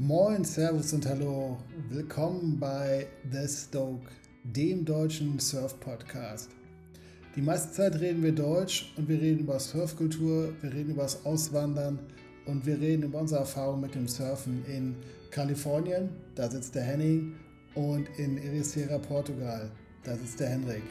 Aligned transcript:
Moin, 0.00 0.44
Servus 0.44 0.92
und 0.92 1.04
Hallo. 1.08 1.58
Willkommen 1.90 2.56
bei 2.60 3.08
The 3.32 3.48
Stoke, 3.48 4.06
dem 4.44 4.84
deutschen 4.84 5.40
Surf-Podcast. 5.40 6.50
Die 7.34 7.42
meiste 7.42 7.72
Zeit 7.72 7.98
reden 7.98 8.22
wir 8.22 8.30
Deutsch 8.30 8.94
und 8.96 9.08
wir 9.08 9.20
reden 9.20 9.40
über 9.40 9.58
Surfkultur, 9.58 10.52
wir 10.60 10.72
reden 10.72 10.90
über 10.90 11.02
das 11.02 11.26
Auswandern 11.26 11.98
und 12.46 12.64
wir 12.64 12.78
reden 12.78 13.02
über 13.02 13.18
unsere 13.18 13.40
Erfahrung 13.40 13.80
mit 13.80 13.96
dem 13.96 14.06
Surfen 14.06 14.64
in 14.66 14.94
Kalifornien, 15.32 16.10
da 16.36 16.48
sitzt 16.48 16.76
der 16.76 16.84
Henning, 16.84 17.34
und 17.74 18.08
in 18.18 18.38
Ericeira, 18.38 18.98
Portugal, 18.98 19.68
da 20.04 20.14
sitzt 20.14 20.38
der 20.38 20.50
Henrik. 20.50 20.82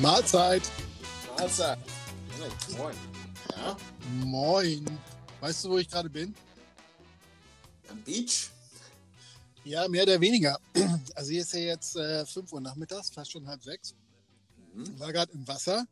Mahlzeit. 0.00 0.62
Mahlzeit. 1.36 1.78
Moin. 2.78 2.96
Ja? 3.50 3.76
Moin. 4.24 4.98
Weißt 5.40 5.64
du, 5.64 5.70
wo 5.70 5.78
ich 5.78 5.90
gerade 5.90 6.08
bin? 6.08 6.34
Am 7.86 8.02
Beach? 8.02 8.48
Ja, 9.62 9.86
mehr 9.88 10.04
oder 10.04 10.18
weniger. 10.18 10.58
Also 11.14 11.32
hier 11.32 11.42
ist 11.42 11.52
ja 11.52 11.60
jetzt 11.60 11.96
äh, 11.96 12.24
5 12.24 12.50
Uhr 12.50 12.62
nachmittags, 12.62 13.10
fast 13.10 13.30
schon 13.30 13.46
halb 13.46 13.62
sechs. 13.62 13.94
Mhm. 14.72 14.98
War 14.98 15.12
gerade 15.12 15.32
im 15.32 15.46
Wasser 15.46 15.86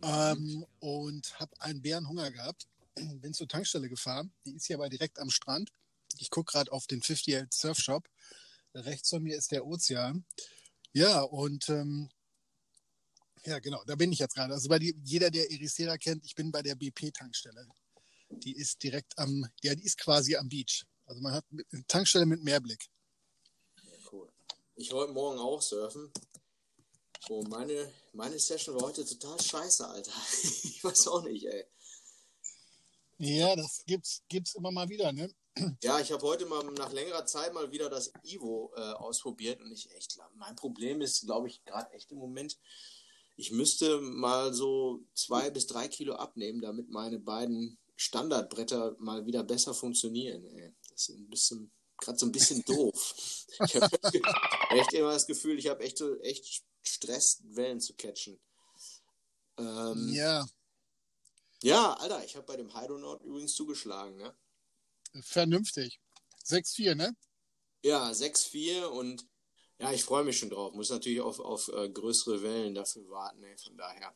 mhm. 0.00 0.08
ähm, 0.08 0.66
und 0.80 1.38
habe 1.38 1.52
einen 1.60 1.82
Bärenhunger 1.82 2.32
gehabt. 2.32 2.66
Bin 2.96 3.32
zur 3.32 3.46
Tankstelle 3.46 3.88
gefahren. 3.88 4.32
Die 4.44 4.56
ist 4.56 4.66
hier 4.66 4.76
aber 4.76 4.88
direkt 4.88 5.20
am 5.20 5.30
Strand. 5.30 5.70
Ich 6.18 6.30
gucke 6.30 6.50
gerade 6.50 6.72
auf 6.72 6.88
den 6.88 6.98
58 6.98 7.46
Surf 7.50 7.78
Shop. 7.78 8.08
Rechts 8.74 9.10
von 9.10 9.22
mir 9.22 9.36
ist 9.36 9.52
der 9.52 9.64
Ozean. 9.64 10.24
Ja, 10.92 11.22
und 11.22 11.68
ähm, 11.68 12.08
ja, 13.46 13.58
genau, 13.58 13.82
da 13.84 13.94
bin 13.94 14.12
ich 14.12 14.18
jetzt 14.18 14.34
gerade. 14.34 14.54
Also 14.54 14.68
bei 14.68 14.78
die, 14.78 14.96
jeder, 15.04 15.30
der 15.30 15.50
Ericeira 15.50 15.96
kennt, 15.98 16.24
ich 16.24 16.34
bin 16.34 16.50
bei 16.50 16.62
der 16.62 16.74
BP-Tankstelle. 16.74 17.66
Die 18.30 18.56
ist 18.56 18.82
direkt 18.82 19.16
am, 19.18 19.46
ja, 19.62 19.74
die 19.74 19.84
ist 19.84 19.98
quasi 19.98 20.36
am 20.36 20.48
Beach. 20.48 20.84
Also 21.06 21.20
man 21.20 21.32
hat 21.32 21.44
eine 21.50 21.86
Tankstelle 21.86 22.26
mit 22.26 22.42
Meerblick. 22.42 22.86
Ja, 23.82 23.92
cool. 24.12 24.32
Ich 24.76 24.90
wollte 24.92 25.12
morgen 25.12 25.38
auch 25.38 25.60
surfen. 25.60 26.10
Oh, 27.28 27.42
meine, 27.48 27.90
meine 28.12 28.38
Session 28.38 28.74
war 28.74 28.88
heute 28.88 29.04
total 29.04 29.40
scheiße, 29.40 29.86
Alter. 29.86 30.12
ich 30.42 30.82
weiß 30.82 31.08
auch 31.08 31.22
nicht, 31.22 31.46
ey. 31.46 31.64
Ja, 33.18 33.54
das 33.54 33.84
gibt's, 33.86 34.22
gibt's 34.28 34.54
immer 34.54 34.70
mal 34.70 34.88
wieder, 34.88 35.12
ne? 35.12 35.32
Ja, 35.82 36.00
ich 36.00 36.10
habe 36.10 36.26
heute 36.26 36.46
mal 36.46 36.64
nach 36.72 36.92
längerer 36.92 37.24
Zeit 37.26 37.54
mal 37.54 37.70
wieder 37.70 37.88
das 37.88 38.12
Ivo 38.24 38.72
äh, 38.76 38.80
ausprobiert 38.80 39.60
und 39.60 39.70
ich 39.70 39.90
echt, 39.92 40.18
mein 40.34 40.56
Problem 40.56 41.00
ist, 41.00 41.24
glaube 41.24 41.48
ich, 41.48 41.64
gerade 41.64 41.92
echt 41.92 42.10
im 42.10 42.18
Moment, 42.18 42.58
ich 43.36 43.50
müsste 43.50 44.00
mal 44.00 44.54
so 44.54 45.04
zwei 45.14 45.50
bis 45.50 45.66
drei 45.66 45.88
Kilo 45.88 46.14
abnehmen, 46.14 46.60
damit 46.60 46.88
meine 46.90 47.18
beiden 47.18 47.78
Standardbretter 47.96 48.96
mal 48.98 49.26
wieder 49.26 49.42
besser 49.42 49.74
funktionieren. 49.74 50.44
Ey. 50.44 50.74
Das 50.90 51.08
ist 51.08 51.16
ein 51.16 51.28
bisschen, 51.28 51.72
gerade 51.98 52.18
so 52.18 52.26
ein 52.26 52.32
bisschen 52.32 52.62
doof. 52.66 53.14
ich 53.64 53.76
habe 53.76 53.98
echt 54.70 54.92
immer 54.92 55.12
das 55.12 55.26
Gefühl, 55.26 55.58
ich 55.58 55.68
habe 55.68 55.82
echt, 55.82 56.00
echt 56.22 56.64
Stress, 56.82 57.40
Wellen 57.44 57.80
zu 57.80 57.94
catchen. 57.94 58.38
Ähm, 59.56 60.10
ja. 60.12 60.46
Ja, 61.62 61.94
Alter, 61.94 62.24
ich 62.24 62.36
habe 62.36 62.46
bei 62.46 62.56
dem 62.56 62.74
Hydronaut 62.74 63.22
übrigens 63.22 63.54
zugeschlagen, 63.54 64.16
ne? 64.16 64.34
Vernünftig. 65.22 66.00
6-4, 66.44 66.94
ne? 66.94 67.16
Ja, 67.82 68.10
6-4 68.10 68.84
und 68.84 69.26
ja, 69.84 69.92
ich 69.92 70.04
freue 70.04 70.24
mich 70.24 70.38
schon 70.38 70.50
drauf. 70.50 70.72
Muss 70.74 70.90
natürlich 70.90 71.20
auf, 71.20 71.40
auf 71.40 71.68
äh, 71.68 71.88
größere 71.90 72.42
Wellen 72.42 72.74
dafür 72.74 73.08
warten, 73.10 73.42
ey, 73.44 73.56
von 73.58 73.76
daher. 73.76 74.14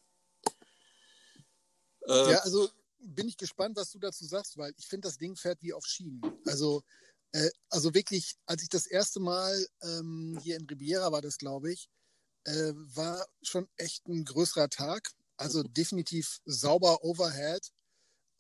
Äh, 2.07 2.33
ja, 2.33 2.39
also 2.39 2.69
bin 3.01 3.29
ich 3.29 3.37
gespannt, 3.37 3.77
was 3.77 3.91
du 3.91 3.99
dazu 3.99 4.25
sagst, 4.25 4.57
weil 4.57 4.73
ich 4.79 4.87
finde, 4.87 5.09
das 5.09 5.19
Ding 5.19 5.37
fährt 5.37 5.63
wie 5.63 5.75
auf 5.75 5.85
Schienen. 5.85 6.23
Also, 6.47 6.83
äh, 7.33 7.51
also 7.69 7.93
wirklich, 7.93 8.37
als 8.47 8.63
ich 8.63 8.71
das 8.71 8.87
erste 8.87 9.21
Mal 9.21 9.67
ähm, 9.83 10.39
hier 10.43 10.57
in 10.57 10.67
Riviera 10.67 11.13
war, 11.13 11.21
das 11.21 11.37
glaube 11.37 11.71
ich, 11.71 11.91
äh, 12.45 12.73
war 12.75 13.27
schon 13.43 13.69
echt 13.77 14.07
ein 14.09 14.25
größerer 14.25 14.71
Tag. 14.71 15.11
Also 15.37 15.63
definitiv 15.77 16.41
sauber 16.47 17.05
Overhead 17.05 17.71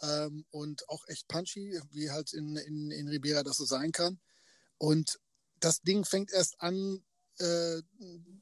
ähm, 0.01 0.47
und 0.51 0.89
auch 0.89 1.07
echt 1.09 1.29
punchy, 1.29 1.79
wie 1.91 2.11
halt 2.11 2.33
in, 2.33 2.57
in, 2.57 2.91
in 2.91 3.09
Riviera 3.09 3.43
das 3.43 3.59
so 3.59 3.67
sein 3.67 3.93
kann. 3.93 4.19
Und 4.79 5.21
das 5.61 5.83
Ding 5.83 6.05
fängt 6.05 6.33
erst 6.33 6.61
an, 6.61 7.05
äh, 7.39 7.83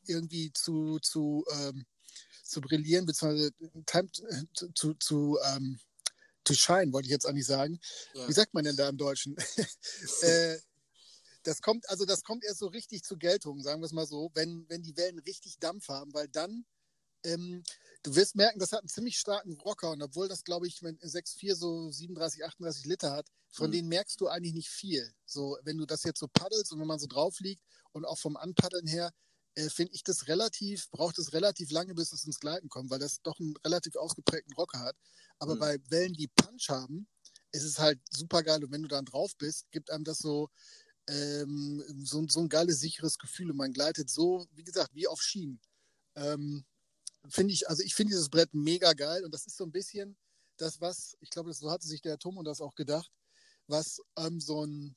irgendwie 0.07 0.53
zu, 0.53 0.99
zu, 1.01 1.45
ähm, 1.53 1.87
zu 2.43 2.61
brillieren, 2.61 3.07
beziehungsweise 3.07 3.53
time, 3.87 4.11
zu, 4.53 4.73
zu, 4.73 4.95
zu, 4.95 5.39
ähm, 5.45 5.79
to 6.45 6.55
shine, 6.55 6.93
wollte 6.93 7.07
ich 7.07 7.13
jetzt 7.13 7.27
eigentlich 7.27 7.47
sagen. 7.47 7.79
Ja. 8.15 8.29
Wie 8.29 8.33
sagt 8.33 8.55
man 8.55 8.65
denn 8.65 8.77
da 8.77 8.89
im 8.89 8.97
Deutschen? 8.97 9.37
äh, 10.23 10.59
das 11.43 11.61
kommt, 11.63 11.89
also 11.89 12.05
das 12.05 12.23
kommt 12.25 12.45
erst 12.45 12.59
so 12.59 12.67
richtig 12.67 13.03
zur 13.05 13.19
Geltung, 13.19 13.63
sagen 13.63 13.81
wir 13.81 13.87
es 13.87 13.93
mal 13.93 14.07
so, 14.07 14.31
wenn, 14.35 14.65
wenn 14.69 14.83
die 14.83 14.97
Wellen 14.97 15.19
richtig 15.21 15.59
Dampf 15.59 15.89
haben, 15.89 16.13
weil 16.13 16.29
dann 16.29 16.65
ähm, 17.25 17.63
du 18.07 18.15
wirst 18.15 18.37
merken, 18.37 18.61
das 18.61 18.71
hat 18.71 18.81
einen 18.81 18.89
ziemlich 18.89 19.19
starken 19.19 19.55
Rocker 19.55 19.91
und 19.91 20.01
obwohl 20.01 20.29
das, 20.29 20.45
glaube 20.45 20.69
ich, 20.69 20.81
wenn 20.83 20.97
6,4 20.99 21.57
so 21.57 21.91
37, 21.91 22.45
38 22.45 22.85
Liter 22.85 23.11
hat, 23.11 23.27
von 23.51 23.69
mhm. 23.69 23.73
denen 23.73 23.89
merkst 23.89 24.21
du 24.21 24.29
eigentlich 24.29 24.55
nicht 24.55 24.69
viel. 24.69 25.13
So, 25.25 25.59
wenn 25.65 25.77
du 25.77 25.87
das 25.87 26.05
jetzt 26.05 26.21
so 26.21 26.29
paddelst 26.29 26.73
und 26.73 26.79
wenn 26.79 26.87
man 26.87 27.01
so 27.01 27.09
drauf 27.09 27.41
liegt 27.41 27.63
und 27.91 28.05
auch 28.05 28.19
vom 28.19 28.37
Anpaddeln 28.37 28.87
her, 28.87 29.13
äh, 29.57 29.69
finde 29.71 29.93
ich 29.93 30.05
das 30.05 30.29
relativ, 30.29 30.89
braucht 30.91 31.19
es 31.19 31.33
relativ 31.33 31.73
lange, 31.73 31.95
bis 31.95 32.13
es 32.13 32.25
ins 32.25 32.39
Gleiten 32.39 32.69
kommt, 32.69 32.91
weil 32.91 33.01
das 33.01 33.23
doch 33.23 33.41
einen 33.41 33.57
relativ 33.65 33.97
ausgeprägten 33.97 34.55
Rocker 34.55 34.79
hat. 34.79 34.97
Aber 35.41 35.57
mhm. 35.57 35.61
bei 35.61 35.79
Wellen, 35.89 36.15
die 36.15 36.29
Punch 36.29 36.69
haben, 36.69 37.09
ist 37.51 37.65
es 37.65 37.81
halt 37.81 37.99
super 38.11 38.45
geil 38.45 38.63
und 38.63 38.71
wenn 38.71 38.83
du 38.83 38.89
dann 38.89 39.05
drauf 39.05 39.37
bist, 39.37 39.69
gibt 39.73 39.91
einem 39.91 40.05
das 40.05 40.19
so, 40.19 40.49
ähm, 41.09 41.83
so, 42.05 42.25
so 42.29 42.41
ein 42.41 42.49
geiles, 42.49 42.79
sicheres 42.79 43.19
Gefühl 43.19 43.51
und 43.51 43.57
man 43.57 43.73
gleitet 43.73 44.11
so, 44.11 44.47
wie 44.53 44.65
gesagt, 44.65 44.95
wie 44.95 45.09
auf 45.09 45.21
Schienen. 45.21 45.61
Ähm, 46.15 46.65
finde 47.31 47.53
ich, 47.53 47.69
also 47.69 47.83
ich 47.83 47.95
finde 47.95 48.13
dieses 48.13 48.29
Brett 48.29 48.53
mega 48.55 48.93
geil 48.93 49.25
und 49.25 49.33
das 49.33 49.47
ist 49.47 49.57
so 49.57 49.65
ein 49.65 49.73
bisschen 49.73 50.17
das, 50.57 50.81
was, 50.81 51.17
ich 51.21 51.31
glaube, 51.31 51.53
so 51.53 51.71
hatte 51.71 51.87
sich 51.87 52.01
der 52.01 52.19
Tom 52.19 52.37
und 52.39 52.45
das 52.45 52.61
auch 52.61 52.75
gedacht, 52.75 53.11
was 53.67 54.01
ähm, 54.19 54.41
so 54.41 54.65
ein 54.65 54.97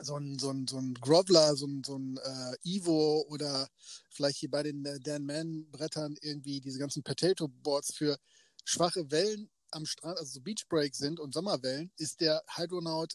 so 0.00 0.16
ein, 0.16 0.38
so 0.38 0.50
ein, 0.50 0.66
so 0.68 0.78
ein 0.78 0.94
Groveler, 0.94 1.56
so 1.56 1.66
ein, 1.66 1.82
so 1.84 1.96
ein 1.98 2.18
äh, 2.18 2.56
Evo 2.62 3.24
oder 3.28 3.68
vielleicht 4.10 4.38
hier 4.38 4.50
bei 4.50 4.62
den 4.62 4.84
äh, 4.84 5.00
Dan 5.00 5.24
Man 5.24 5.68
Brettern 5.72 6.16
irgendwie 6.20 6.60
diese 6.60 6.78
ganzen 6.78 7.02
Potato 7.02 7.48
Boards 7.48 7.94
für 7.94 8.16
schwache 8.64 9.10
Wellen 9.10 9.50
am 9.72 9.86
Strand, 9.86 10.18
also 10.18 10.34
so 10.34 10.40
Beach 10.40 10.66
Break 10.68 10.94
sind 10.94 11.18
und 11.18 11.34
Sommerwellen, 11.34 11.90
ist 11.96 12.20
der 12.20 12.42
Hydronaut, 12.48 13.14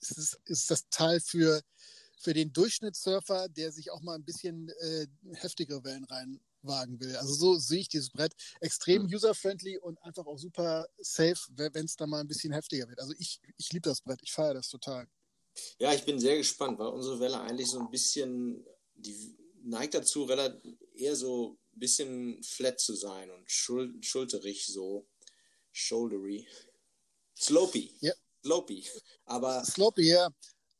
ist, 0.00 0.16
ist, 0.16 0.40
ist 0.44 0.70
das 0.70 0.88
Teil 0.90 1.20
für, 1.20 1.60
für 2.18 2.34
den 2.34 2.52
Durchschnittssurfer, 2.52 3.48
der 3.48 3.72
sich 3.72 3.90
auch 3.90 4.00
mal 4.00 4.14
ein 4.14 4.24
bisschen 4.24 4.68
äh, 4.68 5.06
heftigere 5.34 5.82
Wellen 5.82 6.04
rein 6.04 6.40
wagen 6.62 7.00
will. 7.00 7.16
Also 7.16 7.34
so 7.34 7.58
sehe 7.58 7.80
ich 7.80 7.88
dieses 7.88 8.10
Brett 8.10 8.34
extrem 8.60 9.04
user-friendly 9.04 9.78
und 9.78 10.02
einfach 10.02 10.26
auch 10.26 10.38
super 10.38 10.86
safe, 10.98 11.38
wenn 11.56 11.84
es 11.84 11.96
da 11.96 12.06
mal 12.06 12.20
ein 12.20 12.28
bisschen 12.28 12.52
heftiger 12.52 12.88
wird. 12.88 13.00
Also 13.00 13.14
ich, 13.18 13.40
ich 13.56 13.72
liebe 13.72 13.88
das 13.88 14.00
Brett, 14.00 14.20
ich 14.22 14.32
feiere 14.32 14.54
das 14.54 14.68
total. 14.68 15.06
Ja, 15.78 15.92
ich 15.92 16.04
bin 16.04 16.18
sehr 16.18 16.36
gespannt, 16.36 16.78
weil 16.78 16.88
unsere 16.88 17.20
Welle 17.20 17.40
eigentlich 17.40 17.68
so 17.68 17.80
ein 17.80 17.90
bisschen, 17.90 18.64
die 18.94 19.36
neigt 19.62 19.94
dazu, 19.94 20.28
eher 20.94 21.16
so 21.16 21.58
ein 21.74 21.78
bisschen 21.78 22.42
flat 22.42 22.80
zu 22.80 22.94
sein 22.94 23.30
und 23.30 23.50
schul 23.50 24.02
schulterig, 24.02 24.66
so 24.66 25.06
shouldery. 25.72 26.46
Slopey. 27.36 27.94
Ja. 28.00 28.12
Slopey. 28.44 28.84
Aber. 29.24 29.64
Slopey, 29.64 30.08
ja. 30.08 30.30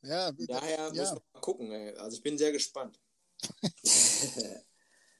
Ja, 0.02 0.32
daher 0.32 0.78
ja. 0.78 0.90
müssen 0.90 1.16
wir 1.16 1.22
mal 1.32 1.40
gucken. 1.40 1.70
Ey. 1.70 1.94
Also 1.96 2.16
ich 2.16 2.22
bin 2.22 2.36
sehr 2.36 2.52
gespannt. 2.52 2.98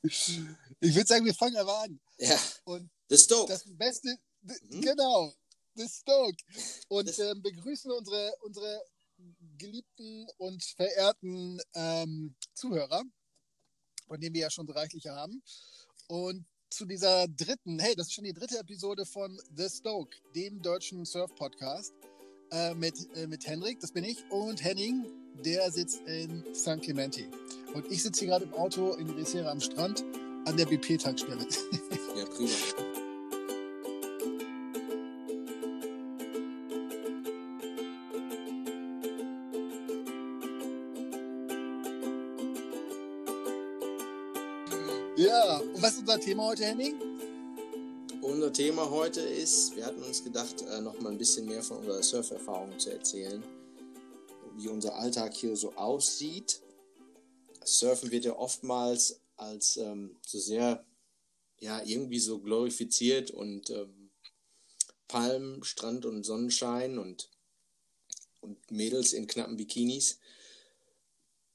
Ich 0.02 0.40
würde 0.81 1.06
sagen, 1.06 1.25
wir 1.25 1.34
fangen 1.34 1.56
aber 1.56 1.82
an. 1.82 2.00
Ja. 2.19 2.38
Und 2.64 2.90
The 3.08 3.19
Stoke. 3.19 3.52
Das 3.52 3.64
Beste, 3.66 4.16
mhm. 4.43 4.81
genau, 4.81 5.32
The 5.75 5.88
Stoke. 5.88 6.37
Und 6.88 7.19
ähm, 7.19 7.43
begrüßen 7.43 7.90
unsere, 7.90 8.34
unsere 8.40 8.82
geliebten 9.58 10.26
und 10.38 10.64
verehrten 10.64 11.60
ähm, 11.75 12.34
Zuhörer, 12.54 13.02
von 14.06 14.20
denen 14.20 14.34
wir 14.34 14.43
ja 14.43 14.50
schon 14.50 14.66
so 14.66 14.72
reichlich 14.72 15.06
haben. 15.06 15.43
Und 16.08 16.46
zu 16.69 16.84
dieser 16.87 17.28
dritten, 17.28 17.78
hey, 17.78 17.94
das 17.94 18.08
ist 18.08 18.14
schon 18.14 18.25
die 18.25 18.32
dritte 18.32 18.58
Episode 18.58 19.06
von 19.06 19.40
The 19.56 19.69
Stoke, 19.69 20.16
dem 20.34 20.62
deutschen 20.62 21.04
Surf-Podcast 21.04 21.93
äh, 22.52 22.75
mit, 22.75 23.08
äh, 23.16 23.26
mit 23.26 23.46
Henrik, 23.46 23.81
das 23.81 23.93
bin 23.93 24.04
ich, 24.04 24.19
und 24.31 24.62
Henning, 24.62 25.06
der 25.44 25.70
sitzt 25.70 26.02
in 26.06 26.44
San 26.52 26.81
Clemente. 26.81 27.22
Und 27.75 27.90
ich 27.90 28.02
sitze 28.02 28.20
hier 28.20 28.28
gerade 28.28 28.44
im 28.44 28.52
Auto 28.54 28.93
in 28.94 29.08
Resera 29.10 29.50
am 29.50 29.60
Strand 29.60 30.04
an 30.44 30.56
der 30.56 30.66
BP-Tankstelle. 30.66 31.46
Ja, 32.14 32.26
prima. 32.26 32.50
Ja, 45.16 45.56
und 45.56 45.82
was 45.82 45.93
ist 45.93 46.00
unser 46.00 46.20
Thema 46.20 46.44
heute, 46.44 46.66
Henning? 46.66 47.12
Unser 48.43 48.55
Thema 48.55 48.91
heute 48.91 49.21
ist, 49.21 49.77
wir 49.77 49.87
hatten 49.87 50.03
uns 50.03 50.25
gedacht, 50.25 50.62
äh, 50.62 50.81
noch 50.81 50.99
mal 50.99 51.12
ein 51.12 51.17
bisschen 51.17 51.47
mehr 51.47 51.62
von 51.62 51.77
unserer 51.77 52.03
Surferfahrung 52.03 52.77
zu 52.77 52.91
erzählen, 52.91 53.41
wie 54.56 54.67
unser 54.67 54.97
Alltag 54.97 55.33
hier 55.33 55.55
so 55.55 55.73
aussieht. 55.75 56.61
Surfen 57.65 58.11
wird 58.11 58.25
ja 58.25 58.37
oftmals 58.37 59.21
als 59.37 59.77
ähm, 59.77 60.17
so 60.27 60.41
sehr, 60.41 60.85
ja, 61.61 61.85
irgendwie 61.85 62.19
so 62.19 62.41
glorifiziert 62.41 63.31
und 63.31 63.71
ähm, 63.71 64.11
Palmen, 65.06 65.62
Strand 65.62 66.05
und 66.05 66.25
Sonnenschein 66.25 66.99
und, 66.99 67.31
und 68.41 68.73
Mädels 68.73 69.12
in 69.12 69.29
knappen 69.29 69.56
Bikinis. 69.56 70.19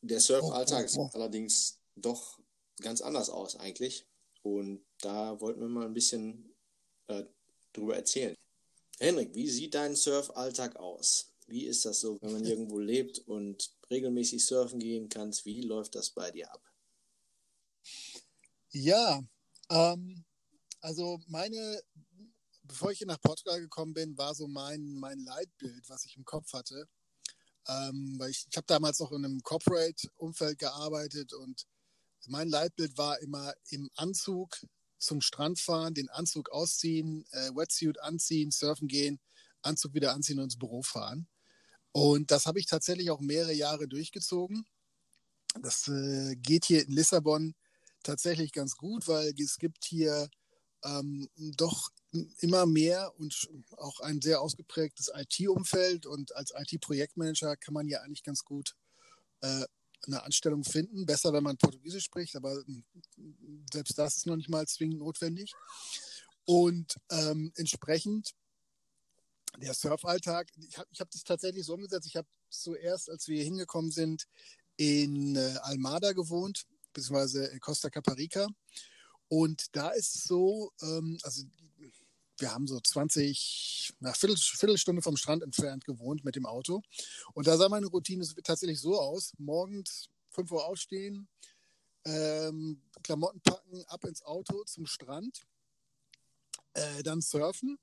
Der 0.01 0.21
Surfalltag 0.21 0.85
oh, 0.85 0.95
oh, 0.95 1.01
oh. 1.01 1.03
sieht 1.03 1.15
allerdings 1.15 1.79
doch 1.97 2.39
ganz 2.79 3.01
anders 3.01 3.29
aus 3.29 3.57
eigentlich. 3.57 4.05
Und 4.41 4.85
da 5.01 5.41
wollten 5.41 5.59
wir 5.59 5.67
mal 5.67 5.85
ein 5.85 5.93
bisschen 5.93 6.53
äh, 7.07 7.23
drüber 7.73 7.95
erzählen. 7.95 8.35
Henrik, 8.99 9.33
wie 9.35 9.49
sieht 9.49 9.75
dein 9.75 9.95
Surfalltag 9.95 10.75
aus? 10.77 11.33
Wie 11.47 11.65
ist 11.65 11.85
das 11.85 12.01
so, 12.01 12.17
wenn 12.21 12.33
man 12.33 12.45
irgendwo 12.45 12.79
lebt 12.79 13.19
und 13.19 13.71
regelmäßig 13.89 14.45
surfen 14.45 14.79
gehen 14.79 15.07
kannst? 15.07 15.45
Wie 15.45 15.61
läuft 15.61 15.95
das 15.95 16.09
bei 16.09 16.31
dir 16.31 16.51
ab? 16.51 16.61
Ja, 18.71 19.23
ähm, 19.69 20.25
also 20.81 21.19
meine, 21.27 21.81
bevor 22.63 22.91
ich 22.91 22.97
hier 22.97 23.07
nach 23.07 23.21
Portugal 23.21 23.61
gekommen 23.61 23.93
bin, 23.93 24.17
war 24.17 24.35
so 24.35 24.47
mein, 24.47 24.95
mein 24.95 25.19
Leitbild, 25.19 25.87
was 25.89 26.03
ich 26.05 26.17
im 26.17 26.25
Kopf 26.25 26.51
hatte. 26.53 26.87
Ähm, 27.69 28.15
weil 28.17 28.31
ich, 28.31 28.45
ich 28.49 28.57
habe 28.57 28.67
damals 28.67 28.99
noch 28.99 29.11
in 29.11 29.25
einem 29.25 29.41
Corporate-Umfeld 29.41 30.59
gearbeitet 30.59 31.33
und 31.33 31.65
mein 32.27 32.49
Leitbild 32.49 32.97
war 32.97 33.19
immer 33.19 33.53
im 33.69 33.89
Anzug 33.95 34.57
zum 34.97 35.21
Strand 35.21 35.59
fahren, 35.59 35.93
den 35.93 36.09
Anzug 36.09 36.49
ausziehen, 36.49 37.25
äh, 37.31 37.49
Wetsuit 37.55 37.99
anziehen, 38.01 38.51
surfen 38.51 38.87
gehen, 38.87 39.19
Anzug 39.61 39.93
wieder 39.93 40.13
anziehen 40.13 40.39
und 40.39 40.45
ins 40.45 40.59
Büro 40.59 40.81
fahren. 40.81 41.27
Und 41.91 42.31
das 42.31 42.45
habe 42.45 42.59
ich 42.59 42.65
tatsächlich 42.65 43.09
auch 43.09 43.21
mehrere 43.21 43.53
Jahre 43.53 43.87
durchgezogen. 43.87 44.65
Das 45.61 45.87
äh, 45.87 46.35
geht 46.35 46.65
hier 46.65 46.83
in 46.85 46.91
Lissabon 46.91 47.55
tatsächlich 48.03 48.51
ganz 48.51 48.75
gut, 48.75 49.07
weil 49.07 49.33
es 49.39 49.57
gibt 49.57 49.85
hier 49.85 50.29
ähm, 50.83 51.27
doch 51.35 51.89
immer 52.39 52.65
mehr 52.65 53.13
und 53.17 53.49
auch 53.77 53.99
ein 53.99 54.21
sehr 54.21 54.41
ausgeprägtes 54.41 55.11
IT-Umfeld. 55.13 56.05
Und 56.05 56.35
als 56.35 56.53
IT-Projektmanager 56.55 57.57
kann 57.57 57.73
man 57.73 57.87
ja 57.87 58.01
eigentlich 58.01 58.23
ganz 58.23 58.43
gut 58.43 58.75
äh, 59.41 59.65
eine 60.05 60.23
Anstellung 60.23 60.63
finden. 60.63 61.05
Besser, 61.05 61.33
wenn 61.33 61.43
man 61.43 61.57
Portugiesisch 61.57 62.05
spricht, 62.05 62.35
aber 62.35 62.53
hm, 62.53 62.83
selbst 63.71 63.97
das 63.97 64.17
ist 64.17 64.25
noch 64.25 64.35
nicht 64.35 64.49
mal 64.49 64.67
zwingend 64.67 64.99
notwendig. 64.99 65.53
Und 66.45 66.95
ähm, 67.09 67.51
entsprechend 67.55 68.33
der 69.57 69.73
Surfalltag, 69.73 70.47
ich 70.57 70.77
habe 70.77 70.87
ich 70.91 70.99
hab 70.99 71.09
das 71.11 71.23
tatsächlich 71.23 71.65
so 71.65 71.73
umgesetzt. 71.73 72.07
Ich 72.07 72.15
habe 72.15 72.27
zuerst, 72.49 73.09
als 73.09 73.27
wir 73.27 73.35
hier 73.35 73.45
hingekommen 73.45 73.91
sind, 73.91 74.27
in 74.77 75.35
äh, 75.35 75.55
Almada 75.63 76.13
gewohnt, 76.13 76.65
beziehungsweise 76.93 77.45
in 77.47 77.59
Costa 77.59 77.89
Caparica. 77.89 78.47
Und 79.27 79.75
da 79.75 79.89
ist 79.89 80.15
es 80.15 80.23
so, 80.23 80.71
ähm, 80.81 81.17
also 81.23 81.43
wir 82.39 82.53
haben 82.53 82.67
so 82.67 82.79
20, 82.79 83.93
nach 83.99 84.15
Viertel, 84.15 84.37
Viertelstunde 84.37 85.01
vom 85.01 85.17
Strand 85.17 85.43
entfernt 85.43 85.85
gewohnt 85.85 86.23
mit 86.23 86.35
dem 86.35 86.45
Auto. 86.45 86.81
Und 87.33 87.47
da 87.47 87.57
sah 87.57 87.69
meine 87.69 87.87
Routine 87.87 88.25
tatsächlich 88.43 88.79
so 88.79 88.99
aus: 88.99 89.33
morgens 89.37 90.09
5 90.31 90.51
Uhr 90.51 90.65
aufstehen, 90.65 91.27
ähm, 92.05 92.81
Klamotten 93.03 93.41
packen, 93.41 93.83
ab 93.87 94.05
ins 94.05 94.21
Auto 94.23 94.63
zum 94.65 94.85
Strand, 94.85 95.41
äh, 96.73 97.03
dann 97.03 97.21
surfen 97.21 97.77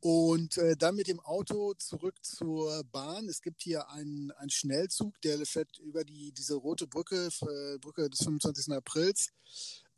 und 0.00 0.58
äh, 0.58 0.76
dann 0.76 0.96
mit 0.96 1.08
dem 1.08 1.20
Auto 1.20 1.74
zurück 1.74 2.16
zur 2.22 2.84
Bahn. 2.84 3.28
Es 3.28 3.40
gibt 3.40 3.62
hier 3.62 3.88
einen, 3.88 4.32
einen 4.32 4.50
Schnellzug, 4.50 5.20
der 5.22 5.44
fährt 5.46 5.78
über 5.78 6.04
die, 6.04 6.32
diese 6.32 6.54
rote 6.54 6.86
Brücke, 6.86 7.28
Brücke 7.80 8.10
des 8.10 8.24
25. 8.24 8.74
Aprils 8.74 9.32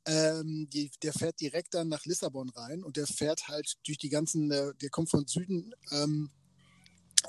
ähm, 0.07 0.69
die, 0.71 0.91
der 1.03 1.13
fährt 1.13 1.41
direkt 1.41 1.75
dann 1.75 1.89
nach 1.89 2.05
Lissabon 2.05 2.51
rein 2.51 2.85
und 2.85 2.97
der 2.97 3.07
fährt 3.07 3.49
halt 3.49 3.77
durch 3.87 3.99
die 3.99 4.11
ganzen, 4.11 4.51
äh, 4.51 4.75
der 4.75 4.91
kommt 4.91 5.11
von 5.11 5.27
Süden 5.27 5.75
ähm, 5.93 6.31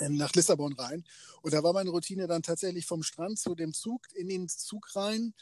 ähm, 0.02 0.18
nach 0.18 0.34
Lissabon 0.34 0.74
rein. 0.74 1.06
Und 1.42 1.54
da 1.54 1.64
war 1.64 1.74
meine 1.74 1.90
Routine 1.90 2.28
dann 2.28 2.44
tatsächlich 2.44 2.86
vom 2.86 3.04
Strand 3.04 3.40
zu 3.40 3.56
dem 3.56 3.74
Zug, 3.74 4.02
in 4.14 4.28
den 4.28 4.50
Zug 4.50 4.96
rein. 4.96 5.34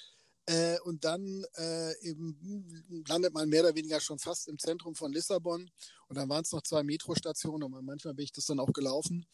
Äh, 0.46 0.78
und 0.82 1.06
dann 1.06 1.46
äh, 1.56 1.98
eben 2.02 3.04
landet 3.08 3.34
man 3.34 3.50
mehr 3.50 3.64
oder 3.64 3.76
weniger 3.76 4.00
schon 4.02 4.20
fast 4.20 4.48
im 4.48 4.60
Zentrum 4.60 4.94
von 4.94 5.12
Lissabon. 5.12 5.72
Und 6.08 6.18
dann 6.18 6.30
waren 6.30 6.44
es 6.44 6.52
noch 6.52 6.62
zwei 6.62 6.84
Metrostationen 6.84 7.74
und 7.74 7.86
manchmal 7.86 8.14
bin 8.14 8.26
ich 8.26 8.32
das 8.32 8.46
dann 8.46 8.60
auch 8.60 8.74
gelaufen. 8.74 9.26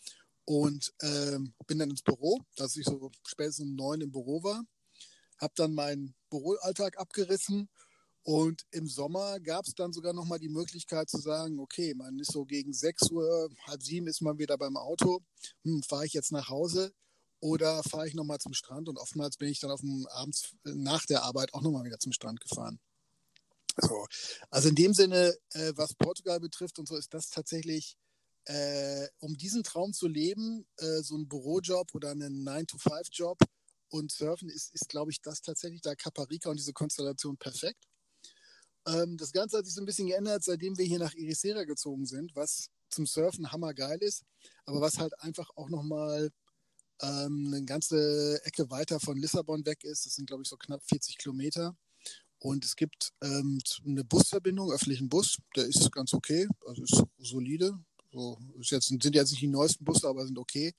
Und 0.45 0.93
ähm, 1.01 1.53
bin 1.67 1.79
dann 1.79 1.89
ins 1.89 2.01
Büro, 2.01 2.39
dass 2.55 2.75
ich 2.75 2.85
so 2.85 3.11
spätestens 3.25 3.65
um 3.65 3.75
neun 3.75 4.01
im 4.01 4.11
Büro 4.11 4.41
war. 4.41 4.63
Habe 5.37 5.53
dann 5.55 5.73
meinen 5.73 6.15
Büroalltag 6.29 6.97
abgerissen 6.97 7.69
und 8.23 8.63
im 8.71 8.87
Sommer 8.87 9.39
gab 9.39 9.65
es 9.65 9.73
dann 9.75 9.93
sogar 9.93 10.13
nochmal 10.13 10.39
die 10.39 10.49
Möglichkeit 10.49 11.09
zu 11.09 11.19
sagen, 11.19 11.59
okay, 11.59 11.93
man 11.93 12.19
ist 12.19 12.31
so 12.31 12.45
gegen 12.45 12.73
6 12.73 13.11
Uhr, 13.11 13.49
halb 13.65 13.81
sieben 13.81 14.07
ist 14.07 14.21
man 14.21 14.37
wieder 14.37 14.57
beim 14.57 14.77
Auto, 14.77 15.21
hm, 15.63 15.83
fahre 15.83 16.05
ich 16.05 16.13
jetzt 16.13 16.31
nach 16.31 16.49
Hause 16.49 16.91
oder 17.39 17.81
fahre 17.83 18.07
ich 18.07 18.13
nochmal 18.13 18.39
zum 18.39 18.53
Strand 18.53 18.89
und 18.89 18.97
oftmals 18.97 19.37
bin 19.37 19.49
ich 19.49 19.59
dann 19.59 19.71
auf 19.71 19.81
dem 19.81 20.05
abends 20.07 20.55
nach 20.63 21.05
der 21.05 21.23
Arbeit 21.23 21.53
auch 21.53 21.61
nochmal 21.61 21.85
wieder 21.85 21.99
zum 21.99 22.11
Strand 22.11 22.41
gefahren. 22.41 22.79
So. 23.81 24.05
Also 24.49 24.69
in 24.69 24.75
dem 24.75 24.93
Sinne, 24.93 25.35
äh, 25.53 25.73
was 25.75 25.93
Portugal 25.93 26.39
betrifft 26.39 26.79
und 26.79 26.87
so, 26.87 26.97
ist 26.97 27.13
das 27.13 27.29
tatsächlich, 27.29 27.95
äh, 28.45 29.07
um 29.19 29.37
diesen 29.37 29.63
Traum 29.63 29.93
zu 29.93 30.07
leben, 30.07 30.65
äh, 30.77 31.01
so 31.01 31.15
ein 31.15 31.29
Bürojob 31.29 31.95
oder 31.95 32.11
einen 32.11 32.43
9-to-5-Job 32.45 33.39
und 33.89 34.11
Surfen 34.11 34.49
ist, 34.49 34.73
ist 34.73 34.89
glaube 34.89 35.11
ich, 35.11 35.21
das 35.21 35.41
tatsächlich 35.41 35.81
da 35.81 35.95
Caparica 35.95 36.49
und 36.49 36.57
diese 36.57 36.73
Konstellation 36.73 37.37
perfekt. 37.37 37.88
Ähm, 38.89 39.17
das 39.17 39.31
Ganze 39.31 39.57
hat 39.57 39.65
sich 39.65 39.73
so 39.73 39.81
ein 39.81 39.85
bisschen 39.85 40.07
geändert, 40.07 40.43
seitdem 40.43 40.77
wir 40.77 40.85
hier 40.85 40.99
nach 40.99 41.13
Ericeira 41.13 41.63
gezogen 41.63 42.05
sind, 42.05 42.35
was 42.35 42.69
zum 42.89 43.05
Surfen 43.05 43.51
hammergeil 43.51 43.99
ist, 43.99 44.23
aber 44.65 44.81
was 44.81 44.97
halt 44.97 45.13
einfach 45.21 45.49
auch 45.55 45.69
nochmal 45.69 46.31
ähm, 47.01 47.47
eine 47.47 47.63
ganze 47.65 48.41
Ecke 48.43 48.69
weiter 48.69 48.99
von 48.99 49.17
Lissabon 49.17 49.65
weg 49.65 49.83
ist. 49.83 50.05
Das 50.05 50.15
sind, 50.15 50.27
glaube 50.27 50.43
ich, 50.43 50.49
so 50.49 50.57
knapp 50.57 50.81
40 50.85 51.17
Kilometer. 51.17 51.75
Und 52.39 52.63
es 52.63 52.75
gibt 52.75 53.11
ähm, 53.21 53.59
eine 53.85 54.03
Busverbindung, 54.05 54.71
öffentlichen 54.71 55.09
Bus, 55.09 55.37
der 55.55 55.65
ist 55.65 55.91
ganz 55.91 56.13
okay, 56.13 56.47
also 56.65 56.83
ist 56.83 57.03
solide. 57.17 57.77
So, 58.11 58.39
ist 58.59 58.71
jetzt, 58.71 58.87
sind 58.87 59.03
jetzt 59.13 59.31
nicht 59.31 59.41
die 59.41 59.47
neuesten 59.47 59.85
Busse, 59.85 60.07
aber 60.07 60.25
sind 60.25 60.39
okay. 60.39 60.73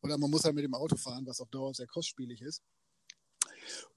Oder 0.00 0.16
man 0.16 0.30
muss 0.30 0.44
halt 0.44 0.54
mit 0.54 0.64
dem 0.64 0.74
Auto 0.74 0.96
fahren, 0.96 1.26
was 1.26 1.40
auf 1.40 1.50
Dauer 1.50 1.74
sehr 1.74 1.86
kostspielig 1.86 2.40
ist. 2.40 2.62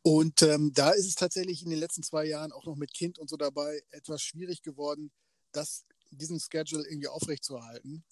Und 0.01 0.41
ähm, 0.41 0.71
da 0.73 0.91
ist 0.91 1.07
es 1.07 1.15
tatsächlich 1.15 1.63
in 1.63 1.69
den 1.69 1.79
letzten 1.79 2.03
zwei 2.03 2.25
Jahren 2.25 2.51
auch 2.51 2.65
noch 2.65 2.75
mit 2.75 2.93
Kind 2.93 3.17
und 3.17 3.29
so 3.29 3.37
dabei 3.37 3.81
etwas 3.91 4.21
schwierig 4.21 4.61
geworden, 4.61 5.11
das, 5.51 5.85
diesen 6.11 6.39
Schedule 6.39 6.87
irgendwie 6.87 7.07
aufrechtzuerhalten, 7.07 8.03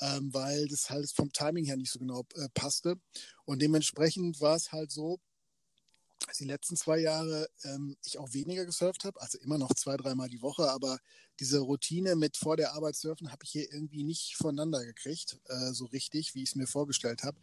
ähm, 0.00 0.32
weil 0.32 0.68
das 0.68 0.90
halt 0.90 1.10
vom 1.10 1.32
Timing 1.32 1.64
her 1.64 1.76
nicht 1.76 1.90
so 1.90 1.98
genau 1.98 2.24
äh, 2.34 2.48
passte. 2.54 2.96
Und 3.44 3.60
dementsprechend 3.60 4.40
war 4.40 4.56
es 4.56 4.72
halt 4.72 4.90
so, 4.90 5.20
dass 6.26 6.38
die 6.38 6.44
letzten 6.44 6.76
zwei 6.76 6.98
Jahre 6.98 7.48
ähm, 7.64 7.96
ich 8.04 8.18
auch 8.18 8.32
weniger 8.32 8.64
gesurft 8.64 9.04
habe, 9.04 9.20
also 9.20 9.38
immer 9.38 9.58
noch 9.58 9.74
zwei, 9.74 9.96
dreimal 9.96 10.28
die 10.28 10.42
Woche, 10.42 10.70
aber 10.70 10.98
diese 11.40 11.58
Routine 11.58 12.14
mit 12.14 12.36
vor 12.36 12.56
der 12.56 12.74
Arbeit 12.74 12.96
surfen 12.96 13.32
habe 13.32 13.44
ich 13.44 13.50
hier 13.50 13.72
irgendwie 13.72 14.04
nicht 14.04 14.36
voneinander 14.36 14.84
gekriegt, 14.84 15.40
äh, 15.46 15.72
so 15.72 15.86
richtig, 15.86 16.34
wie 16.34 16.42
ich 16.42 16.50
es 16.50 16.54
mir 16.54 16.66
vorgestellt 16.66 17.22
habe. 17.24 17.38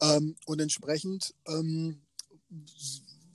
Ähm, 0.00 0.36
und 0.46 0.60
entsprechend 0.60 1.34
ähm, 1.46 2.00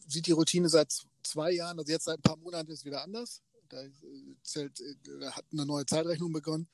sieht 0.07 0.27
die 0.27 0.31
Routine 0.31 0.69
seit 0.69 0.93
zwei 1.23 1.51
Jahren, 1.51 1.79
also 1.79 1.91
jetzt 1.91 2.05
seit 2.05 2.19
ein 2.19 2.21
paar 2.21 2.37
Monaten 2.37 2.71
ist 2.71 2.85
wieder 2.85 3.03
anders. 3.03 3.41
Da, 3.69 3.81
zählt, 4.43 4.79
da 5.19 5.31
hat 5.31 5.45
eine 5.51 5.65
neue 5.65 5.85
Zeitrechnung 5.85 6.31
begonnen. 6.31 6.67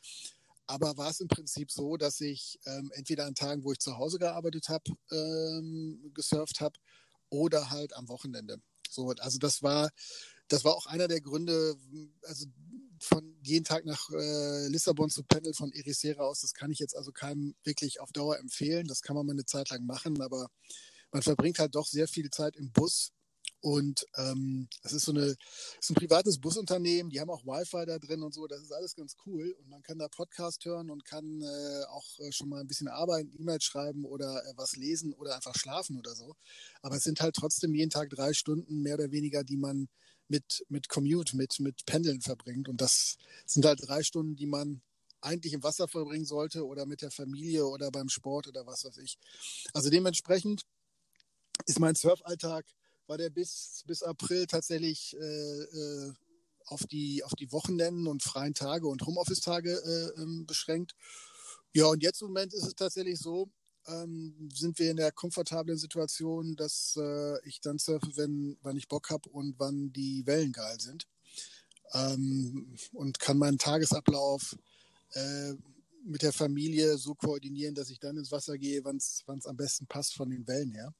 Aber 0.67 0.97
war 0.97 1.09
es 1.09 1.19
im 1.19 1.27
Prinzip 1.27 1.71
so, 1.71 1.97
dass 1.97 2.21
ich 2.21 2.59
ähm, 2.65 2.91
entweder 2.93 3.25
an 3.25 3.33
Tagen, 3.33 3.63
wo 3.63 3.71
ich 3.71 3.79
zu 3.79 3.97
Hause 3.97 4.19
gearbeitet 4.19 4.69
habe, 4.69 4.83
ähm, 5.11 6.11
gesurft 6.13 6.61
habe 6.61 6.77
oder 7.29 7.69
halt 7.69 7.95
am 7.95 8.07
Wochenende. 8.07 8.61
So, 8.87 9.09
also 9.19 9.39
das 9.39 9.63
war, 9.63 9.89
das 10.47 10.63
war 10.65 10.75
auch 10.75 10.85
einer 10.85 11.07
der 11.07 11.21
Gründe, 11.21 11.75
also 12.23 12.45
von 12.99 13.35
jeden 13.43 13.65
Tag 13.65 13.85
nach 13.85 14.09
äh, 14.11 14.67
Lissabon 14.67 15.09
zu 15.09 15.23
pendeln 15.23 15.53
von 15.53 15.71
Ericeira 15.71 16.23
aus, 16.23 16.41
das 16.41 16.53
kann 16.53 16.71
ich 16.71 16.79
jetzt 16.79 16.95
also 16.95 17.11
keinem 17.11 17.55
wirklich 17.63 17.99
auf 18.01 18.11
Dauer 18.11 18.37
empfehlen. 18.37 18.87
Das 18.87 19.01
kann 19.01 19.15
man 19.15 19.25
mal 19.25 19.33
eine 19.33 19.45
Zeit 19.45 19.69
lang 19.69 19.85
machen, 19.85 20.21
aber 20.21 20.49
man 21.11 21.21
verbringt 21.21 21.59
halt 21.59 21.75
doch 21.75 21.87
sehr 21.87 22.07
viel 22.07 22.29
Zeit 22.29 22.55
im 22.55 22.71
Bus. 22.71 23.11
Und 23.61 24.05
ähm, 24.15 24.69
das 24.83 24.93
ist 24.93 25.03
so 25.03 25.11
eine, 25.11 25.35
ist 25.79 25.89
ein 25.89 25.95
privates 25.95 26.39
Busunternehmen, 26.39 27.09
die 27.09 27.19
haben 27.19 27.29
auch 27.29 27.45
Wi-Fi 27.45 27.85
da 27.85 27.99
drin 27.99 28.23
und 28.23 28.33
so, 28.33 28.47
das 28.47 28.61
ist 28.61 28.71
alles 28.71 28.95
ganz 28.95 29.17
cool. 29.25 29.53
Und 29.59 29.67
man 29.67 29.81
kann 29.81 29.99
da 29.99 30.07
Podcast 30.07 30.63
hören 30.63 30.89
und 30.89 31.03
kann 31.03 31.41
äh, 31.41 31.83
auch 31.89 32.19
äh, 32.19 32.31
schon 32.31 32.47
mal 32.47 32.61
ein 32.61 32.67
bisschen 32.67 32.87
arbeiten, 32.87 33.33
E-Mails 33.37 33.65
schreiben 33.65 34.05
oder 34.05 34.45
äh, 34.45 34.53
was 34.55 34.77
lesen 34.77 35.13
oder 35.13 35.35
einfach 35.35 35.55
schlafen 35.55 35.97
oder 35.97 36.15
so. 36.15 36.35
Aber 36.81 36.95
es 36.95 37.03
sind 37.03 37.19
halt 37.19 37.35
trotzdem 37.35 37.73
jeden 37.73 37.89
Tag 37.89 38.09
drei 38.09 38.31
Stunden 38.31 38.81
mehr 38.81 38.95
oder 38.95 39.11
weniger, 39.11 39.43
die 39.43 39.57
man 39.57 39.89
mit, 40.29 40.65
mit 40.69 40.87
Commute, 40.87 41.35
mit, 41.35 41.59
mit 41.59 41.85
Pendeln 41.85 42.21
verbringt. 42.21 42.69
Und 42.69 42.79
das 42.79 43.17
sind 43.45 43.65
halt 43.65 43.79
drei 43.85 44.03
Stunden, 44.03 44.37
die 44.37 44.47
man 44.47 44.81
eigentlich 45.21 45.51
im 45.51 45.63
Wasser 45.63 45.89
verbringen 45.89 46.23
sollte 46.23 46.65
oder 46.65 46.85
mit 46.85 47.01
der 47.01 47.11
Familie 47.11 47.65
oder 47.65 47.91
beim 47.91 48.07
Sport 48.07 48.47
oder 48.47 48.65
was 48.65 48.85
weiß 48.85 48.97
ich. 48.99 49.17
Also 49.73 49.89
dementsprechend 49.89 50.63
ist 51.69 51.79
mein 51.79 51.93
Surfalltag, 51.93 52.65
war 53.05 53.17
der 53.17 53.29
bis, 53.29 53.83
bis 53.85 54.01
April 54.01 54.47
tatsächlich 54.47 55.15
äh, 55.15 55.61
äh, 55.63 56.13
auf, 56.65 56.85
die, 56.87 57.23
auf 57.23 57.33
die 57.35 57.51
Wochenenden 57.51 58.07
und 58.07 58.23
freien 58.23 58.55
Tage 58.55 58.87
und 58.87 59.05
Homeoffice-Tage 59.05 59.71
äh, 59.71 60.21
ähm, 60.21 60.45
beschränkt. 60.47 60.95
Ja, 61.73 61.85
und 61.85 62.01
jetzt 62.01 62.21
im 62.21 62.29
Moment 62.29 62.53
ist 62.53 62.65
es 62.65 62.73
tatsächlich 62.73 63.19
so, 63.19 63.51
ähm, 63.87 64.49
sind 64.51 64.79
wir 64.79 64.89
in 64.89 64.97
der 64.97 65.11
komfortablen 65.11 65.77
Situation, 65.77 66.55
dass 66.55 66.97
äh, 66.97 67.47
ich 67.47 67.61
dann 67.61 67.77
surfe, 67.77 68.09
wenn, 68.15 68.57
wann 68.63 68.77
ich 68.77 68.87
Bock 68.87 69.11
habe 69.11 69.29
und 69.29 69.55
wann 69.59 69.93
die 69.93 70.25
Wellen 70.25 70.51
geil 70.51 70.79
sind. 70.79 71.07
Ähm, 71.93 72.75
und 72.93 73.19
kann 73.19 73.37
meinen 73.37 73.59
Tagesablauf 73.59 74.57
äh, 75.13 75.53
mit 76.03 76.23
der 76.23 76.33
Familie 76.33 76.97
so 76.97 77.13
koordinieren, 77.13 77.75
dass 77.75 77.91
ich 77.91 77.99
dann 77.99 78.17
ins 78.17 78.31
Wasser 78.31 78.57
gehe, 78.57 78.83
wann 78.83 78.97
es 78.97 79.23
am 79.27 79.57
besten 79.57 79.85
passt 79.85 80.15
von 80.15 80.31
den 80.31 80.47
Wellen 80.47 80.71
her. 80.71 80.93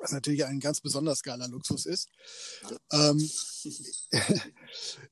Was 0.00 0.12
natürlich 0.12 0.44
ein 0.44 0.60
ganz 0.60 0.80
besonders 0.80 1.22
geiler 1.22 1.48
Luxus 1.48 1.86
ist. 1.86 2.08
Ähm, 2.92 3.30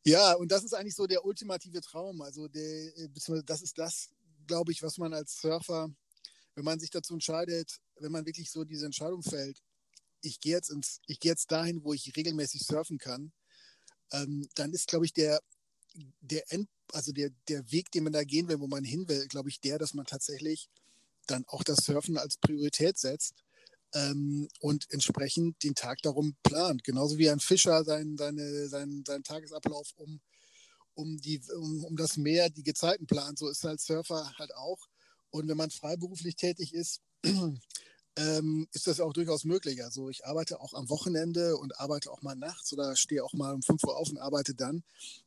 ja, 0.04 0.34
und 0.34 0.52
das 0.52 0.64
ist 0.64 0.74
eigentlich 0.74 0.94
so 0.94 1.06
der 1.06 1.24
ultimative 1.24 1.80
Traum. 1.80 2.20
Also 2.22 2.48
der, 2.48 2.92
das 3.44 3.62
ist 3.62 3.78
das, 3.78 4.10
glaube 4.46 4.72
ich, 4.72 4.82
was 4.82 4.98
man 4.98 5.14
als 5.14 5.40
Surfer 5.40 5.90
wenn 6.54 6.64
man 6.64 6.78
sich 6.78 6.90
dazu 6.90 7.14
entscheidet, 7.14 7.80
wenn 7.98 8.12
man 8.12 8.26
wirklich 8.26 8.50
so 8.50 8.64
diese 8.64 8.86
Entscheidung 8.86 9.22
fällt, 9.22 9.62
ich 10.20 10.40
gehe 10.40 10.54
jetzt 10.54 10.70
ins, 10.70 11.00
ich 11.06 11.20
gehe 11.20 11.32
jetzt 11.32 11.50
dahin, 11.50 11.84
wo 11.84 11.92
ich 11.92 12.16
regelmäßig 12.16 12.62
surfen 12.62 12.98
kann, 12.98 13.32
ähm, 14.12 14.48
dann 14.54 14.72
ist, 14.72 14.88
glaube 14.88 15.04
ich, 15.04 15.12
der, 15.12 15.40
der 16.20 16.50
End, 16.52 16.68
also 16.92 17.12
der, 17.12 17.30
der 17.48 17.70
Weg, 17.70 17.90
den 17.90 18.04
man 18.04 18.12
da 18.12 18.24
gehen 18.24 18.48
will, 18.48 18.60
wo 18.60 18.66
man 18.66 18.84
hin 18.84 19.08
will, 19.08 19.26
glaube 19.28 19.48
ich, 19.48 19.60
der, 19.60 19.78
dass 19.78 19.94
man 19.94 20.06
tatsächlich 20.06 20.70
dann 21.26 21.44
auch 21.46 21.64
das 21.64 21.84
Surfen 21.84 22.16
als 22.16 22.36
Priorität 22.36 22.98
setzt 22.98 23.34
ähm, 23.94 24.48
und 24.60 24.86
entsprechend 24.90 25.62
den 25.62 25.74
Tag 25.74 26.02
darum 26.02 26.36
plant. 26.42 26.84
Genauso 26.84 27.16
wie 27.18 27.30
ein 27.30 27.40
Fischer 27.40 27.84
sein, 27.84 28.16
seine, 28.16 28.68
sein, 28.68 29.04
seinen 29.06 29.24
Tagesablauf 29.24 29.92
um, 29.96 30.20
um, 30.94 31.16
die, 31.18 31.40
um, 31.56 31.84
um 31.84 31.96
das 31.96 32.16
Meer, 32.16 32.50
die 32.50 32.64
Gezeiten 32.64 33.06
plant. 33.06 33.38
So 33.38 33.48
ist 33.48 33.64
halt 33.64 33.80
Surfer 33.80 34.32
halt 34.36 34.54
auch. 34.54 34.88
Und 35.30 35.48
wenn 35.48 35.56
man 35.56 35.70
freiberuflich 35.70 36.36
tätig 36.36 36.74
ist, 36.74 37.00
ähm, 38.16 38.68
ist 38.72 38.86
das 38.86 39.00
auch 39.00 39.12
durchaus 39.12 39.44
möglich. 39.44 39.82
Also 39.84 40.08
ich 40.08 40.26
arbeite 40.26 40.60
auch 40.60 40.74
am 40.74 40.88
Wochenende 40.88 41.56
und 41.56 41.78
arbeite 41.78 42.10
auch 42.10 42.22
mal 42.22 42.36
nachts 42.36 42.72
oder 42.72 42.96
stehe 42.96 43.24
auch 43.24 43.32
mal 43.32 43.54
um 43.54 43.62
5 43.62 43.82
Uhr 43.84 43.96
auf 43.96 44.10
und 44.10 44.18
arbeite 44.18 44.54
dann. 44.54 44.82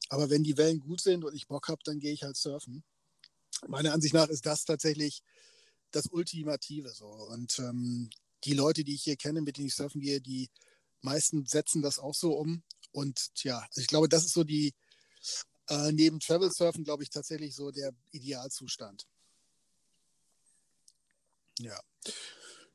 Aber 0.09 0.29
wenn 0.29 0.43
die 0.43 0.57
Wellen 0.57 0.79
gut 0.79 1.01
sind 1.01 1.23
und 1.23 1.35
ich 1.35 1.47
Bock 1.47 1.67
habe, 1.69 1.81
dann 1.83 1.99
gehe 1.99 2.13
ich 2.13 2.23
halt 2.23 2.37
surfen. 2.37 2.83
Meiner 3.67 3.93
Ansicht 3.93 4.13
nach 4.13 4.29
ist 4.29 4.45
das 4.45 4.65
tatsächlich 4.65 5.21
das 5.91 6.07
Ultimative 6.07 6.93
so. 6.93 7.07
Und 7.07 7.59
ähm, 7.59 8.09
die 8.43 8.53
Leute, 8.53 8.83
die 8.83 8.95
ich 8.95 9.03
hier 9.03 9.17
kenne, 9.17 9.41
mit 9.41 9.57
denen 9.57 9.67
ich 9.67 9.75
surfen 9.75 10.01
gehe, 10.01 10.21
die 10.21 10.49
meisten 11.01 11.45
setzen 11.45 11.81
das 11.81 11.99
auch 11.99 12.15
so 12.15 12.33
um. 12.33 12.63
Und 12.91 13.31
ja, 13.43 13.59
also 13.59 13.81
ich 13.81 13.87
glaube, 13.87 14.09
das 14.09 14.25
ist 14.25 14.33
so 14.33 14.43
die, 14.43 14.73
äh, 15.69 15.91
neben 15.91 16.19
Travel 16.19 16.51
Surfen, 16.51 16.83
glaube 16.83 17.03
ich, 17.03 17.09
tatsächlich 17.09 17.55
so 17.55 17.71
der 17.71 17.93
Idealzustand. 18.11 19.05
Ja. 21.59 21.79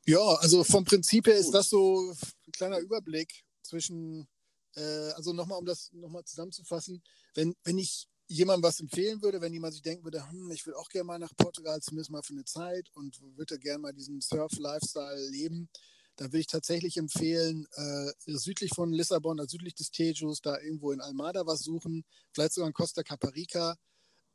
Ja, 0.05 0.19
also 0.19 0.63
vom 0.63 0.83
Prinzip 0.83 1.27
her 1.27 1.37
ist 1.37 1.51
das 1.51 1.69
so 1.69 2.11
ein 2.11 2.51
kleiner 2.51 2.79
Überblick 2.79 3.45
zwischen, 3.61 4.27
äh, 4.75 5.11
also 5.11 5.31
nochmal, 5.31 5.57
um 5.57 5.65
das 5.65 5.91
nochmal 5.93 6.25
zusammenzufassen, 6.25 7.01
wenn, 7.35 7.55
wenn 7.63 7.77
ich 7.77 8.09
jemandem 8.33 8.63
was 8.63 8.79
empfehlen 8.79 9.21
würde, 9.21 9.41
wenn 9.41 9.53
jemand 9.53 9.73
sich 9.73 9.83
denken 9.83 10.03
würde, 10.03 10.27
hm, 10.29 10.49
ich 10.51 10.65
will 10.65 10.73
auch 10.73 10.89
gerne 10.89 11.05
mal 11.05 11.19
nach 11.19 11.35
Portugal, 11.37 11.79
zumindest 11.81 12.11
mal 12.11 12.23
für 12.23 12.33
eine 12.33 12.45
Zeit 12.45 12.89
und 12.95 13.21
würde 13.37 13.59
gerne 13.59 13.79
mal 13.79 13.93
diesen 13.93 14.21
Surf-Lifestyle 14.21 15.29
leben, 15.29 15.69
dann 16.15 16.27
würde 16.27 16.39
ich 16.39 16.47
tatsächlich 16.47 16.97
empfehlen, 16.97 17.67
äh, 17.75 18.11
südlich 18.25 18.71
von 18.73 18.91
Lissabon, 18.91 19.39
also 19.39 19.51
südlich 19.51 19.75
des 19.75 19.91
Tejus, 19.91 20.41
da 20.41 20.59
irgendwo 20.59 20.91
in 20.91 21.01
Almada 21.01 21.45
was 21.45 21.61
suchen, 21.61 22.05
vielleicht 22.33 22.53
sogar 22.53 22.67
in 22.67 22.73
Costa 22.73 23.03
Caparica. 23.03 23.77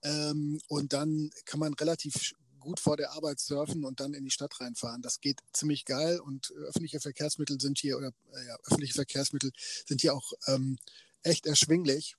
Ähm, 0.03 0.61
und 0.69 0.93
dann 0.93 1.31
kann 1.45 1.61
man 1.61 1.75
relativ 1.75 2.35
gut 2.61 2.81
vor 2.81 2.97
der 2.97 3.13
Arbeit 3.13 3.41
surfen 3.41 3.85
und 3.85 4.01
dann 4.01 4.15
in 4.15 4.25
die 4.25 4.31
Stadt 4.31 4.61
reinfahren. 4.61 5.03
Das 5.03 5.21
geht 5.21 5.41
ziemlich 5.53 5.85
geil 5.85 6.21
und 6.21 6.51
äh, 6.51 6.69
öffentliche 6.69 7.01
Verkehrsmittel 7.01 7.61
sind 7.61 7.79
hier 7.79 7.97
oder 7.97 8.13
äh, 8.33 8.47
ja, 8.47 8.57
öffentliche 8.65 8.95
Verkehrsmittel 8.95 9.51
sind 9.87 10.01
hier 10.01 10.15
auch 10.15 10.33
ähm, 10.47 10.79
echt 11.23 11.47
erschwinglich. 11.47 12.17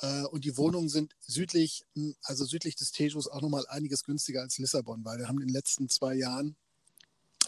Äh, 0.00 0.22
und 0.24 0.44
die 0.44 0.56
Wohnungen 0.56 0.88
sind 0.88 1.14
südlich, 1.20 1.84
hm, 1.94 2.14
also 2.22 2.44
südlich 2.44 2.76
des 2.76 2.92
Tejus 2.92 3.28
auch 3.28 3.40
nochmal 3.40 3.66
einiges 3.68 4.04
günstiger 4.04 4.42
als 4.42 4.58
Lissabon, 4.58 5.04
weil 5.04 5.18
wir 5.18 5.28
haben 5.28 5.40
in 5.40 5.48
den 5.48 5.54
letzten 5.54 5.88
zwei 5.88 6.14
Jahren 6.14 6.56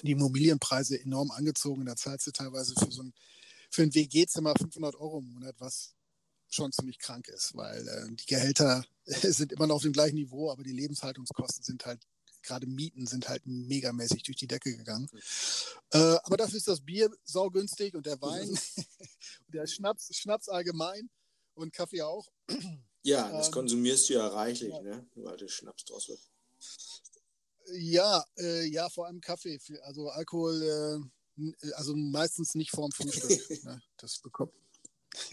die 0.03 0.13
Immobilienpreise 0.13 1.01
enorm 1.01 1.31
angezogen. 1.31 1.85
Da 1.85 1.97
zahlst 1.97 2.27
du 2.27 2.31
teilweise 2.31 2.75
für 2.79 2.91
so 2.91 3.03
ein, 3.03 3.13
für 3.71 3.83
ein 3.83 3.95
WG-Zimmer 3.95 4.55
500 4.57 4.95
Euro 4.97 5.19
im 5.19 5.33
Monat, 5.33 5.57
was 5.59 5.95
schon 6.51 6.73
ziemlich 6.73 6.99
krank 6.99 7.29
ist, 7.29 7.55
weil 7.55 7.87
äh, 7.87 8.15
die 8.15 8.27
Gehälter 8.27 8.85
sind 9.05 9.53
immer 9.53 9.67
noch 9.67 9.77
auf 9.77 9.83
dem 9.83 9.93
gleichen 9.93 10.17
Niveau, 10.17 10.51
aber 10.51 10.63
die 10.63 10.73
Lebenshaltungskosten 10.73 11.65
sind 11.65 11.85
halt 11.85 12.01
gerade 12.43 12.67
Mieten 12.67 13.07
sind 13.07 13.29
halt 13.29 13.43
megamäßig 13.47 14.23
durch 14.23 14.37
die 14.37 14.47
Decke 14.47 14.75
gegangen. 14.75 15.09
Äh, 15.91 16.17
aber 16.23 16.37
dafür 16.37 16.57
ist 16.57 16.69
das 16.69 16.81
Bier 16.81 17.11
saugünstig 17.25 17.95
und 17.95 18.07
der 18.07 18.21
Wein 18.23 18.49
und 19.47 19.55
der 19.55 19.67
Schnaps, 19.67 20.17
Schnaps 20.17 20.49
allgemein 20.49 21.11
und 21.59 21.73
Kaffee 21.73 22.03
auch. 22.03 22.31
Ja, 23.03 23.31
das 23.31 23.47
ähm, 23.47 23.53
konsumierst 23.53 24.09
du 24.09 24.15
ja 24.15 24.27
reichlich, 24.29 24.73
ja. 24.73 24.81
ne? 24.83 25.07
Weil 25.15 25.37
du 25.37 25.49
Schnaps 25.49 25.85
draus 25.85 26.09
wird. 26.09 26.21
Ja, 27.73 28.25
äh, 28.39 28.65
ja, 28.67 28.89
vor 28.89 29.07
allem 29.07 29.21
Kaffee. 29.21 29.61
Also 29.83 30.09
Alkohol, 30.09 30.63
äh, 30.63 31.73
also 31.75 31.95
meistens 31.95 32.55
nicht 32.55 32.71
vorm 32.71 32.93
Frühstück. 32.93 33.31
ne? 33.65 33.83
Das 33.99 34.19
bekommt. 34.19 34.53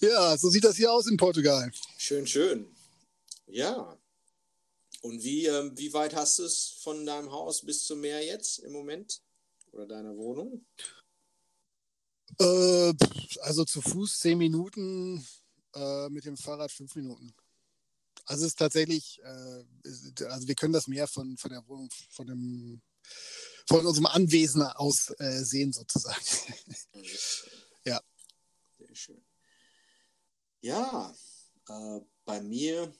ja, 0.00 0.36
so 0.36 0.50
sieht 0.50 0.64
das 0.64 0.76
hier 0.76 0.92
aus 0.92 1.06
in 1.06 1.16
Portugal. 1.16 1.70
Schön, 1.98 2.26
schön. 2.26 2.66
Ja. 3.46 3.96
Und 5.02 5.22
wie, 5.22 5.46
ähm, 5.46 5.76
wie 5.76 5.92
weit 5.92 6.14
hast 6.14 6.38
du 6.38 6.44
es 6.44 6.78
von 6.82 7.04
deinem 7.04 7.32
Haus 7.32 7.62
bis 7.62 7.84
zum 7.84 8.00
Meer 8.00 8.24
jetzt 8.24 8.60
im 8.60 8.72
Moment? 8.72 9.20
Oder 9.72 9.86
deiner 9.86 10.16
Wohnung? 10.16 10.64
Äh, 12.38 12.92
also 13.42 13.64
zu 13.64 13.80
Fuß 13.80 14.18
zehn 14.18 14.38
Minuten, 14.38 15.26
äh, 15.74 16.08
mit 16.08 16.24
dem 16.24 16.36
Fahrrad 16.36 16.70
fünf 16.70 16.94
Minuten. 16.96 17.34
Also 18.26 18.44
es 18.44 18.52
ist 18.52 18.58
tatsächlich, 18.58 19.20
äh, 19.22 19.64
also 20.26 20.48
wir 20.48 20.54
können 20.54 20.72
das 20.72 20.86
Meer 20.86 21.08
von, 21.08 21.36
von 21.36 21.50
der 21.50 21.66
Wohnung, 21.66 21.90
von 22.10 22.26
dem, 22.26 22.80
von 23.66 23.86
unserem 23.86 24.06
Anwesen 24.06 24.62
aus 24.62 25.12
äh, 25.18 25.44
sehen 25.44 25.72
sozusagen. 25.72 26.24
ja. 27.84 28.00
Sehr 28.78 28.94
schön. 28.94 29.24
Ja, 30.60 31.14
äh, 31.68 32.00
bei 32.24 32.40
mir 32.40 32.92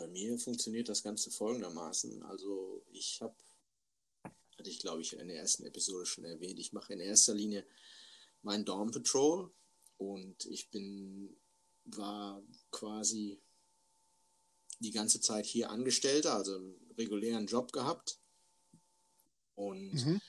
bei 0.00 0.06
mir 0.06 0.38
funktioniert 0.38 0.88
das 0.88 1.02
Ganze 1.02 1.30
folgendermaßen. 1.30 2.22
Also 2.22 2.82
ich 2.90 3.20
habe, 3.20 3.34
hatte 4.60 4.70
ich 4.70 4.78
glaube 4.78 5.00
ich 5.02 5.14
in 5.14 5.28
der 5.28 5.38
ersten 5.38 5.64
Episode 5.64 6.06
schon 6.06 6.24
erwähnt, 6.24 6.58
ich 6.58 6.72
mache 6.72 6.92
in 6.92 7.00
erster 7.00 7.34
Linie 7.34 7.66
mein 8.42 8.64
Dawn 8.64 8.90
Patrol 8.90 9.50
und 9.98 10.46
ich 10.46 10.70
bin, 10.70 11.36
war 11.84 12.42
quasi 12.70 13.38
die 14.78 14.92
ganze 14.92 15.20
Zeit 15.20 15.44
hier 15.44 15.70
Angestellter, 15.70 16.34
also 16.34 16.56
einen 16.56 16.74
regulären 16.96 17.46
Job 17.46 17.72
gehabt. 17.72 18.18
Und 19.54 19.92
mhm. 19.92 20.20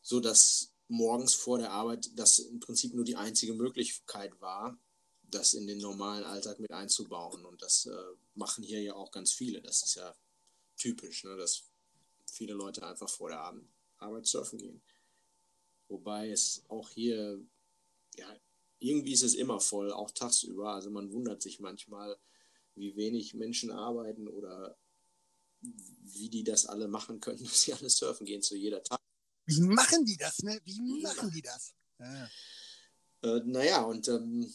so 0.00 0.18
dass 0.20 0.72
morgens 0.88 1.34
vor 1.34 1.58
der 1.58 1.72
Arbeit 1.72 2.10
das 2.16 2.38
im 2.38 2.60
Prinzip 2.60 2.94
nur 2.94 3.04
die 3.04 3.16
einzige 3.16 3.52
Möglichkeit 3.52 4.40
war, 4.40 4.78
das 5.24 5.52
in 5.52 5.66
den 5.66 5.78
normalen 5.78 6.24
Alltag 6.24 6.58
mit 6.58 6.70
einzubauen. 6.70 7.44
Und 7.44 7.60
das 7.60 7.86
äh, 7.86 8.14
machen 8.34 8.64
hier 8.64 8.80
ja 8.80 8.94
auch 8.94 9.10
ganz 9.10 9.32
viele. 9.32 9.60
Das 9.60 9.82
ist 9.82 9.96
ja 9.96 10.14
typisch, 10.76 11.24
ne, 11.24 11.36
dass 11.36 11.64
viele 12.32 12.54
Leute 12.54 12.86
einfach 12.86 13.08
vor 13.08 13.28
der 13.28 13.40
Abend 13.40 13.68
Arbeit 13.98 14.26
surfen 14.26 14.58
gehen. 14.58 14.82
Wobei 15.88 16.30
es 16.30 16.64
auch 16.68 16.88
hier, 16.90 17.40
ja, 18.16 18.36
irgendwie 18.78 19.12
ist 19.12 19.22
es 19.22 19.34
immer 19.34 19.60
voll, 19.60 19.92
auch 19.92 20.10
tagsüber. 20.10 20.74
Also 20.74 20.90
man 20.90 21.12
wundert 21.12 21.42
sich 21.42 21.60
manchmal, 21.60 22.18
wie 22.74 22.96
wenig 22.96 23.34
Menschen 23.34 23.70
arbeiten 23.70 24.26
oder 24.26 24.76
wie 25.60 26.30
die 26.30 26.42
das 26.42 26.66
alle 26.66 26.88
machen 26.88 27.20
können, 27.20 27.38
dass 27.44 27.62
sie 27.62 27.74
alle 27.74 27.90
surfen 27.90 28.26
gehen 28.26 28.42
zu 28.42 28.56
jeder 28.56 28.82
Tag. 28.82 29.00
Wie 29.44 29.60
machen 29.60 30.04
die 30.04 30.16
das, 30.16 30.42
ne? 30.42 30.60
Wie 30.64 31.02
machen 31.02 31.30
die 31.30 31.42
das? 31.42 31.74
Ja. 31.98 32.30
Äh, 33.22 33.40
naja, 33.44 33.82
und 33.82 34.08
ähm, 34.08 34.52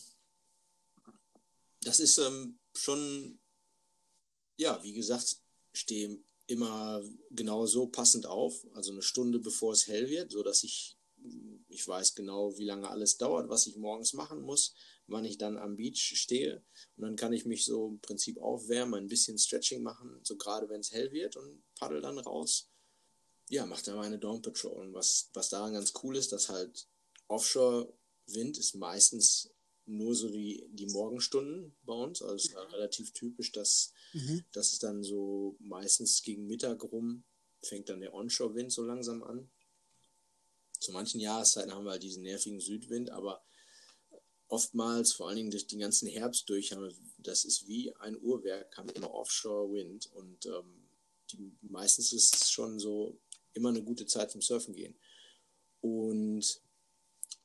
das 1.82 2.00
ist 2.00 2.18
ähm, 2.18 2.60
schon, 2.74 3.40
ja, 4.58 4.82
wie 4.84 4.94
gesagt, 4.94 5.38
stehe 5.74 6.20
immer 6.48 7.04
genau 7.32 7.66
so 7.66 7.88
passend 7.88 8.26
auf, 8.26 8.66
also 8.74 8.92
eine 8.92 9.02
Stunde 9.02 9.40
bevor 9.40 9.74
es 9.74 9.88
hell 9.88 10.10
wird, 10.10 10.32
sodass 10.32 10.64
ich 10.64 10.98
Ich 11.70 11.86
weiß 11.88 12.16
genau, 12.16 12.58
wie 12.58 12.66
lange 12.66 12.90
alles 12.90 13.18
dauert, 13.18 13.50
was 13.50 13.68
ich 13.68 13.76
morgens 13.78 14.14
machen 14.14 14.42
muss, 14.42 14.74
wann 15.08 15.26
ich 15.26 15.38
dann 15.38 15.58
am 15.58 15.76
Beach 15.76 16.14
stehe. 16.16 16.64
Und 16.96 17.04
dann 17.04 17.16
kann 17.16 17.34
ich 17.34 17.46
mich 17.46 17.66
so 17.66 17.88
im 17.90 18.00
Prinzip 18.00 18.38
aufwärmen, 18.40 19.04
ein 19.04 19.08
bisschen 19.08 19.38
Stretching 19.38 19.84
machen, 19.84 20.20
so 20.24 20.38
gerade 20.38 20.70
wenn 20.70 20.80
es 20.80 20.92
hell 20.92 21.12
wird 21.12 21.36
und 21.36 21.64
paddel 21.76 22.02
dann 22.02 22.20
raus. 22.20 22.70
Ja, 23.50 23.66
mache 23.66 23.84
dann 23.86 23.98
meine 23.98 24.20
Dawn 24.20 24.42
Patrol. 24.42 24.88
Und 24.88 24.94
was, 24.94 25.30
was 25.34 25.50
daran 25.50 25.74
ganz 25.74 25.92
cool 26.02 26.16
ist, 26.16 26.32
dass 26.32 26.50
halt 26.50 26.88
Offshore-Wind 27.28 28.58
ist 28.58 28.76
meistens 28.76 29.50
nur 29.88 30.14
so 30.16 30.30
die, 30.30 30.68
die 30.72 30.88
Morgenstunden 30.88 31.76
bei 31.84 31.94
uns. 31.94 32.22
Also 32.22 32.36
es 32.36 32.46
ist 32.46 32.56
halt 32.56 32.74
relativ 32.74 33.14
typisch, 33.14 33.52
dass, 33.52 33.94
mhm. 34.14 34.44
dass 34.52 34.74
es 34.74 34.80
dann 34.80 35.04
so 35.04 35.56
meistens 35.60 36.22
gegen 36.22 36.46
Mittag 36.46 36.84
rum 36.84 37.24
fängt 37.64 37.90
dann 37.90 38.02
der 38.02 38.14
Onshore-Wind 38.14 38.72
so 38.72 38.84
langsam 38.84 39.24
an. 39.24 39.50
Zu 40.80 40.92
manchen 40.92 41.20
Jahreszeiten 41.20 41.74
haben 41.74 41.86
wir 41.86 41.92
halt 41.92 42.04
diesen 42.04 42.22
nervigen 42.22 42.60
Südwind, 42.60 43.10
aber 43.10 43.44
oftmals, 44.48 45.14
vor 45.14 45.28
allen 45.28 45.38
Dingen 45.38 45.52
durch 45.52 45.68
den 45.68 45.80
ganzen 45.80 46.08
Herbst 46.08 46.48
durch, 46.50 46.72
haben 46.72 46.84
wir, 46.84 46.94
das 47.18 47.46
ist 47.46 47.68
wie 47.68 47.94
ein 47.96 48.18
Uhrwerk, 48.22 48.78
haben 48.78 48.90
immer 48.90 49.14
Offshore-Wind 49.14 50.12
und 50.14 50.46
ähm, 50.46 50.88
die, 51.32 51.52
meistens 51.62 52.14
ist 52.14 52.36
es 52.36 52.52
schon 52.52 52.80
so 52.80 53.20
immer 53.54 53.70
eine 53.70 53.84
gute 53.84 54.06
Zeit 54.06 54.32
zum 54.32 54.42
Surfen 54.42 54.74
gehen. 54.74 54.98
Und 55.82 56.62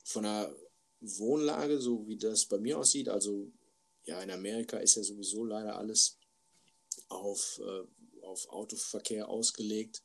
von 0.04 0.24
der 0.24 0.54
Wohnlage, 1.02 1.80
so 1.80 2.06
wie 2.06 2.16
das 2.16 2.46
bei 2.46 2.58
mir 2.58 2.78
aussieht, 2.78 3.08
also 3.08 3.50
ja, 4.04 4.20
in 4.22 4.30
Amerika 4.30 4.78
ist 4.78 4.96
ja 4.96 5.02
sowieso 5.02 5.44
leider 5.44 5.76
alles 5.76 6.18
auf, 7.08 7.60
äh, 7.62 8.24
auf 8.24 8.48
Autoverkehr 8.48 9.28
ausgelegt. 9.28 10.02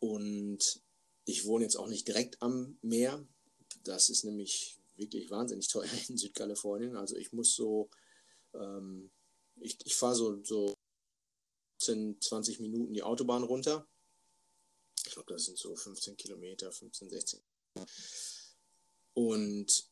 Und 0.00 0.82
ich 1.24 1.44
wohne 1.44 1.64
jetzt 1.64 1.76
auch 1.76 1.88
nicht 1.88 2.08
direkt 2.08 2.40
am 2.42 2.78
Meer. 2.82 3.26
Das 3.84 4.08
ist 4.08 4.24
nämlich 4.24 4.78
wirklich 4.96 5.30
wahnsinnig 5.30 5.68
teuer 5.68 5.88
in 6.08 6.16
Südkalifornien. 6.16 6.96
Also 6.96 7.16
ich 7.16 7.32
muss 7.32 7.54
so, 7.54 7.90
ähm, 8.54 9.10
ich, 9.60 9.78
ich 9.84 9.94
fahre 9.94 10.14
so, 10.14 10.42
so 10.42 10.74
10, 11.78 12.20
20 12.20 12.60
Minuten 12.60 12.94
die 12.94 13.02
Autobahn 13.02 13.42
runter. 13.44 13.86
Ich 15.04 15.12
glaube, 15.12 15.32
das 15.32 15.44
sind 15.44 15.58
so 15.58 15.74
15 15.74 16.16
Kilometer, 16.16 16.70
15, 16.70 17.10
16 17.10 17.40
und 19.14 19.90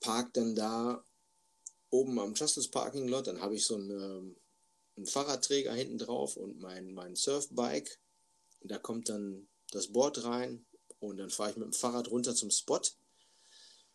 park 0.00 0.32
dann 0.34 0.54
da 0.54 1.04
oben 1.90 2.18
am 2.18 2.34
Justice 2.34 2.70
Parking 2.70 3.08
Lot. 3.08 3.26
Dann 3.26 3.40
habe 3.40 3.56
ich 3.56 3.64
so 3.64 3.76
einen, 3.76 3.90
ähm, 3.90 4.36
einen 4.96 5.06
Fahrradträger 5.06 5.74
hinten 5.74 5.98
drauf 5.98 6.36
und 6.36 6.58
mein, 6.58 6.92
mein 6.92 7.16
Surfbike. 7.16 7.98
Da 8.62 8.78
kommt 8.78 9.08
dann 9.08 9.48
das 9.72 9.88
Board 9.88 10.24
rein 10.24 10.64
und 10.98 11.16
dann 11.18 11.30
fahre 11.30 11.50
ich 11.50 11.56
mit 11.56 11.66
dem 11.66 11.72
Fahrrad 11.72 12.10
runter 12.10 12.34
zum 12.34 12.50
Spot. 12.50 12.80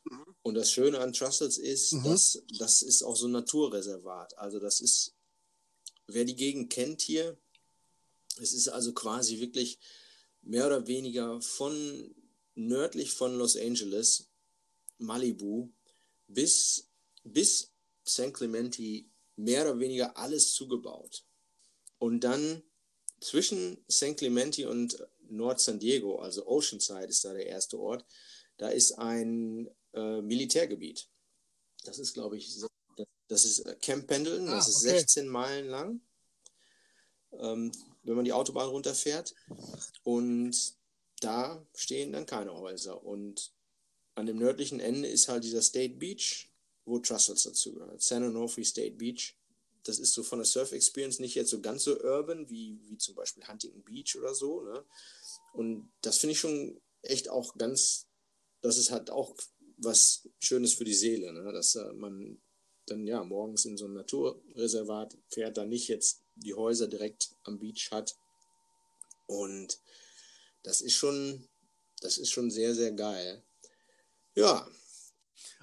Mhm. 0.06 0.36
Und 0.42 0.56
das 0.56 0.72
Schöne 0.72 1.00
an 1.00 1.14
Trussels 1.14 1.58
ist, 1.58 1.94
mhm. 1.94 2.04
dass 2.04 2.44
das 2.60 2.82
ist 2.82 3.04
auch 3.04 3.16
so 3.16 3.28
ein 3.28 3.32
Naturreservat. 3.32 4.38
Also 4.38 4.60
das 4.60 4.82
ist, 4.82 5.14
wer 6.08 6.26
die 6.26 6.36
Gegend 6.36 6.72
kennt 6.72 7.02
hier, 7.02 7.38
es 8.38 8.54
ist 8.54 8.68
also 8.68 8.94
quasi 8.94 9.40
wirklich 9.40 9.80
mehr 10.42 10.68
oder 10.68 10.88
weniger 10.88 11.42
von 11.42 12.14
nördlich 12.56 13.12
von 13.12 13.36
Los 13.36 13.56
Angeles 13.56 14.30
Malibu 14.98 15.70
bis, 16.28 16.90
bis 17.24 17.72
San 18.04 18.34
Clemente 18.34 19.06
mehr 19.36 19.64
oder 19.64 19.80
weniger 19.80 20.18
alles 20.18 20.54
zugebaut. 20.54 21.26
Und 21.98 22.22
dann 22.24 22.64
zwischen 23.20 23.84
San 23.88 24.16
Clemente 24.16 24.70
und 24.70 24.98
Nord 25.30 25.60
San 25.60 25.80
Diego, 25.80 26.20
also 26.20 26.46
Oceanside 26.48 27.08
ist 27.08 27.26
da 27.26 27.34
der 27.34 27.48
erste 27.48 27.80
Ort, 27.80 28.06
da 28.58 28.70
ist 28.70 28.94
ein 28.94 29.70
äh, 29.94 30.22
Militärgebiet. 30.22 31.10
Das 31.84 32.00
ist, 32.00 32.14
glaube 32.14 32.38
ich, 32.38 32.60
das 33.28 33.46
ist 33.46 33.60
äh, 33.60 33.76
Camp 33.82 34.08
Pendleton, 34.08 34.46
das 34.48 34.68
ah, 34.68 34.70
ist 34.70 34.80
16 34.82 35.28
Meilen 35.28 35.68
lang, 35.68 36.02
ähm, 37.40 37.72
wenn 38.04 38.16
man 38.16 38.26
die 38.26 38.34
Autobahn 38.34 38.70
runterfährt. 38.70 39.34
Und 40.04 40.76
da 41.22 41.66
stehen 41.76 42.12
dann 42.12 42.26
keine 42.26 42.54
Häuser. 42.54 43.04
Und 43.04 43.52
an 44.16 44.26
dem 44.26 44.38
nördlichen 44.38 44.80
Ende 44.80 45.08
ist 45.08 45.28
halt 45.28 45.44
dieser 45.44 45.62
State 45.62 45.96
Beach, 45.96 46.50
wo 46.86 47.00
Trussels 47.00 47.44
dazu 47.44 47.74
gehört. 47.74 48.02
San 48.02 48.24
Onofre 48.24 48.64
State 48.64 48.96
Beach. 48.96 49.36
Das 49.84 50.00
ist 50.00 50.14
so 50.14 50.24
von 50.24 50.40
der 50.40 50.46
Surf 50.46 50.72
Experience 50.72 51.20
nicht 51.20 51.36
jetzt 51.36 51.52
so 51.52 51.62
ganz 51.62 51.84
so 51.84 52.00
urban 52.02 52.50
wie, 52.50 52.80
wie 52.84 52.98
zum 52.98 53.16
Beispiel 53.16 53.48
Huntington 53.48 53.84
Beach 53.84 54.16
oder 54.18 54.34
so. 54.34 54.62
Ne? 54.62 54.84
Und 55.54 55.92
das 56.02 56.18
finde 56.18 56.32
ich 56.32 56.40
schon 56.40 56.82
echt 57.04 57.30
auch 57.30 57.56
ganz, 57.58 58.08
das 58.62 58.78
ist 58.78 58.90
halt 58.90 59.12
auch 59.12 59.36
was 59.78 60.28
Schönes 60.40 60.74
für 60.74 60.86
die 60.86 60.94
Seele, 60.94 61.34
ne? 61.34 61.52
dass 61.52 61.76
äh, 61.76 61.94
man 61.94 62.42
dann 62.88 63.06
ja 63.06 63.24
morgens 63.24 63.66
in 63.66 63.78
so 63.78 63.86
ein 63.86 63.94
Naturreservat 63.94 65.18
fährt, 65.30 65.58
da 65.58 65.66
nicht 65.66 65.88
jetzt 65.88 66.22
die 66.36 66.54
Häuser 66.54 66.88
direkt 66.88 67.36
am 67.44 67.60
Beach 67.60 67.90
hat. 67.92 68.16
Und 69.28 69.80
das 70.64 70.82
ist 70.82 70.94
schon, 70.94 71.48
das 72.02 72.18
ist 72.18 72.32
schon 72.32 72.52
sehr, 72.52 72.76
sehr 72.76 72.92
geil. 72.92 73.44
Ja. 74.36 74.68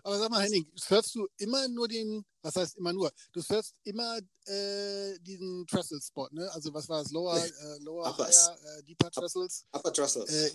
Aber 0.04 0.18
sag 0.18 0.30
mal, 0.30 0.42
Henning, 0.42 0.66
hörst 0.88 1.14
du 1.14 1.28
immer 1.36 1.68
nur 1.68 1.86
den, 1.86 2.24
was 2.42 2.56
heißt 2.56 2.76
immer 2.76 2.92
nur? 2.92 3.12
Du 3.32 3.40
hörst 3.40 3.74
immer 3.84 4.18
äh, 4.46 5.18
diesen 5.20 5.64
Trestle-Spot, 5.66 6.28
ne? 6.32 6.50
Also 6.52 6.74
was 6.74 6.88
war 6.88 7.02
es? 7.02 7.12
Lower, 7.12 7.36
äh, 7.44 7.78
Lower, 7.78 8.16
Higher, 8.18 8.58
äh, 8.78 8.82
Deeper 8.82 9.10
Trestles? 9.10 9.64
Upper 9.72 9.92
Trestles. 9.92 10.30
Äh, 10.30 10.50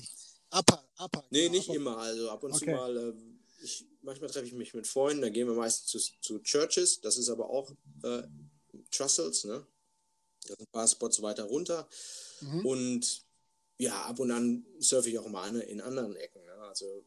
upper, 0.52 0.84
Upper. 0.98 1.24
Nee, 1.30 1.44
genau, 1.44 1.52
nicht 1.54 1.70
upper. 1.70 1.76
immer. 1.78 1.98
Also 1.98 2.30
ab 2.30 2.44
und 2.44 2.54
okay. 2.54 2.66
zu 2.66 2.72
mal, 2.72 2.98
äh, 2.98 3.14
ich, 3.64 3.86
manchmal 4.02 4.30
treffe 4.30 4.48
ich 4.48 4.54
mich 4.54 4.74
mit 4.74 4.86
Freunden, 4.86 5.22
da 5.22 5.30
gehen 5.30 5.48
wir 5.48 5.56
meistens 5.56 5.88
zu, 5.88 6.00
zu 6.22 6.40
Churches, 6.40 7.00
das 7.00 7.18
ist 7.18 7.30
aber 7.30 7.50
auch 7.50 7.72
äh, 8.04 8.24
Trussels, 8.92 9.46
ne? 9.46 9.66
Das 10.42 10.58
sind 10.58 10.62
ein 10.62 10.72
paar 10.72 10.88
Spots 10.88 11.22
weiter 11.22 11.46
runter. 11.46 11.88
Mhm. 12.42 12.66
Und 12.66 13.26
ja, 13.78 14.04
ab 14.04 14.20
und 14.20 14.32
an 14.32 14.66
surfe 14.80 15.10
ich 15.10 15.20
auch 15.20 15.28
mal 15.28 15.56
in 15.62 15.82
anderen 15.82 16.16
Ecken. 16.16 16.44
Ne? 16.46 16.54
Also 16.54 17.06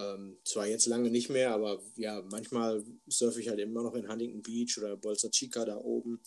ähm, 0.00 0.38
zwar 0.44 0.66
jetzt 0.66 0.86
lange 0.86 1.10
nicht 1.10 1.30
mehr, 1.30 1.52
aber 1.52 1.82
ja, 1.96 2.22
manchmal 2.30 2.84
surfe 3.08 3.40
ich 3.40 3.48
halt 3.48 3.60
immer 3.60 3.82
noch 3.82 3.94
in 3.94 4.08
Huntington 4.08 4.42
Beach 4.42 4.78
oder 4.78 4.96
Bolsa 4.96 5.28
Chica 5.28 5.64
da 5.64 5.76
oben, 5.76 6.20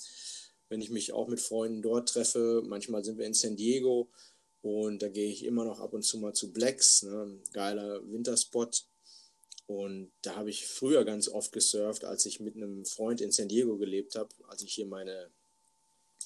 wenn 0.70 0.82
ich 0.82 0.90
mich 0.90 1.14
auch 1.14 1.28
mit 1.28 1.40
Freunden 1.40 1.82
dort 1.82 2.10
treffe. 2.10 2.64
Manchmal 2.66 3.04
sind 3.04 3.18
wir 3.18 3.26
in 3.26 3.34
San 3.34 3.56
Diego 3.56 4.12
und 4.62 5.02
da 5.02 5.10
gehe 5.10 5.30
ich 5.30 5.44
immer 5.44 5.66
noch 5.66 5.80
ab 5.80 5.94
und 5.94 6.04
zu 6.04 6.20
mal 6.20 6.34
zu 6.34 6.54
Blacks, 6.54 7.04
ne? 7.04 7.42
geiler 7.52 8.02
Winterspot. 8.10 8.86
Und 9.66 10.12
da 10.22 10.36
habe 10.36 10.50
ich 10.50 10.68
früher 10.68 11.06
ganz 11.06 11.30
oft 11.30 11.52
gesurft, 11.52 12.04
als 12.04 12.26
ich 12.26 12.40
mit 12.40 12.56
einem 12.56 12.86
Freund 12.86 13.22
in 13.22 13.32
San 13.32 13.48
Diego 13.48 13.78
gelebt 13.78 14.16
habe, 14.16 14.30
als 14.48 14.62
ich 14.62 14.74
hier 14.74 14.86
meine, 14.86 15.32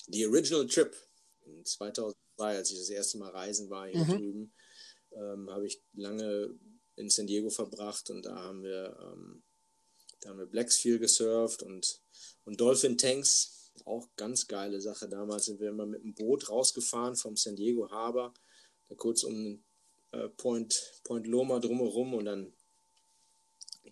die 0.07 0.25
Original 0.25 0.67
Trip 0.67 0.95
in 1.45 1.63
2002, 1.63 2.15
als 2.39 2.71
ich 2.71 2.79
das 2.79 2.89
erste 2.89 3.19
Mal 3.19 3.29
reisen 3.29 3.69
war 3.69 3.87
hier 3.87 4.03
mhm. 4.03 4.17
drüben, 4.17 4.53
ähm, 5.11 5.49
habe 5.49 5.67
ich 5.67 5.81
lange 5.93 6.57
in 6.97 7.09
San 7.09 7.27
Diego 7.27 7.49
verbracht 7.49 8.09
und 8.09 8.25
da 8.25 8.35
haben 8.35 8.63
wir, 8.63 8.97
ähm, 9.01 9.43
da 10.19 10.29
haben 10.29 10.39
wir 10.39 10.45
Blacks 10.47 10.77
viel 10.77 10.99
gesurft 10.99 11.63
und, 11.63 12.01
und 12.43 12.59
Dolphin 12.59 12.97
Tanks, 12.97 13.71
auch 13.85 14.07
ganz 14.17 14.47
geile 14.47 14.81
Sache. 14.81 15.07
Damals 15.07 15.45
sind 15.45 15.59
wir 15.59 15.69
immer 15.69 15.85
mit 15.85 16.03
dem 16.03 16.13
Boot 16.15 16.49
rausgefahren 16.49 17.15
vom 17.15 17.37
San 17.37 17.55
Diego 17.55 17.89
Harbor, 17.89 18.33
da 18.89 18.95
kurz 18.95 19.23
um 19.23 19.63
äh, 20.11 20.27
Point, 20.29 21.01
Point 21.03 21.27
Loma 21.27 21.59
drumherum 21.59 22.15
und 22.15 22.25
dann 22.25 22.53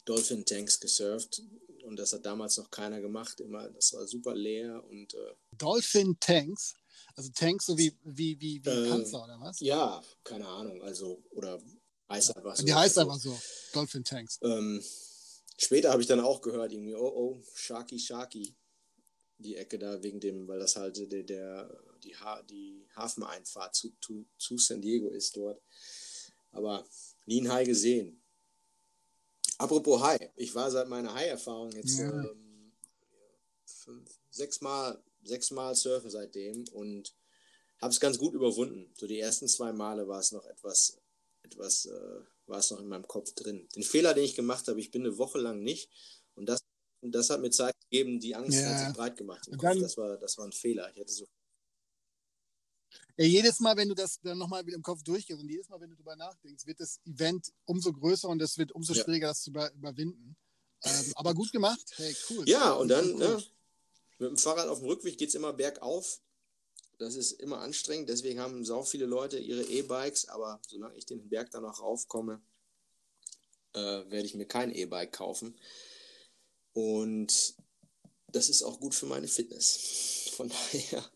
Dolphin 0.05 0.45
Tanks 0.45 0.79
gesurft. 0.79 1.41
Und 1.83 1.97
das 1.97 2.13
hat 2.13 2.25
damals 2.25 2.57
noch 2.57 2.71
keiner 2.71 2.99
gemacht. 2.99 3.39
Immer, 3.39 3.69
das 3.69 3.93
war 3.93 4.07
super 4.07 4.33
leer 4.33 4.83
und 4.89 5.13
äh, 5.13 5.33
Dolphin 5.57 6.17
Tanks? 6.19 6.73
Also 7.15 7.31
Tanks 7.33 7.67
so 7.67 7.77
wie, 7.77 7.95
wie, 8.03 8.39
wie, 8.39 8.65
wie 8.65 8.69
äh, 8.69 8.89
Panzer 8.89 9.23
oder 9.23 9.39
was? 9.39 9.59
Ja, 9.59 10.01
keine 10.23 10.47
Ahnung. 10.47 10.81
Also, 10.81 11.21
oder 11.31 11.61
Heißt 12.09 12.35
einfach 12.35 12.55
so. 12.55 12.65
Die 12.65 12.73
heißt 12.73 12.97
einfach 12.97 13.19
so. 13.19 13.39
Dolphin 13.73 14.03
Tanks. 14.03 14.39
Ähm, 14.43 14.83
später 15.57 15.91
habe 15.91 16.01
ich 16.01 16.07
dann 16.07 16.19
auch 16.19 16.41
gehört, 16.41 16.71
irgendwie, 16.71 16.95
oh 16.95 17.11
oh, 17.15 17.43
Sharky 17.55 17.99
Sharky. 17.99 18.55
Die 19.37 19.57
Ecke 19.57 19.77
da 19.77 20.01
wegen 20.01 20.21
dem, 20.21 20.47
weil 20.47 20.59
das 20.59 20.77
halt 20.77 21.11
der, 21.11 21.23
der 21.23 21.69
die, 22.03 22.15
ha 22.15 22.41
die 22.43 22.87
Hafeneinfahrt 22.95 23.75
zu, 23.75 23.91
zu, 23.99 24.25
zu 24.37 24.57
San 24.57 24.81
Diego 24.81 25.09
ist 25.09 25.35
dort. 25.35 25.61
Aber 26.51 26.85
nie 27.25 27.41
ein 27.41 27.51
Hai 27.51 27.65
gesehen. 27.65 28.21
Apropos 29.57 30.01
Hai, 30.01 30.31
ich 30.35 30.55
war 30.55 30.71
seit 30.71 30.87
meiner 30.87 31.13
Hai-Erfahrung 31.13 31.71
jetzt 31.71 31.99
ja. 31.99 32.09
ähm, 32.09 32.71
fünf, 33.65 34.09
sechsmal, 34.29 35.01
sechsmal 35.23 35.75
surfen 35.75 36.09
seitdem 36.09 36.65
und 36.69 37.13
habe 37.81 37.91
es 37.91 37.99
ganz 37.99 38.17
gut 38.17 38.33
überwunden. 38.33 38.89
So 38.95 39.07
die 39.07 39.19
ersten 39.19 39.47
zwei 39.47 39.73
Male 39.73 40.07
war 40.07 40.19
es 40.19 40.31
noch 40.31 40.45
etwas 40.45 40.97
etwas 41.45 41.85
äh, 41.85 42.19
war 42.47 42.59
es 42.59 42.71
noch 42.71 42.79
in 42.79 42.87
meinem 42.87 43.07
Kopf 43.07 43.33
drin. 43.33 43.67
Den 43.75 43.83
Fehler, 43.83 44.13
den 44.13 44.23
ich 44.23 44.35
gemacht 44.35 44.67
habe, 44.67 44.79
ich 44.79 44.91
bin 44.91 45.03
eine 45.03 45.17
Woche 45.17 45.39
lang 45.39 45.63
nicht 45.63 45.89
und 46.35 46.47
das, 46.47 46.59
das 47.01 47.29
hat 47.29 47.41
mir 47.41 47.51
Zeit 47.51 47.73
gegeben, 47.89 48.19
die 48.19 48.35
Angst 48.35 48.59
ja. 48.59 48.67
hat 48.67 48.85
sich 48.87 48.95
breit 48.95 49.17
gemacht. 49.17 49.47
Dann, 49.49 49.79
das, 49.79 49.97
war, 49.97 50.17
das 50.17 50.37
war 50.37 50.45
ein 50.45 50.51
Fehler. 50.51 50.89
Ich 50.91 50.97
hätte 50.97 51.11
so 51.11 51.25
Ja, 53.17 53.25
jedes 53.25 53.59
Mal, 53.59 53.77
wenn 53.77 53.89
du 53.89 53.95
das 53.95 54.19
dann 54.21 54.37
nochmal 54.37 54.67
im 54.67 54.81
Kopf 54.81 55.03
durchgehst 55.03 55.39
und 55.39 55.49
jedes 55.49 55.69
Mal, 55.69 55.79
wenn 55.79 55.89
du 55.89 55.95
darüber 55.95 56.15
nachdenkst, 56.15 56.65
wird 56.65 56.79
das 56.79 56.99
Event 57.05 57.51
umso 57.65 57.93
größer 57.93 58.27
und 58.27 58.41
es 58.41 58.57
wird 58.57 58.71
umso 58.71 58.93
ja. 58.93 59.03
schwieriger, 59.03 59.27
das 59.27 59.43
zu 59.43 59.51
über 59.51 59.71
überwinden. 59.73 60.35
Ähm, 60.83 61.13
aber 61.15 61.33
gut 61.33 61.51
gemacht. 61.51 61.83
Hey, 61.95 62.15
cool. 62.29 62.47
Ja, 62.47 62.73
und 62.73 62.89
dann 62.89 63.13
cool. 63.13 63.19
ne, 63.19 63.43
mit 64.19 64.29
dem 64.29 64.37
Fahrrad 64.37 64.67
auf 64.67 64.79
dem 64.79 64.87
Rückweg 64.87 65.17
geht 65.17 65.29
es 65.29 65.35
immer 65.35 65.53
bergauf. 65.53 66.21
Das 66.97 67.15
ist 67.15 67.33
immer 67.33 67.59
anstrengend. 67.59 68.09
Deswegen 68.09 68.39
haben 68.39 68.65
so 68.65 68.83
viele 68.83 69.05
Leute 69.05 69.39
ihre 69.39 69.63
E-Bikes. 69.63 70.29
Aber 70.29 70.59
solange 70.67 70.97
ich 70.97 71.05
den 71.05 71.27
Berg 71.29 71.51
dann 71.51 71.63
noch 71.63 71.79
raufkomme, 71.79 72.41
äh, 73.73 73.79
werde 73.79 74.25
ich 74.25 74.35
mir 74.35 74.45
kein 74.45 74.73
E-Bike 74.73 75.13
kaufen. 75.13 75.59
Und 76.73 77.55
das 78.27 78.49
ist 78.49 78.63
auch 78.63 78.79
gut 78.79 78.95
für 78.95 79.05
meine 79.05 79.27
Fitness. 79.27 80.31
Von 80.35 80.49
daher. 80.49 81.09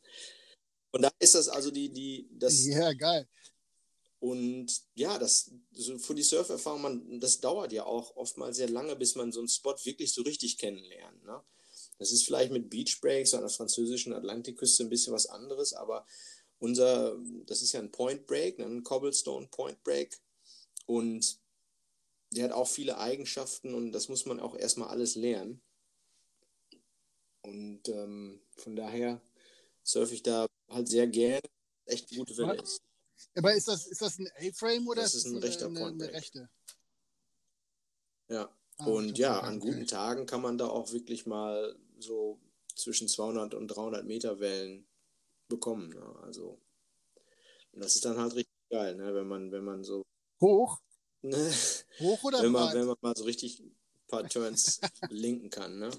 Und 0.92 1.04
da 1.04 1.12
ist 1.20 1.36
das 1.36 1.50
also 1.50 1.72
die, 1.72 1.90
die, 1.90 2.30
das. 2.32 2.66
Ja, 2.66 2.94
geil. 2.94 3.28
Und 4.20 4.82
ja, 4.96 5.18
das 5.18 5.52
so 5.72 5.98
für 5.98 6.14
die 6.14 6.24
Surferfahrung, 6.24 6.82
man, 6.82 7.20
das 7.22 7.40
dauert 7.40 7.72
ja 7.72 7.86
auch 7.86 8.18
oftmals 8.18 8.58
sehr 8.58 8.70
lange, 8.70 8.96
bis 8.96 9.16
man 9.16 9.32
so 9.32 9.40
einen 9.40 9.48
Spot 9.48 9.76
wirklich 9.84 10.14
so 10.14 10.24
richtig 10.24 10.58
kennenlernt. 10.58 11.24
Ne? 11.24 11.42
Das 12.00 12.12
ist 12.12 12.24
vielleicht 12.24 12.52
mit 12.52 12.70
Beach 12.70 13.00
Breaks 13.02 13.34
an 13.34 13.42
der 13.42 13.50
französischen 13.50 14.14
Atlantikküste 14.14 14.84
ein 14.84 14.90
bisschen 14.90 15.14
was 15.14 15.28
anderes, 15.28 15.74
aber 15.74 16.08
unser, 16.58 17.18
das 17.46 17.62
ist 17.62 17.74
ja 17.74 17.80
ein 17.82 17.92
Point 17.92 18.26
Break, 18.26 18.58
ne? 18.58 18.66
ein 18.66 18.84
Cobblestone 18.84 19.48
Point 19.48 19.84
Break. 19.84 20.18
Und 20.86 21.38
der 22.32 22.46
hat 22.46 22.52
auch 22.52 22.68
viele 22.68 22.98
Eigenschaften 22.98 23.74
und 23.74 23.92
das 23.92 24.10
muss 24.10 24.26
man 24.26 24.40
auch 24.40 24.56
erstmal 24.56 24.90
alles 24.90 25.16
lernen. 25.16 25.62
Und 27.42 27.88
ähm, 27.90 28.42
von 28.58 28.76
daher 28.76 29.22
surfe 29.84 30.14
ich 30.14 30.24
da 30.24 30.48
halt 30.70 30.88
sehr 30.88 31.08
gerne. 31.08 31.42
Echt 31.86 32.16
gute 32.16 32.38
Welle 32.38 32.62
ist. 32.62 32.82
Aber 33.36 33.54
ist 33.54 33.68
das, 33.68 33.88
ist 33.88 34.02
das 34.02 34.20
ein 34.20 34.30
A-Frame 34.38 34.88
oder 34.88 35.02
das 35.02 35.16
ist, 35.16 35.26
ein 35.26 35.38
rechter 35.38 35.66
eine, 35.68 35.80
eine, 35.80 36.04
eine 36.04 36.14
rechte? 36.14 36.50
Ja. 38.28 38.54
Ah, 38.78 38.86
und 38.86 39.18
ja, 39.18 39.40
an 39.40 39.60
guten 39.60 39.88
Tagen 39.88 40.26
kann 40.26 40.42
man 40.42 40.58
da 40.58 40.68
auch 40.68 40.94
wirklich 40.94 41.26
mal 41.26 41.76
so 42.02 42.40
zwischen 42.76 43.08
200 43.08 43.54
und 43.54 43.68
300 43.68 44.06
Meter 44.06 44.40
Wellen 44.40 44.88
bekommen. 45.48 45.90
Ne? 45.90 46.16
Also, 46.24 46.60
und 47.72 47.84
das 47.84 47.96
ist 47.96 48.06
dann 48.06 48.18
halt 48.18 48.36
richtig 48.36 48.70
geil, 48.70 48.96
ne? 48.96 49.14
wenn 49.14 49.28
man, 49.28 49.52
wenn 49.52 49.64
man 49.64 49.84
so. 49.84 50.06
Hoch? 50.42 50.80
Ne? 51.22 51.36
Hoch 52.00 52.24
oder 52.24 52.42
wenn 52.44 52.52
man, 52.52 52.74
wenn 52.74 52.86
man 52.86 52.98
mal 53.02 53.16
so 53.16 53.26
richtig 53.26 53.60
ein 53.60 53.76
paar 54.08 54.28
Turns 54.28 54.80
linken 55.10 55.50
kann. 55.50 55.80
Ne? 55.80 55.92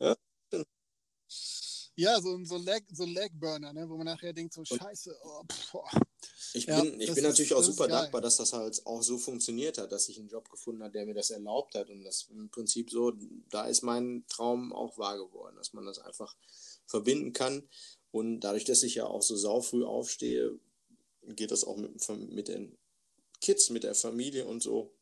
Ja, 0.00 0.16
ja, 1.98 2.20
so, 2.20 2.38
so, 2.44 2.56
Leg, 2.58 2.84
so 2.92 3.04
Legburner, 3.04 3.72
ne? 3.72 3.88
wo 3.88 3.96
man 3.96 4.06
nachher 4.06 4.32
denkt, 4.32 4.54
so 4.54 4.64
scheiße, 4.64 5.16
oh, 5.24 5.42
Ich 6.54 6.66
ja, 6.66 6.80
bin, 6.80 7.00
ich 7.00 7.12
bin 7.12 7.24
natürlich 7.24 7.52
auch 7.54 7.62
super 7.62 7.88
dankbar, 7.88 8.20
dass 8.20 8.36
das 8.36 8.52
halt 8.52 8.86
auch 8.86 9.02
so 9.02 9.18
funktioniert 9.18 9.78
hat, 9.78 9.90
dass 9.90 10.08
ich 10.08 10.16
einen 10.18 10.28
Job 10.28 10.48
gefunden 10.48 10.84
habe, 10.84 10.92
der 10.92 11.06
mir 11.06 11.14
das 11.14 11.30
erlaubt 11.30 11.74
hat. 11.74 11.90
Und 11.90 12.04
das 12.04 12.28
im 12.30 12.50
Prinzip 12.50 12.90
so, 12.90 13.14
da 13.50 13.66
ist 13.66 13.82
mein 13.82 14.24
Traum 14.28 14.72
auch 14.72 14.96
wahr 14.96 15.18
geworden, 15.18 15.56
dass 15.56 15.72
man 15.72 15.86
das 15.86 15.98
einfach 15.98 16.36
verbinden 16.86 17.32
kann. 17.32 17.68
Und 18.12 18.40
dadurch, 18.40 18.64
dass 18.64 18.84
ich 18.84 18.94
ja 18.94 19.06
auch 19.06 19.22
so 19.22 19.36
saufrüh 19.36 19.84
aufstehe, 19.84 20.56
geht 21.26 21.50
das 21.50 21.64
auch 21.64 21.76
mit, 21.76 22.08
mit 22.30 22.46
den 22.46 22.78
Kids, 23.40 23.70
mit 23.70 23.82
der 23.82 23.96
Familie 23.96 24.46
und 24.46 24.62
so 24.62 24.94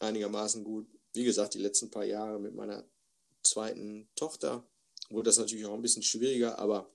einigermaßen 0.00 0.64
gut. 0.64 0.86
Wie 1.14 1.24
gesagt, 1.24 1.54
die 1.54 1.60
letzten 1.60 1.90
paar 1.90 2.04
Jahre 2.04 2.38
mit 2.38 2.54
meiner 2.54 2.84
zweiten 3.42 4.06
Tochter 4.16 4.66
wurde 5.10 5.28
das 5.28 5.38
natürlich 5.38 5.66
auch 5.66 5.74
ein 5.74 5.82
bisschen 5.82 6.02
schwieriger, 6.02 6.58
aber 6.58 6.90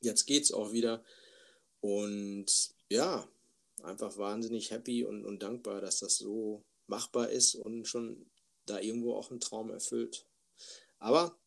jetzt 0.00 0.26
geht 0.26 0.44
es 0.44 0.52
auch 0.52 0.72
wieder. 0.72 1.04
Und 1.80 2.46
ja, 2.88 3.28
einfach 3.82 4.16
wahnsinnig 4.18 4.70
happy 4.70 5.04
und, 5.04 5.24
und 5.24 5.42
dankbar, 5.42 5.80
dass 5.80 6.00
das 6.00 6.16
so 6.16 6.64
machbar 6.86 7.30
ist 7.30 7.54
und 7.54 7.86
schon 7.86 8.30
da 8.66 8.80
irgendwo 8.80 9.14
auch 9.14 9.30
ein 9.30 9.40
Traum 9.40 9.70
erfüllt. 9.70 10.26
Aber 10.98 11.38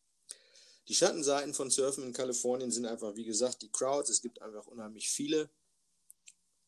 die 0.88 0.94
Schattenseiten 0.94 1.54
von 1.54 1.70
Surfen 1.70 2.04
in 2.04 2.12
Kalifornien 2.12 2.70
sind 2.70 2.86
einfach, 2.86 3.16
wie 3.16 3.24
gesagt, 3.24 3.62
die 3.62 3.70
Crowds. 3.70 4.10
Es 4.10 4.22
gibt 4.22 4.42
einfach 4.42 4.66
unheimlich 4.66 5.08
viele. 5.08 5.50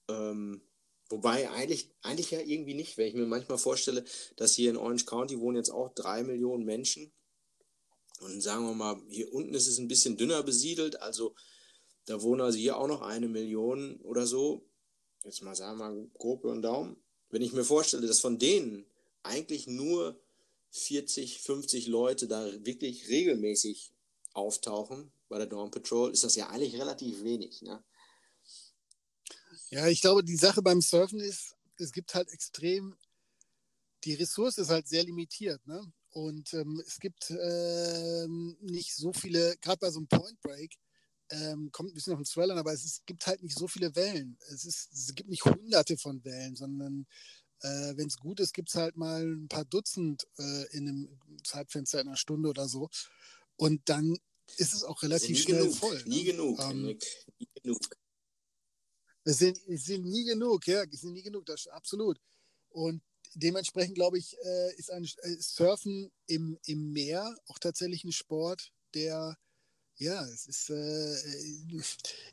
Ähm, 0.09 0.63
wobei 1.09 1.51
eigentlich, 1.51 1.91
eigentlich 2.03 2.31
ja 2.31 2.41
irgendwie 2.41 2.75
nicht, 2.75 2.97
wenn 2.97 3.09
ich 3.09 3.15
mir 3.15 3.27
manchmal 3.27 3.59
vorstelle, 3.59 4.05
dass 4.37 4.55
hier 4.55 4.71
in 4.71 4.77
Orange 4.77 5.07
County 5.07 5.41
wohnen 5.41 5.57
jetzt 5.57 5.71
auch 5.71 5.95
drei 5.95 6.23
Millionen 6.23 6.65
Menschen 6.65 7.13
und 8.25 8.41
sagen 8.41 8.65
wir 8.65 8.75
mal, 8.75 9.01
hier 9.09 9.33
unten 9.33 9.55
ist 9.55 9.67
es 9.67 9.79
ein 9.79 9.89
bisschen 9.89 10.17
dünner 10.17 10.43
besiedelt, 10.43 11.01
also 11.03 11.35
da 12.07 12.23
wohnen 12.23 12.41
also 12.41 12.59
hier 12.59 12.77
auch 12.77 12.89
noch 12.89 13.03
eine 13.03 13.29
Million 13.29 13.97
oder 14.01 14.27
so. 14.27 14.67
Jetzt 15.25 15.43
mal 15.43 15.55
sagen 15.55 15.79
wir 15.79 15.91
mal 15.91 16.11
grob 16.19 16.45
und 16.45 16.63
Daumen. 16.63 16.97
Wenn 17.31 17.43
ich 17.43 17.53
mir 17.53 17.65
vorstelle, 17.65 18.07
dass 18.07 18.21
von 18.21 18.39
denen 18.39 18.85
eigentlich 19.23 19.67
nur 19.67 20.21
40, 20.71 21.41
50 21.41 21.87
Leute 21.87 22.29
da 22.29 22.47
wirklich 22.65 23.09
regelmäßig 23.09 23.93
auftauchen 24.35 25.11
bei 25.29 25.39
der 25.39 25.47
Dawn 25.47 25.71
Patrol, 25.71 26.13
ist 26.13 26.25
das 26.25 26.35
ja 26.35 26.49
eigentlich 26.49 26.79
relativ 26.79 27.23
wenig. 27.23 27.63
Ne? 27.63 27.83
Ja, 29.71 29.87
ich 29.89 30.01
glaube, 30.01 30.25
die 30.25 30.37
Sache 30.37 30.63
beim 30.63 30.81
Surfen 30.81 31.21
ist, 31.21 31.57
es 31.79 31.93
gibt 31.93 32.15
halt 32.15 32.29
extrem, 32.31 32.97
die 34.05 34.15
Ressource 34.15 34.59
ist 34.59 34.69
halt 34.69 34.89
sehr 34.89 35.05
limitiert. 35.05 35.67
Ne? 35.67 35.93
Und 36.15 36.55
ähm, 36.55 36.81
es 36.87 37.01
gibt 37.01 37.29
ähm, 37.31 38.57
nicht 38.61 38.95
so 38.95 39.13
viele, 39.13 39.57
gerade 39.61 39.79
bei 39.79 39.91
so 39.91 39.99
einem 39.99 40.07
Point 40.07 40.41
Break, 40.43 40.77
ähm, 41.31 41.73
kommt 41.73 41.91
ein 41.91 41.95
bisschen 41.95 42.13
auf 42.13 42.21
den 42.21 42.25
Swell 42.25 42.53
an, 42.53 42.59
aber 42.59 42.73
es, 42.73 42.85
ist, 42.85 43.05
gibt 43.05 43.27
halt 43.27 43.43
nicht 43.43 43.59
so 43.59 43.67
viele 43.67 43.97
Wellen. 43.97 44.39
Es, 44.53 44.65
ist, 44.65 44.93
es 44.93 45.13
gibt 45.17 45.29
nicht 45.29 45.45
hunderte 45.45 45.99
von 45.99 46.25
Wellen, 46.25 46.55
sondern 46.55 47.07
äh, 47.63 47.97
wenn 47.97 48.07
es 48.07 48.17
gut 48.17 48.39
ist, 48.39 48.53
gibt 48.53 48.69
es 48.69 48.77
halt 48.77 48.97
mal 48.97 49.25
ein 49.25 49.49
paar 49.49 49.65
Dutzend 49.65 50.25
äh, 50.39 50.77
in 50.77 50.89
einem 50.89 51.21
Zeitfenster 51.43 52.01
in 52.01 52.07
einer 52.07 52.17
Stunde 52.17 52.49
oder 52.49 52.69
so. 52.69 52.89
Und 53.57 53.89
dann 53.89 54.17
ist 54.57 54.73
es 54.73 54.85
auch 54.85 55.03
relativ 55.03 55.37
schnell 55.43 55.63
genug, 55.63 55.77
voll. 55.77 56.01
Nie 56.07 56.23
ne? 56.23 56.31
genug, 56.31 56.61
ähm, 56.61 56.99
nie 57.39 57.49
genug. 57.61 57.81
Es 59.25 59.39
sind, 59.39 59.59
es 59.67 59.87
sind 59.87 60.05
nie 60.05 60.25
genug, 60.25 60.65
ja, 60.69 60.85
es 60.85 61.01
sind 61.01 61.15
nie 61.15 61.23
genug, 61.23 61.45
das 61.47 61.67
absolut. 61.67 62.21
Und 62.69 63.03
dementsprechend 63.35 63.95
glaube 63.95 64.19
ich, 64.19 64.37
äh, 64.45 64.75
ist 64.77 64.91
ein 64.91 65.05
äh, 65.05 65.37
Surfen 65.39 66.11
im, 66.27 66.59
im 66.67 66.93
Meer 66.93 67.37
auch 67.49 67.59
tatsächlich 67.59 68.05
ein 68.05 68.13
Sport, 68.13 68.73
der 68.95 69.37
ja, 69.97 70.25
es 70.27 70.47
ist, 70.47 70.71
äh, 70.71 71.17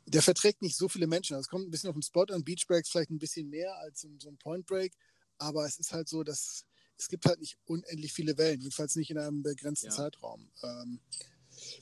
der 0.06 0.22
verträgt 0.22 0.62
nicht 0.62 0.76
so 0.76 0.88
viele 0.88 1.06
Menschen. 1.06 1.34
Also 1.34 1.42
es 1.42 1.48
kommt 1.48 1.66
ein 1.66 1.70
bisschen 1.70 1.90
auf 1.90 1.94
den 1.94 2.02
Spot 2.02 2.24
an. 2.24 2.42
Beach 2.42 2.66
Breaks 2.66 2.90
vielleicht 2.90 3.10
ein 3.10 3.20
bisschen 3.20 3.48
mehr 3.48 3.76
als 3.78 4.00
so 4.00 4.28
ein 4.28 4.38
Point 4.38 4.66
Break, 4.66 4.92
aber 5.38 5.64
es 5.64 5.78
ist 5.78 5.92
halt 5.92 6.08
so, 6.08 6.24
dass 6.24 6.64
es 6.98 7.08
gibt 7.08 7.24
halt 7.24 7.40
nicht 7.40 7.58
unendlich 7.64 8.12
viele 8.12 8.36
Wellen, 8.38 8.60
jedenfalls 8.60 8.96
nicht 8.96 9.10
in 9.10 9.18
einem 9.18 9.42
begrenzten 9.42 9.88
ja. 9.88 9.92
Zeitraum. 9.92 10.50
Ähm, 10.62 11.00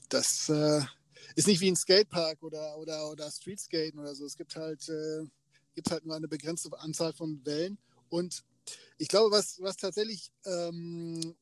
das 0.09 0.49
äh, 0.49 0.83
ist 1.35 1.47
nicht 1.47 1.61
wie 1.61 1.71
ein 1.71 1.77
Skatepark 1.77 2.43
oder, 2.43 2.77
oder, 2.79 3.11
oder 3.11 3.31
Streetskaten 3.31 3.99
oder 3.99 4.15
so. 4.15 4.25
Es 4.25 4.37
gibt 4.37 4.57
halt, 4.57 4.89
äh, 4.89 5.27
gibt 5.75 5.91
halt 5.91 6.05
nur 6.05 6.17
eine 6.17 6.29
begrenzte 6.29 6.71
Anzahl 6.79 7.13
von 7.13 7.45
Wellen 7.45 7.79
und 8.09 8.45
ich 8.99 9.09
glaube, 9.09 9.31
was, 9.31 9.61
was 9.61 9.77
tatsächlich 9.77 10.31
ähm, 10.45 11.37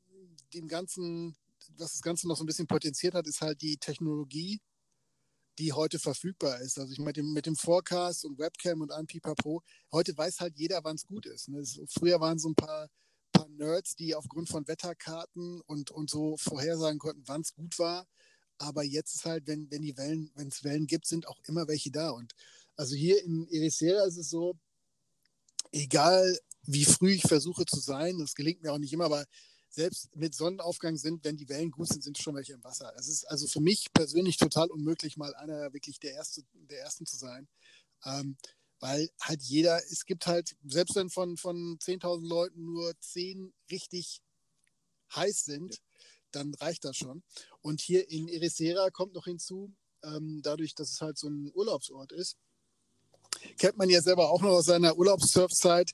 dem 0.54 0.68
Ganzen, 0.68 1.36
was 1.76 1.92
das 1.92 2.02
Ganze 2.02 2.28
noch 2.28 2.36
so 2.36 2.44
ein 2.44 2.46
bisschen 2.46 2.66
potenziert 2.66 3.14
hat, 3.14 3.26
ist 3.26 3.40
halt 3.40 3.60
die 3.62 3.76
Technologie, 3.76 4.60
die 5.58 5.72
heute 5.72 5.98
verfügbar 5.98 6.60
ist. 6.60 6.78
Also 6.78 6.92
ich 6.92 7.00
meine, 7.00 7.22
mit 7.22 7.46
dem 7.46 7.56
Forecast 7.56 8.24
und 8.24 8.38
Webcam 8.38 8.80
und 8.80 8.92
Anpipa 8.92 9.34
Pro, 9.34 9.62
heute 9.92 10.16
weiß 10.16 10.40
halt 10.40 10.56
jeder, 10.56 10.84
wann 10.84 10.96
es 10.96 11.04
gut 11.04 11.26
ist. 11.26 11.48
Ne? 11.48 11.64
Früher 11.88 12.20
waren 12.20 12.38
so 12.38 12.48
ein 12.48 12.54
paar, 12.54 12.88
paar 13.32 13.48
Nerds, 13.48 13.96
die 13.96 14.14
aufgrund 14.14 14.48
von 14.48 14.68
Wetterkarten 14.68 15.60
und, 15.62 15.90
und 15.90 16.10
so 16.10 16.36
vorhersagen 16.36 16.98
konnten, 16.98 17.22
wann 17.26 17.40
es 17.40 17.54
gut 17.54 17.78
war. 17.78 18.06
Aber 18.58 18.84
jetzt 18.84 19.16
ist 19.16 19.24
halt, 19.24 19.46
wenn, 19.46 19.70
wenn 19.70 19.82
die 19.82 19.96
Wellen, 19.96 20.30
wenn 20.34 20.48
es 20.48 20.64
Wellen 20.64 20.86
gibt, 20.86 21.06
sind 21.06 21.26
auch 21.26 21.40
immer 21.46 21.68
welche 21.68 21.90
da. 21.90 22.10
Und 22.10 22.34
also 22.76 22.94
hier 22.94 23.22
in 23.24 23.48
Ericeira 23.48 24.04
ist 24.04 24.16
es 24.16 24.30
so, 24.30 24.56
egal 25.72 26.38
wie 26.68 26.84
früh 26.84 27.12
ich 27.12 27.22
versuche 27.22 27.64
zu 27.64 27.80
sein. 27.80 28.18
Das 28.18 28.34
gelingt 28.34 28.62
mir 28.62 28.72
auch 28.72 28.78
nicht 28.78 28.92
immer, 28.92 29.06
aber 29.06 29.24
selbst 29.70 30.14
mit 30.14 30.34
Sonnenaufgang 30.34 30.96
sind, 30.96 31.24
wenn 31.24 31.36
die 31.36 31.48
Wellen 31.48 31.70
gut 31.70 31.88
sind, 31.88 32.04
sind 32.04 32.18
schon 32.18 32.34
welche 32.34 32.52
im 32.52 32.62
Wasser. 32.62 32.92
Es 32.96 33.08
ist 33.08 33.24
also 33.24 33.46
für 33.46 33.60
mich 33.60 33.86
persönlich 33.92 34.36
total 34.36 34.70
unmöglich, 34.70 35.16
mal 35.16 35.34
einer 35.34 35.72
wirklich 35.72 35.98
der 35.98 36.12
Erste, 36.12 36.42
der 36.52 36.80
Ersten 36.80 37.06
zu 37.06 37.16
sein. 37.16 37.48
Ähm, 38.04 38.36
weil 38.80 39.10
halt 39.20 39.42
jeder, 39.42 39.82
es 39.90 40.04
gibt 40.04 40.26
halt, 40.26 40.56
selbst 40.64 40.94
wenn 40.94 41.10
von, 41.10 41.36
von 41.36 41.78
10.000 41.78 42.26
Leuten 42.26 42.64
nur 42.64 42.92
10 43.00 43.52
richtig 43.70 44.20
heiß 45.14 45.46
sind, 45.46 45.74
ja. 45.74 45.80
dann 46.32 46.54
reicht 46.54 46.84
das 46.84 46.96
schon. 46.96 47.22
Und 47.62 47.80
hier 47.80 48.10
in 48.10 48.28
Ericeira 48.28 48.90
kommt 48.90 49.14
noch 49.14 49.24
hinzu, 49.24 49.74
ähm, 50.02 50.42
dadurch, 50.42 50.74
dass 50.74 50.90
es 50.92 51.00
halt 51.00 51.16
so 51.18 51.28
ein 51.28 51.50
Urlaubsort 51.54 52.12
ist, 52.12 52.36
kennt 53.58 53.76
man 53.76 53.88
ja 53.90 54.00
selber 54.00 54.30
auch 54.30 54.42
noch 54.42 54.50
aus 54.50 54.66
seiner 54.66 54.96
Urlaubssurfzeit, 54.96 55.92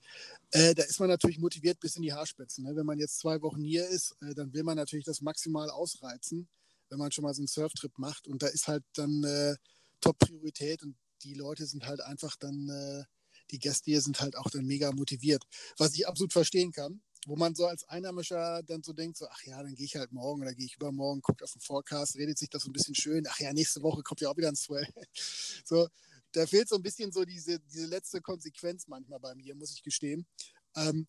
äh, 0.54 0.72
da 0.72 0.84
ist 0.84 1.00
man 1.00 1.08
natürlich 1.08 1.40
motiviert 1.40 1.80
bis 1.80 1.96
in 1.96 2.02
die 2.02 2.12
Haarspitzen. 2.12 2.64
Ne? 2.64 2.76
Wenn 2.76 2.86
man 2.86 3.00
jetzt 3.00 3.18
zwei 3.18 3.42
Wochen 3.42 3.62
hier 3.62 3.88
ist, 3.88 4.14
äh, 4.22 4.34
dann 4.34 4.52
will 4.52 4.62
man 4.62 4.76
natürlich 4.76 5.04
das 5.04 5.20
maximal 5.20 5.68
ausreizen, 5.68 6.48
wenn 6.90 6.98
man 6.98 7.10
schon 7.10 7.24
mal 7.24 7.34
so 7.34 7.40
einen 7.40 7.48
Surftrip 7.48 7.98
macht. 7.98 8.28
Und 8.28 8.40
da 8.40 8.46
ist 8.46 8.68
halt 8.68 8.84
dann 8.94 9.24
äh, 9.24 9.56
Top-Priorität 10.00 10.84
und 10.84 10.94
die 11.24 11.34
Leute 11.34 11.66
sind 11.66 11.86
halt 11.86 12.00
einfach 12.02 12.36
dann, 12.36 12.68
äh, 12.68 13.02
die 13.50 13.58
Gäste 13.58 13.90
hier 13.90 14.00
sind 14.00 14.20
halt 14.20 14.36
auch 14.36 14.48
dann 14.48 14.64
mega 14.64 14.92
motiviert, 14.92 15.42
was 15.76 15.94
ich 15.94 16.06
absolut 16.06 16.32
verstehen 16.32 16.70
kann. 16.70 17.02
Wo 17.26 17.36
man 17.36 17.54
so 17.54 17.66
als 17.66 17.88
Einheimischer 17.88 18.62
dann 18.62 18.82
so 18.82 18.92
denkt, 18.92 19.16
so, 19.16 19.26
ach 19.28 19.42
ja, 19.44 19.62
dann 19.62 19.74
gehe 19.74 19.86
ich 19.86 19.96
halt 19.96 20.12
morgen 20.12 20.42
oder 20.42 20.54
gehe 20.54 20.66
ich 20.66 20.76
übermorgen, 20.76 21.22
guckt 21.22 21.42
auf 21.42 21.52
den 21.52 21.62
Forecast, 21.62 22.16
redet 22.16 22.38
sich 22.38 22.50
das 22.50 22.62
so 22.62 22.68
ein 22.68 22.74
bisschen 22.74 22.94
schön, 22.94 23.26
ach 23.26 23.40
ja, 23.40 23.50
nächste 23.54 23.82
Woche 23.82 24.02
kommt 24.02 24.20
ja 24.20 24.28
auch 24.28 24.36
wieder 24.36 24.48
ein 24.48 24.56
Swell. 24.56 24.86
so, 25.64 25.88
da 26.34 26.46
fehlt 26.46 26.68
so 26.68 26.76
ein 26.76 26.82
bisschen 26.82 27.12
so 27.12 27.24
diese, 27.24 27.60
diese 27.60 27.86
letzte 27.86 28.20
Konsequenz 28.20 28.86
manchmal 28.88 29.20
bei 29.20 29.34
mir, 29.34 29.54
muss 29.54 29.72
ich 29.72 29.82
gestehen. 29.82 30.26
Ähm, 30.76 31.06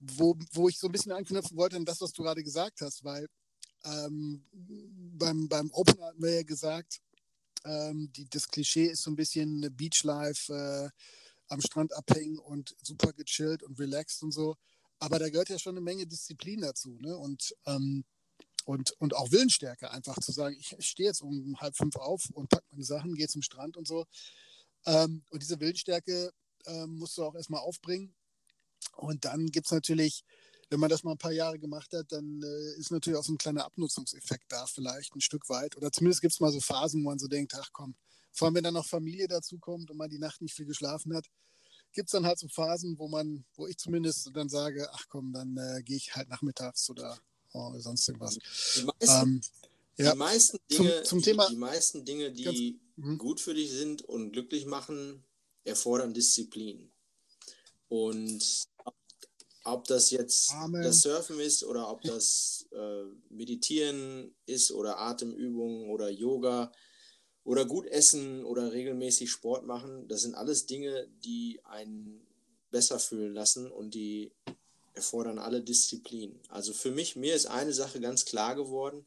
wo, 0.00 0.36
wo 0.52 0.68
ich 0.68 0.78
so 0.78 0.88
ein 0.88 0.92
bisschen 0.92 1.12
anknüpfen 1.12 1.56
wollte 1.56 1.76
an 1.76 1.84
das, 1.84 2.00
was 2.00 2.12
du 2.12 2.22
gerade 2.22 2.42
gesagt 2.42 2.80
hast, 2.80 3.04
weil 3.04 3.28
ähm, 3.84 4.44
beim, 4.52 5.48
beim 5.48 5.70
Opener 5.72 6.06
hatten 6.06 6.22
wir 6.22 6.34
ja 6.34 6.42
gesagt, 6.42 7.00
ähm, 7.64 8.10
die, 8.12 8.28
das 8.28 8.48
Klischee 8.48 8.86
ist 8.86 9.02
so 9.02 9.10
ein 9.10 9.16
bisschen 9.16 9.74
Beachlife, 9.76 10.52
äh, 10.52 10.90
am 11.48 11.60
Strand 11.60 11.94
abhängen 11.94 12.38
und 12.38 12.74
super 12.82 13.12
gechillt 13.12 13.62
und 13.62 13.78
relaxed 13.78 14.22
und 14.22 14.32
so. 14.32 14.56
Aber 14.98 15.18
da 15.18 15.28
gehört 15.28 15.50
ja 15.50 15.58
schon 15.58 15.74
eine 15.74 15.80
Menge 15.80 16.06
Disziplin 16.06 16.62
dazu. 16.62 16.96
Ne? 17.00 17.16
Und, 17.16 17.54
ähm, 17.66 18.04
und, 18.64 18.92
und 19.00 19.14
auch 19.14 19.30
Willensstärke, 19.30 19.90
einfach 19.90 20.18
zu 20.18 20.32
sagen, 20.32 20.56
ich 20.58 20.74
stehe 20.78 21.08
jetzt 21.08 21.20
um 21.20 21.60
halb 21.60 21.76
fünf 21.76 21.96
auf 21.96 22.30
und 22.32 22.48
packe 22.48 22.66
meine 22.70 22.84
Sachen, 22.84 23.14
gehe 23.14 23.28
zum 23.28 23.42
Strand 23.42 23.76
und 23.76 23.86
so. 23.86 24.06
Ähm, 24.86 25.22
und 25.30 25.42
diese 25.42 25.60
Willensstärke 25.60 26.32
ähm, 26.66 26.96
musst 26.96 27.16
du 27.18 27.24
auch 27.24 27.34
erstmal 27.34 27.60
aufbringen. 27.60 28.14
Und 28.96 29.24
dann 29.24 29.46
gibt 29.46 29.66
es 29.66 29.72
natürlich, 29.72 30.24
wenn 30.70 30.80
man 30.80 30.90
das 30.90 31.04
mal 31.04 31.12
ein 31.12 31.18
paar 31.18 31.32
Jahre 31.32 31.58
gemacht 31.58 31.92
hat, 31.92 32.10
dann 32.10 32.42
äh, 32.42 32.78
ist 32.78 32.90
natürlich 32.90 33.18
auch 33.18 33.24
so 33.24 33.32
ein 33.32 33.38
kleiner 33.38 33.64
Abnutzungseffekt 33.64 34.50
da, 34.50 34.66
vielleicht 34.66 35.14
ein 35.14 35.20
Stück 35.20 35.48
weit. 35.48 35.76
Oder 35.76 35.92
zumindest 35.92 36.20
gibt 36.20 36.32
es 36.32 36.40
mal 36.40 36.52
so 36.52 36.60
Phasen, 36.60 37.04
wo 37.04 37.10
man 37.10 37.18
so 37.18 37.28
denkt, 37.28 37.54
ach 37.54 37.70
komm, 37.72 37.94
vor 38.32 38.46
allem 38.46 38.54
wenn 38.56 38.64
dann 38.64 38.74
noch 38.74 38.86
Familie 38.86 39.28
dazukommt 39.28 39.90
und 39.90 39.96
man 39.96 40.10
die 40.10 40.18
Nacht 40.18 40.40
nicht 40.40 40.54
viel 40.54 40.66
geschlafen 40.66 41.14
hat, 41.14 41.26
gibt 41.92 42.08
es 42.08 42.12
dann 42.12 42.26
halt 42.26 42.38
so 42.38 42.48
Phasen, 42.48 42.98
wo 42.98 43.08
man, 43.08 43.44
wo 43.54 43.66
ich 43.66 43.76
zumindest 43.76 44.30
dann 44.34 44.48
sage, 44.48 44.88
ach 44.92 45.04
komm, 45.08 45.32
dann 45.32 45.56
äh, 45.56 45.82
gehe 45.82 45.96
ich 45.96 46.14
halt 46.14 46.28
nachmittags 46.28 46.88
oder 46.88 47.18
oh, 47.52 47.78
sonst 47.78 48.08
irgendwas. 48.08 48.38
Die 48.76 48.84
meisten, 48.84 49.22
ähm, 49.22 49.40
ja. 50.02 50.12
die 50.12 50.18
meisten 50.18 50.58
Dinge, 50.70 51.02
zum, 51.02 51.04
zum 51.04 51.22
Thema, 51.22 51.46
die, 51.46 51.54
die, 51.54 51.60
meisten 51.60 52.04
Dinge, 52.04 52.32
die 52.32 52.44
ganz, 52.44 52.58
mhm. 52.96 53.18
gut 53.18 53.40
für 53.40 53.54
dich 53.54 53.70
sind 53.70 54.02
und 54.02 54.32
glücklich 54.32 54.66
machen, 54.66 55.24
erfordern 55.64 56.14
Disziplin. 56.14 56.92
Und 57.88 58.66
ob 59.64 59.84
das 59.86 60.10
jetzt 60.10 60.52
Amen. 60.52 60.82
das 60.82 61.02
Surfen 61.02 61.38
ist 61.38 61.64
oder 61.64 61.90
ob 61.90 62.02
das 62.02 62.66
äh, 62.72 63.04
Meditieren 63.28 64.34
ist 64.46 64.72
oder 64.72 64.98
Atemübungen 64.98 65.90
oder 65.90 66.10
Yoga 66.10 66.72
oder 67.44 67.64
gut 67.64 67.86
essen 67.86 68.44
oder 68.44 68.72
regelmäßig 68.72 69.30
Sport 69.30 69.66
machen, 69.66 70.08
das 70.08 70.22
sind 70.22 70.34
alles 70.34 70.66
Dinge, 70.66 71.08
die 71.24 71.60
einen 71.64 72.26
besser 72.70 72.98
fühlen 72.98 73.34
lassen 73.34 73.70
und 73.70 73.94
die 73.94 74.32
erfordern 74.94 75.38
alle 75.38 75.62
Disziplin. 75.62 76.40
Also 76.48 76.72
für 76.72 76.90
mich, 76.90 77.16
mir 77.16 77.34
ist 77.34 77.46
eine 77.46 77.72
Sache 77.72 78.00
ganz 78.00 78.24
klar 78.24 78.54
geworden. 78.54 79.06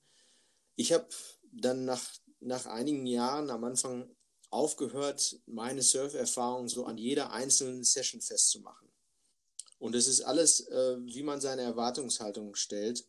Ich 0.76 0.92
habe 0.92 1.08
dann 1.52 1.86
nach, 1.86 2.04
nach 2.40 2.66
einigen 2.66 3.06
Jahren 3.06 3.50
am 3.50 3.64
Anfang 3.64 4.10
aufgehört, 4.50 5.40
meine 5.46 5.82
Surferfahrung 5.82 6.70
so 6.70 6.86
an 6.86 6.98
jeder 6.98 7.32
einzelnen 7.32 7.84
Session 7.84 8.22
festzumachen. 8.22 8.90
Und 9.78 9.96
es 9.96 10.08
ist 10.08 10.22
alles, 10.22 10.62
äh, 10.68 10.98
wie 11.02 11.24
man 11.24 11.42
seine 11.42 11.62
Erwartungshaltung 11.62 12.56
stellt. 12.56 13.08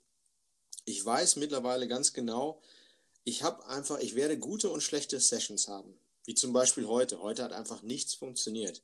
Ich 0.84 1.04
weiß 1.04 1.36
mittlerweile 1.36 1.88
ganz 1.88 2.12
genau, 2.12 2.60
ich 3.24 3.42
habe 3.42 3.66
einfach, 3.66 3.98
ich 3.98 4.14
werde 4.14 4.38
gute 4.38 4.70
und 4.70 4.82
schlechte 4.82 5.18
Sessions 5.18 5.68
haben. 5.68 5.98
Wie 6.24 6.34
zum 6.34 6.52
Beispiel 6.52 6.86
heute. 6.86 7.20
Heute 7.22 7.42
hat 7.42 7.52
einfach 7.52 7.82
nichts 7.82 8.14
funktioniert. 8.14 8.82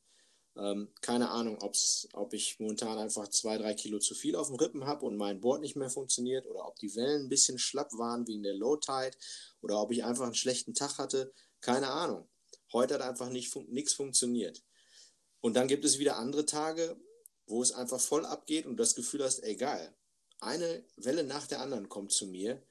Ähm, 0.57 0.93
keine 1.01 1.31
Ahnung, 1.31 1.59
ob's, 1.63 2.09
ob 2.13 2.35
ich 2.35 2.61
momentan 2.61 2.99
einfach 2.99 3.29
zwei, 3.29 3.57
drei 3.57 3.75
Kilo 3.75 3.99
zu 3.99 4.15
viel 4.15 4.37
auf 4.37 4.49
dem 4.49 4.57
Rippen 4.57 4.85
habe 4.85 5.07
und 5.07 5.17
mein 5.17 5.41
Board 5.41 5.63
nicht 5.63 5.77
mehr 5.77 5.89
funktioniert 5.89 6.47
oder 6.47 6.67
ob 6.67 6.79
die 6.79 6.95
Wellen 6.95 7.23
ein 7.23 7.29
bisschen 7.29 7.59
schlapp 7.59 7.93
waren 7.95 8.27
wegen 8.27 8.43
der 8.43 8.55
Low 8.55 8.77
Tide 8.77 9.17
oder 9.63 9.81
ob 9.81 9.93
ich 9.93 10.05
einfach 10.05 10.25
einen 10.25 10.35
schlechten 10.35 10.75
Tag 10.75 10.99
hatte. 10.99 11.33
Keine 11.61 11.89
Ahnung. 11.89 12.29
Heute 12.73 12.95
hat 12.95 13.03
einfach 13.03 13.31
nichts 13.31 13.53
fun 13.53 13.67
funktioniert. 13.97 14.63
Und 15.41 15.55
dann 15.55 15.69
gibt 15.69 15.85
es 15.85 15.99
wieder 15.99 16.17
andere 16.17 16.47
Tage, 16.47 16.97
wo 17.47 17.63
es 17.63 17.73
einfach 17.73 18.01
voll 18.01 18.25
abgeht 18.25 18.67
und 18.67 18.73
du 18.73 18.83
das 18.83 18.95
Gefühl 18.95 19.25
hast, 19.25 19.43
egal, 19.43 19.95
eine 20.41 20.85
Welle 20.97 21.25
nach 21.25 21.47
der 21.47 21.61
anderen 21.61 21.89
kommt 21.89 22.13
zu 22.13 22.27
mir 22.27 22.63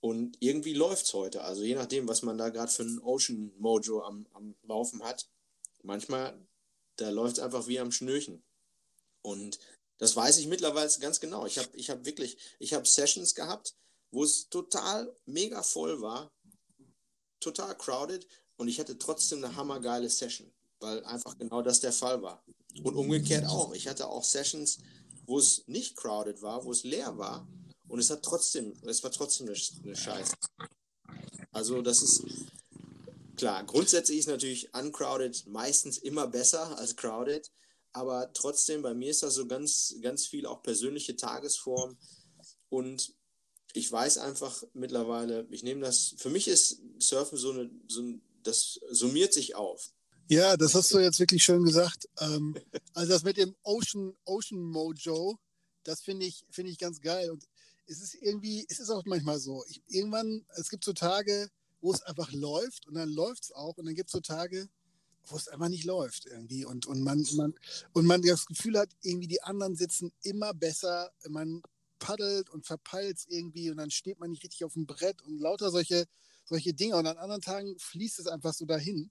und 0.00 0.36
irgendwie 0.40 0.74
läuft 0.74 1.06
es 1.06 1.14
heute. 1.14 1.42
Also 1.42 1.62
je 1.62 1.74
nachdem, 1.74 2.08
was 2.08 2.22
man 2.22 2.38
da 2.38 2.48
gerade 2.50 2.70
für 2.70 2.82
ein 2.82 3.00
Ocean 3.00 3.52
Mojo 3.58 4.02
am, 4.02 4.26
am 4.32 4.54
Laufen 4.62 5.02
hat, 5.02 5.28
manchmal, 5.82 6.38
da 6.98 7.10
läuft 7.10 7.38
es 7.38 7.42
einfach 7.42 7.66
wie 7.66 7.80
am 7.80 7.92
Schnürchen. 7.92 8.42
Und 9.22 9.58
das 9.98 10.14
weiß 10.14 10.38
ich 10.38 10.46
mittlerweile 10.46 10.90
ganz 11.00 11.20
genau. 11.20 11.46
Ich 11.46 11.58
habe 11.58 11.68
ich 11.74 11.90
hab 11.90 12.04
wirklich, 12.04 12.36
ich 12.58 12.74
habe 12.74 12.86
Sessions 12.86 13.34
gehabt, 13.34 13.74
wo 14.10 14.24
es 14.24 14.48
total 14.48 15.14
mega 15.26 15.62
voll 15.62 16.00
war, 16.00 16.30
total 17.40 17.76
crowded 17.76 18.26
und 18.56 18.68
ich 18.68 18.78
hatte 18.78 18.98
trotzdem 18.98 19.44
eine 19.44 19.54
hammergeile 19.56 20.08
Session, 20.08 20.52
weil 20.80 21.04
einfach 21.04 21.36
genau 21.38 21.62
das 21.62 21.80
der 21.80 21.92
Fall 21.92 22.22
war. 22.22 22.44
Und 22.82 22.94
umgekehrt 22.94 23.46
auch. 23.46 23.72
Ich 23.74 23.88
hatte 23.88 24.08
auch 24.08 24.24
Sessions, 24.24 24.78
wo 25.26 25.38
es 25.38 25.66
nicht 25.66 25.96
crowded 25.96 26.42
war, 26.42 26.64
wo 26.64 26.72
es 26.72 26.84
leer 26.84 27.18
war 27.18 27.46
und 27.88 27.98
es 27.98 28.10
hat 28.10 28.22
trotzdem, 28.22 28.72
es 28.82 29.02
war 29.02 29.10
trotzdem 29.10 29.48
eine, 29.48 29.56
eine 29.84 29.96
Scheiße. 29.96 30.34
Also 31.52 31.82
das 31.82 32.02
ist 32.02 32.22
klar. 33.38 33.64
Grundsätzlich 33.64 34.18
ist 34.18 34.28
natürlich 34.28 34.74
uncrowded 34.74 35.46
meistens 35.46 35.96
immer 35.98 36.26
besser 36.26 36.78
als 36.78 36.96
crowded, 36.96 37.50
aber 37.92 38.32
trotzdem 38.34 38.82
bei 38.82 38.94
mir 38.94 39.10
ist 39.10 39.22
das 39.22 39.34
so 39.34 39.46
ganz, 39.46 39.94
ganz 40.02 40.26
viel 40.26 40.44
auch 40.44 40.62
persönliche 40.62 41.16
Tagesform 41.16 41.96
und 42.68 43.14
ich 43.74 43.90
weiß 43.90 44.18
einfach 44.18 44.62
mittlerweile, 44.74 45.46
ich 45.50 45.62
nehme 45.62 45.80
das, 45.80 46.14
für 46.18 46.30
mich 46.30 46.48
ist 46.48 46.80
Surfen 46.98 47.38
so 47.38 47.52
eine, 47.52 47.70
so 47.86 48.02
ein, 48.02 48.22
das 48.42 48.80
summiert 48.90 49.32
sich 49.32 49.54
auf. 49.54 49.92
Ja, 50.28 50.56
das 50.56 50.74
hast 50.74 50.92
du 50.92 50.98
jetzt 50.98 51.20
wirklich 51.20 51.42
schön 51.42 51.64
gesagt. 51.64 52.08
Ähm, 52.20 52.56
also 52.92 53.12
das 53.12 53.22
mit 53.22 53.36
dem 53.36 53.54
Ocean, 53.62 54.14
Ocean 54.24 54.60
Mojo, 54.60 55.38
das 55.84 56.02
finde 56.02 56.26
ich, 56.26 56.44
finde 56.50 56.70
ich 56.70 56.78
ganz 56.78 57.00
geil. 57.00 57.30
Und 57.30 57.44
es 57.86 58.02
ist 58.02 58.14
irgendwie, 58.14 58.66
es 58.68 58.78
ist 58.78 58.90
auch 58.90 59.04
manchmal 59.06 59.38
so. 59.38 59.64
Ich, 59.68 59.82
irgendwann, 59.86 60.44
es 60.56 60.68
gibt 60.68 60.84
so 60.84 60.92
Tage, 60.92 61.48
wo 61.80 61.92
es 61.92 62.02
einfach 62.02 62.32
läuft 62.32 62.86
und 62.86 62.94
dann 62.94 63.08
läuft 63.08 63.44
es 63.44 63.52
auch. 63.52 63.76
Und 63.76 63.86
dann 63.86 63.94
gibt 63.94 64.08
es 64.08 64.12
so 64.12 64.20
Tage, 64.20 64.68
wo 65.26 65.36
es 65.36 65.48
einfach 65.48 65.68
nicht 65.68 65.84
läuft 65.84 66.26
irgendwie. 66.26 66.64
Und, 66.64 66.86
und, 66.86 67.02
man, 67.02 67.24
man, 67.34 67.54
und 67.92 68.06
man 68.06 68.22
das 68.22 68.46
Gefühl 68.46 68.78
hat, 68.78 68.90
irgendwie 69.02 69.28
die 69.28 69.42
anderen 69.42 69.76
sitzen 69.76 70.12
immer 70.22 70.54
besser. 70.54 71.12
Man 71.28 71.62
paddelt 71.98 72.50
und 72.50 72.66
verpeilt 72.66 73.24
irgendwie 73.28 73.70
und 73.70 73.76
dann 73.76 73.90
steht 73.90 74.18
man 74.20 74.30
nicht 74.30 74.44
richtig 74.44 74.64
auf 74.64 74.74
dem 74.74 74.86
Brett 74.86 75.20
und 75.22 75.38
lauter 75.38 75.70
solche, 75.70 76.06
solche 76.44 76.74
Dinge. 76.74 76.96
Und 76.96 77.06
an 77.06 77.18
anderen 77.18 77.42
Tagen 77.42 77.78
fließt 77.78 78.20
es 78.20 78.26
einfach 78.26 78.54
so 78.54 78.64
dahin. 78.64 79.10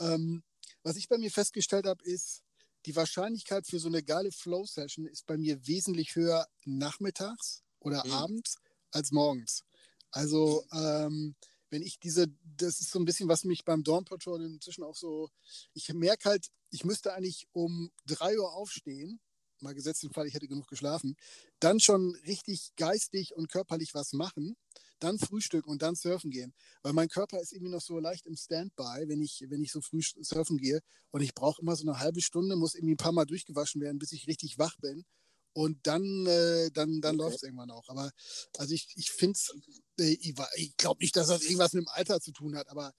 Ähm, 0.00 0.42
was 0.82 0.96
ich 0.96 1.08
bei 1.08 1.18
mir 1.18 1.30
festgestellt 1.30 1.86
habe, 1.86 2.04
ist, 2.04 2.42
die 2.86 2.96
Wahrscheinlichkeit 2.96 3.66
für 3.66 3.78
so 3.78 3.88
eine 3.88 4.02
geile 4.02 4.32
Flow-Session 4.32 5.06
ist 5.06 5.26
bei 5.26 5.38
mir 5.38 5.66
wesentlich 5.66 6.16
höher 6.16 6.48
nachmittags 6.64 7.62
oder 7.78 8.04
mhm. 8.04 8.12
abends 8.12 8.56
als 8.90 9.12
morgens. 9.12 9.62
Also 10.10 10.64
ähm, 10.72 11.34
wenn 11.72 11.82
ich 11.82 11.98
diese, 11.98 12.28
das 12.44 12.80
ist 12.80 12.90
so 12.90 12.98
ein 12.98 13.06
bisschen, 13.06 13.28
was 13.28 13.44
mich 13.44 13.64
beim 13.64 13.82
Dawn 13.82 14.04
Patrol 14.04 14.44
inzwischen 14.44 14.84
auch 14.84 14.94
so, 14.94 15.30
ich 15.72 15.92
merke 15.94 16.28
halt, 16.28 16.48
ich 16.70 16.84
müsste 16.84 17.14
eigentlich 17.14 17.48
um 17.52 17.90
drei 18.04 18.38
Uhr 18.38 18.52
aufstehen, 18.52 19.20
mal 19.60 19.74
gesetzt 19.74 20.02
den 20.02 20.12
Fall, 20.12 20.26
ich 20.26 20.34
hätte 20.34 20.48
genug 20.48 20.68
geschlafen, 20.68 21.16
dann 21.60 21.80
schon 21.80 22.14
richtig 22.26 22.72
geistig 22.76 23.34
und 23.34 23.50
körperlich 23.50 23.94
was 23.94 24.12
machen, 24.12 24.56
dann 24.98 25.18
frühstücken 25.18 25.70
und 25.70 25.80
dann 25.80 25.94
surfen 25.94 26.30
gehen. 26.30 26.52
Weil 26.82 26.92
mein 26.92 27.08
Körper 27.08 27.40
ist 27.40 27.52
irgendwie 27.52 27.72
noch 27.72 27.80
so 27.80 27.98
leicht 27.98 28.26
im 28.26 28.36
Standby, 28.36 29.08
wenn 29.08 29.22
ich, 29.22 29.44
wenn 29.48 29.62
ich 29.62 29.72
so 29.72 29.80
früh 29.80 30.02
surfen 30.02 30.58
gehe. 30.58 30.80
Und 31.10 31.22
ich 31.22 31.34
brauche 31.34 31.62
immer 31.62 31.74
so 31.74 31.88
eine 31.88 31.98
halbe 31.98 32.20
Stunde, 32.20 32.54
muss 32.54 32.74
irgendwie 32.74 32.94
ein 32.94 32.98
paar 32.98 33.12
Mal 33.12 33.24
durchgewaschen 33.24 33.80
werden, 33.80 33.98
bis 33.98 34.12
ich 34.12 34.26
richtig 34.26 34.58
wach 34.58 34.76
bin. 34.78 35.04
Und 35.54 35.86
dann, 35.86 36.26
äh, 36.26 36.70
dann, 36.70 37.00
dann 37.00 37.16
okay. 37.16 37.24
läuft 37.24 37.36
es 37.36 37.42
irgendwann 37.42 37.70
auch. 37.70 37.88
Aber 37.88 38.10
also 38.56 38.72
ich, 38.72 38.88
ich 38.96 39.10
finde 39.10 39.36
es, 39.36 39.54
äh, 40.00 40.12
ich, 40.12 40.34
ich 40.56 40.76
glaube 40.76 41.02
nicht, 41.02 41.16
dass 41.16 41.28
das 41.28 41.42
irgendwas 41.42 41.74
mit 41.74 41.84
dem 41.84 41.88
Alter 41.88 42.20
zu 42.20 42.32
tun 42.32 42.56
hat, 42.56 42.68
aber 42.68 42.92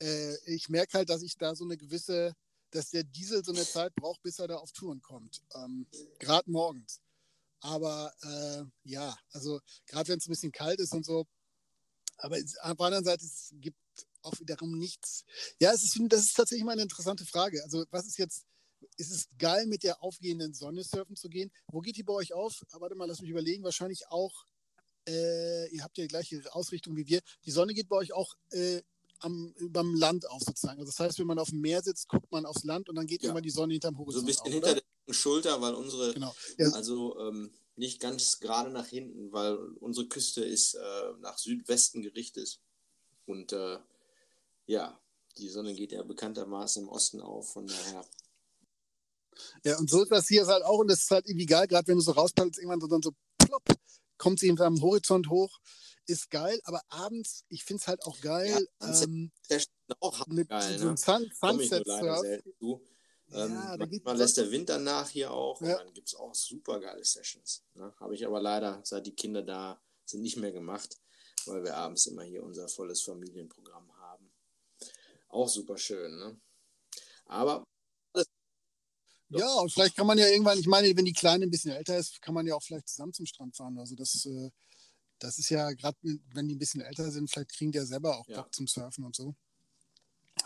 äh, 0.00 0.36
ich 0.46 0.68
merke 0.68 0.98
halt, 0.98 1.08
dass 1.08 1.22
ich 1.22 1.36
da 1.36 1.54
so 1.54 1.64
eine 1.64 1.76
gewisse, 1.76 2.34
dass 2.70 2.90
der 2.90 3.04
Diesel 3.04 3.44
so 3.44 3.52
eine 3.52 3.64
Zeit 3.64 3.94
braucht, 3.94 4.22
bis 4.22 4.38
er 4.38 4.48
da 4.48 4.56
auf 4.56 4.72
Touren 4.72 5.00
kommt. 5.02 5.42
Ähm, 5.54 5.86
gerade 6.18 6.50
morgens. 6.50 7.00
Aber 7.60 8.12
äh, 8.22 8.64
ja, 8.88 9.16
also 9.32 9.60
gerade 9.86 10.08
wenn 10.08 10.18
es 10.18 10.26
ein 10.26 10.30
bisschen 10.30 10.52
kalt 10.52 10.80
ist 10.80 10.92
und 10.92 11.04
so. 11.04 11.26
Aber 12.16 12.38
es, 12.38 12.56
auf 12.58 12.76
der 12.76 12.86
anderen 12.86 13.04
Seite, 13.04 13.24
es 13.24 13.54
gibt 13.60 13.78
auch 14.22 14.38
wiederum 14.38 14.78
nichts. 14.78 15.24
Ja, 15.60 15.72
es 15.72 15.82
ist, 15.82 15.98
das 16.08 16.24
ist 16.24 16.36
tatsächlich 16.36 16.64
mal 16.64 16.72
eine 16.72 16.82
interessante 16.82 17.24
Frage. 17.24 17.62
Also 17.62 17.84
was 17.90 18.06
ist 18.06 18.18
jetzt 18.18 18.44
ist 18.96 19.10
es 19.10 19.28
geil, 19.38 19.66
mit 19.66 19.82
der 19.82 20.02
aufgehenden 20.02 20.54
Sonne 20.54 20.82
surfen 20.84 21.16
zu 21.16 21.28
gehen. 21.28 21.50
Wo 21.68 21.80
geht 21.80 21.96
die 21.96 22.02
bei 22.02 22.12
euch 22.14 22.32
auf? 22.32 22.62
Ah, 22.70 22.80
warte 22.80 22.94
mal, 22.94 23.06
lass 23.06 23.20
mich 23.20 23.30
überlegen. 23.30 23.64
Wahrscheinlich 23.64 24.06
auch, 24.08 24.44
äh, 25.08 25.68
ihr 25.74 25.82
habt 25.82 25.96
ja 25.98 26.04
die 26.04 26.08
gleiche 26.08 26.42
Ausrichtung 26.54 26.96
wie 26.96 27.06
wir. 27.06 27.20
Die 27.44 27.50
Sonne 27.50 27.74
geht 27.74 27.88
bei 27.88 27.96
euch 27.96 28.12
auch 28.12 28.34
äh, 28.50 28.82
am, 29.20 29.54
beim 29.68 29.94
Land 29.94 30.28
auf 30.28 30.42
sozusagen. 30.42 30.78
Also 30.80 30.90
das 30.90 30.98
heißt, 30.98 31.18
wenn 31.18 31.26
man 31.26 31.38
auf 31.38 31.50
dem 31.50 31.60
Meer 31.60 31.82
sitzt, 31.82 32.08
guckt 32.08 32.30
man 32.32 32.46
aufs 32.46 32.64
Land 32.64 32.88
und 32.88 32.94
dann 32.96 33.06
geht 33.06 33.22
Ja. 33.22 33.30
immer 33.30 33.40
die 33.40 33.50
Sonne 33.50 33.74
hinterm 33.74 33.98
Horizont 33.98 34.20
So 34.20 34.24
ein 34.24 34.26
bisschen 34.26 34.46
auf, 34.46 34.52
hinter 34.52 34.72
oder? 34.72 34.82
der 35.06 35.12
Schulter, 35.14 35.60
weil 35.60 35.74
unsere, 35.74 36.14
Genau. 36.14 36.34
Ja, 36.58 36.70
also 36.70 37.18
ähm, 37.20 37.52
nicht 37.76 38.00
ganz 38.00 38.40
gerade 38.40 38.70
nach 38.70 38.86
hinten, 38.86 39.32
weil 39.32 39.56
unsere 39.80 40.06
Küste 40.08 40.44
ist 40.44 40.74
äh, 40.74 41.12
nach 41.20 41.38
Südwesten 41.38 42.02
gerichtet. 42.02 42.60
Und 43.26 43.52
äh, 43.52 43.78
ja, 44.66 45.00
die 45.38 45.48
Sonne 45.48 45.74
geht 45.74 45.92
ja 45.92 46.02
bekanntermaßen 46.02 46.82
im 46.82 46.88
Osten 46.88 47.20
auf, 47.20 47.52
von 47.52 47.66
daher. 47.66 48.04
Ja, 49.64 49.78
und 49.78 49.90
so 49.90 50.02
ist 50.02 50.10
das 50.10 50.28
hier 50.28 50.46
halt 50.46 50.64
auch 50.64 50.78
und 50.78 50.88
das 50.88 51.00
ist 51.00 51.10
halt 51.10 51.26
irgendwie 51.26 51.46
geil, 51.46 51.66
gerade 51.66 51.86
wenn 51.88 51.96
du 51.96 52.00
so 52.00 52.12
rauspaddelst, 52.12 52.58
irgendwann 52.58 52.80
so 52.80 52.86
dann 52.86 53.02
so 53.02 53.12
plopp, 53.38 53.62
kommt 54.18 54.40
sie 54.40 54.46
hinterm 54.46 54.80
Horizont 54.80 55.28
hoch, 55.28 55.58
ist 56.06 56.30
geil, 56.30 56.60
aber 56.64 56.80
abends, 56.88 57.44
ich 57.48 57.64
finde 57.64 57.80
es 57.82 57.88
halt 57.88 58.02
auch 58.04 58.20
geil, 58.20 58.66
Ja, 58.80 59.02
ähm, 59.02 59.30
Der 59.48 59.62
auch 60.00 60.26
mit 60.26 60.48
geil, 60.48 60.78
so 60.78 60.84
ne? 60.84 60.90
einem 60.90 60.96
Sun 60.96 61.22
ich 61.60 61.70
nur 61.70 61.84
Sunset 61.84 62.42
Surf. 62.44 62.56
zu. 62.58 62.82
Ähm, 63.32 63.52
Ja, 63.52 63.76
manchmal 63.78 64.16
lässt 64.16 64.36
der 64.36 64.50
Wind 64.50 64.68
dann 64.68 64.84
nach 64.84 65.08
hier 65.08 65.30
auch 65.30 65.60
Ja. 65.60 65.78
und 65.78 65.86
dann 65.86 65.94
gibt 65.94 66.08
es 66.08 66.14
auch 66.14 66.34
super 66.34 66.80
geile 66.80 67.04
Sessions. 67.04 67.62
Ne? 67.74 67.92
Habe 67.98 68.14
ich 68.14 68.26
aber 68.26 68.40
leider, 68.40 68.80
seit 68.84 69.06
die 69.06 69.14
Kinder 69.14 69.42
da 69.42 69.80
sind, 70.04 70.22
nicht 70.22 70.36
mehr 70.36 70.52
gemacht, 70.52 70.96
weil 71.46 71.62
wir 71.62 71.76
abends 71.76 72.06
immer 72.06 72.22
hier 72.22 72.42
unser 72.42 72.68
volles 72.68 73.02
Familienprogramm 73.02 73.96
haben. 73.98 74.32
Auch 75.28 75.48
super 75.48 75.78
schön, 75.78 76.18
ne? 76.18 76.40
Aber 77.26 77.64
Ja, 79.38 79.54
und 79.60 79.72
vielleicht 79.72 79.96
kann 79.96 80.06
man 80.06 80.18
ja 80.18 80.26
irgendwann, 80.26 80.58
ich 80.58 80.66
meine, 80.66 80.94
wenn 80.96 81.04
die 81.04 81.12
Kleine 81.12 81.44
ein 81.44 81.50
bisschen 81.50 81.70
älter 81.70 81.96
ist, 81.96 82.20
kann 82.20 82.34
man 82.34 82.46
ja 82.46 82.54
auch 82.54 82.62
vielleicht 82.62 82.88
zusammen 82.88 83.12
zum 83.12 83.26
Strand 83.26 83.56
fahren. 83.56 83.78
Also 83.78 83.94
das, 83.94 84.26
äh, 84.26 84.50
das 85.18 85.38
ist 85.38 85.50
ja 85.50 85.70
gerade, 85.72 85.96
wenn 86.02 86.48
die 86.48 86.56
ein 86.56 86.58
bisschen 86.58 86.80
älter 86.80 87.10
sind, 87.10 87.30
vielleicht 87.30 87.52
kriegen 87.52 87.70
die 87.72 87.78
ja 87.78 87.86
selber 87.86 88.18
auch 88.18 88.26
Ja. 88.26 88.42
Bock 88.42 88.54
zum 88.54 88.66
Surfen 88.66 89.04
und 89.04 89.14
so. 89.14 89.34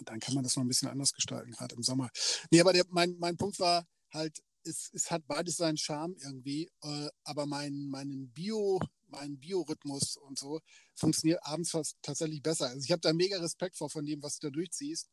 Dann 0.05 0.21
kann 0.21 0.35
man 0.35 0.45
das 0.45 0.57
noch 0.57 0.65
ein 0.65 0.69
bisschen 0.69 0.89
anders 0.89 1.13
gestalten, 1.13 1.53
gerade 1.53 1.75
im 1.77 1.83
Sommer. 1.83 2.11
Nee, 2.51 2.61
aber 2.61 2.73
der, 2.73 2.85
mein, 2.89 3.17
mein 3.19 3.37
Punkt 3.37 3.59
war 3.61 3.87
halt, 4.13 4.43
es, 4.65 4.91
es 4.93 5.11
hat 5.11 5.27
beides 5.27 5.57
seinen 5.57 5.77
Charme 5.77 6.17
irgendwie, 6.19 6.71
äh, 6.83 7.09
aber 7.23 7.47
mein, 7.47 7.87
meinen 7.89 8.31
Bio, 8.33 8.81
mein 9.09 9.39
Biorhythmus 9.39 10.17
und 10.17 10.39
so 10.39 10.61
funktioniert 10.95 11.41
abends 11.45 11.71
fast 11.71 11.97
tatsächlich 12.03 12.43
besser. 12.43 12.69
Also 12.69 12.81
ich 12.85 12.91
habe 12.91 13.01
da 13.01 13.13
mega 13.13 13.39
Respekt 13.39 13.77
vor 13.77 13.91
von 13.91 14.05
dem, 14.05 14.23
was 14.23 14.39
du 14.39 14.49
da 14.49 14.51
durchziehst. 14.51 15.09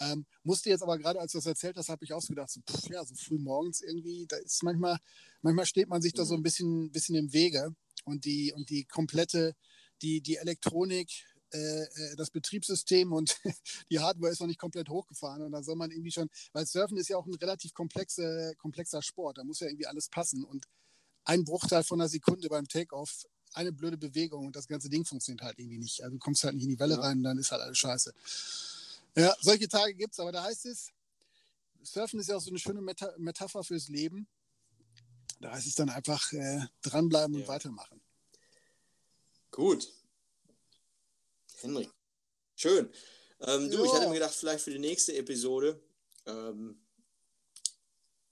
Ähm, 0.00 0.24
musste 0.44 0.70
jetzt 0.70 0.82
aber 0.82 0.98
gerade, 0.98 1.20
als 1.20 1.32
du 1.32 1.38
das 1.38 1.46
erzählt 1.46 1.76
hast, 1.76 1.90
habe 1.90 2.04
ich 2.04 2.12
auch 2.14 2.22
so 2.22 2.28
gedacht, 2.28 2.50
so, 2.50 2.60
pff, 2.62 2.88
ja, 2.88 3.04
so 3.04 3.14
früh 3.14 3.38
morgens 3.38 3.82
irgendwie, 3.82 4.26
da 4.26 4.36
ist 4.36 4.62
manchmal, 4.62 4.98
manchmal 5.42 5.66
steht 5.66 5.88
man 5.88 6.00
sich 6.00 6.14
da 6.14 6.24
so 6.24 6.34
ein 6.34 6.42
bisschen, 6.42 6.90
bisschen 6.90 7.16
im 7.16 7.32
Wege 7.34 7.74
und 8.04 8.24
die, 8.24 8.52
und 8.54 8.70
die 8.70 8.84
komplette, 8.86 9.54
die, 10.00 10.22
die 10.22 10.36
Elektronik, 10.36 11.10
äh, 11.52 11.82
äh, 11.82 12.16
das 12.16 12.30
Betriebssystem 12.30 13.12
und 13.12 13.36
die 13.90 13.98
Hardware 14.00 14.32
ist 14.32 14.40
noch 14.40 14.46
nicht 14.46 14.58
komplett 14.58 14.88
hochgefahren 14.88 15.42
und 15.42 15.52
da 15.52 15.62
soll 15.62 15.76
man 15.76 15.90
irgendwie 15.90 16.12
schon, 16.12 16.30
weil 16.54 16.64
Surfen 16.66 16.96
ist 16.96 17.08
ja 17.08 17.18
auch 17.18 17.26
ein 17.26 17.34
relativ 17.34 17.74
komplexe, 17.74 18.54
komplexer 18.56 19.02
Sport, 19.02 19.36
da 19.36 19.44
muss 19.44 19.60
ja 19.60 19.66
irgendwie 19.66 19.86
alles 19.86 20.08
passen 20.08 20.44
und 20.44 20.64
ein 21.24 21.44
Bruchteil 21.44 21.84
von 21.84 22.00
einer 22.00 22.08
Sekunde 22.08 22.48
beim 22.48 22.66
Takeoff, 22.66 23.26
eine 23.52 23.72
blöde 23.72 23.98
Bewegung 23.98 24.46
und 24.46 24.56
das 24.56 24.66
ganze 24.66 24.88
Ding 24.88 25.04
funktioniert 25.04 25.42
halt 25.42 25.58
irgendwie 25.58 25.78
nicht. 25.78 26.02
Also 26.02 26.14
du 26.14 26.18
kommst 26.18 26.44
halt 26.44 26.54
nicht 26.54 26.64
in 26.64 26.70
die 26.70 26.78
Welle 26.78 26.94
Ja. 26.94 27.00
rein 27.00 27.18
und 27.18 27.24
dann 27.24 27.38
ist 27.38 27.50
halt 27.50 27.60
alles 27.62 27.78
scheiße. 27.78 28.14
Ja, 29.16 29.34
solche 29.40 29.68
Tage 29.68 29.94
gibt 29.94 30.12
es, 30.12 30.20
aber 30.20 30.32
da 30.32 30.42
heißt 30.44 30.66
es, 30.66 30.92
Surfen 31.82 32.20
ist 32.20 32.28
ja 32.28 32.36
auch 32.36 32.40
so 32.40 32.50
eine 32.50 32.58
schöne 32.58 32.80
Meta 32.80 33.12
Metapher 33.18 33.64
fürs 33.64 33.88
Leben. 33.88 34.28
Da 35.40 35.52
heißt 35.52 35.66
es 35.66 35.74
dann 35.74 35.88
einfach 35.88 36.32
äh, 36.32 36.60
dranbleiben 36.82 37.34
und 37.34 37.42
Ja. 37.42 37.48
weitermachen. 37.48 38.00
gut. 39.50 39.90
Henrik. 41.60 41.90
Schön. 42.54 42.90
Ähm, 43.40 43.70
du, 43.70 43.84
ich 43.84 43.92
hatte 43.92 44.06
mir 44.08 44.14
gedacht, 44.14 44.34
vielleicht 44.34 44.64
für 44.64 44.70
die 44.70 44.78
nächste 44.78 45.14
Episode 45.16 45.82
ähm, 46.26 46.80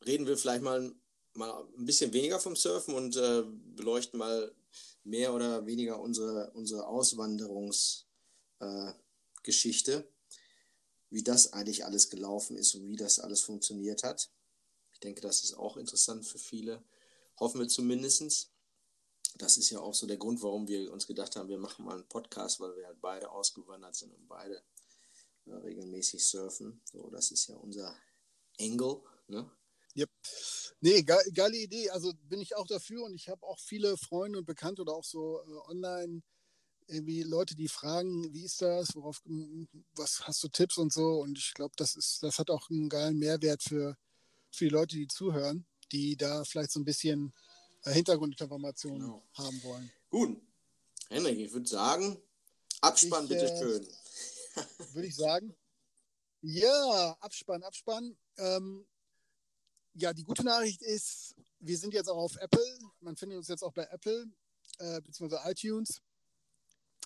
reden 0.04 0.26
wir 0.26 0.36
vielleicht 0.36 0.62
mal, 0.62 0.94
mal 1.34 1.66
ein 1.76 1.84
bisschen 1.84 2.12
weniger 2.12 2.38
vom 2.40 2.56
Surfen 2.56 2.94
und 2.94 3.16
äh, 3.16 3.42
beleuchten 3.74 4.18
mal 4.18 4.54
mehr 5.04 5.32
oder 5.34 5.64
weniger 5.66 5.98
unsere, 6.00 6.50
unsere 6.52 6.86
Auswanderungsgeschichte, 6.86 8.06
äh, 8.60 8.92
Geschichte, 9.42 10.08
wie 11.10 11.22
das 11.22 11.52
eigentlich 11.52 11.84
alles 11.84 12.10
gelaufen 12.10 12.56
ist 12.56 12.74
und 12.74 12.86
wie 12.86 12.96
das 12.96 13.18
alles 13.18 13.40
funktioniert 13.40 14.02
hat. 14.02 14.30
Ich 14.92 15.00
denke, 15.00 15.20
das 15.20 15.44
ist 15.44 15.54
auch 15.54 15.76
interessant 15.76 16.26
für 16.26 16.38
viele. 16.38 16.82
Hoffen 17.38 17.60
wir 17.60 17.68
zumindest. 17.68 18.50
Das 19.36 19.56
ist 19.56 19.70
ja 19.70 19.80
auch 19.80 19.94
so 19.94 20.06
der 20.06 20.16
Grund, 20.16 20.42
warum 20.42 20.66
wir 20.66 20.92
uns 20.92 21.06
gedacht 21.06 21.36
haben, 21.36 21.48
wir 21.48 21.58
machen 21.58 21.84
mal 21.84 21.94
einen 21.94 22.08
Podcast, 22.08 22.60
weil 22.60 22.74
wir 22.76 22.86
halt 22.86 23.00
beide 23.00 23.30
ausgewandert 23.30 23.94
sind 23.94 24.12
und 24.12 24.26
beide 24.26 24.62
äh, 25.46 25.52
regelmäßig 25.52 26.24
surfen. 26.24 26.80
So, 26.84 27.08
das 27.10 27.30
ist 27.30 27.46
ja 27.48 27.56
unser 27.56 27.96
Angle. 28.58 29.02
Ne? 29.28 29.50
Yep. 29.96 30.10
Nee, 30.80 31.02
ge 31.02 31.16
geile 31.32 31.56
Idee. 31.56 31.90
Also 31.90 32.12
bin 32.28 32.40
ich 32.40 32.56
auch 32.56 32.66
dafür 32.66 33.04
und 33.04 33.14
ich 33.14 33.28
habe 33.28 33.46
auch 33.46 33.58
viele 33.60 33.96
Freunde 33.96 34.38
und 34.38 34.46
Bekannte 34.46 34.82
oder 34.82 34.94
auch 34.94 35.04
so 35.04 35.40
äh, 35.40 35.70
online 35.70 36.22
irgendwie 36.88 37.22
Leute, 37.22 37.55
die 37.55 37.68
fragen, 37.68 38.33
wie 38.33 38.44
ist 38.44 38.62
das, 38.62 38.94
worauf, 38.94 39.22
was 39.94 40.27
hast 40.27 40.42
du 40.42 40.48
Tipps 40.48 40.79
und 40.79 40.92
so. 40.92 41.20
Und 41.20 41.38
ich 41.38 41.55
glaube, 41.55 41.74
das 41.77 41.94
ist, 41.96 42.22
das 42.22 42.38
hat 42.38 42.51
auch 42.51 42.70
einen 42.70 42.88
geilen 42.88 43.18
Mehrwert 43.18 43.62
für, 43.62 43.96
für 44.51 44.64
die 44.64 44.70
Leute, 44.70 44.96
die 44.96 45.07
zuhören, 45.07 45.66
die 45.92 46.16
da 46.16 46.44
vielleicht 46.44 46.70
so 46.72 46.81
ein 46.81 46.85
bisschen 46.85 47.33
äh, 47.85 47.92
Hintergrundinformationen 47.92 49.01
Genau. 49.01 49.22
haben 49.35 49.62
wollen. 49.62 49.90
Gut. 50.11 50.40
Henrik, 51.09 51.38
ich 51.38 51.53
würde 51.53 51.68
sagen, 51.68 52.18
Abspann 52.81 53.24
Ich, 53.24 53.31
bitte 53.31 53.46
äh, 53.53 53.59
schön. 53.59 53.88
würde 54.94 55.09
ich 55.09 55.16
sagen. 55.16 55.55
Ja, 56.40 57.16
Abspann, 57.20 57.62
Abspann. 57.62 58.16
Ähm, 58.37 58.87
ja, 59.94 60.12
die 60.12 60.22
gute 60.24 60.44
Nachricht 60.44 60.83
ist, 60.83 61.35
wir 61.59 61.77
sind 61.77 61.92
jetzt 61.92 62.09
auch 62.09 62.16
auf 62.16 62.37
Apple. 62.37 62.79
Man 63.01 63.16
findet 63.16 63.38
uns 63.38 63.48
jetzt 63.48 63.62
auch 63.62 63.72
bei 63.72 63.85
Apple, 63.90 64.27
äh, 64.79 65.01
beziehungsweise 65.01 65.42
iTunes. 65.51 66.01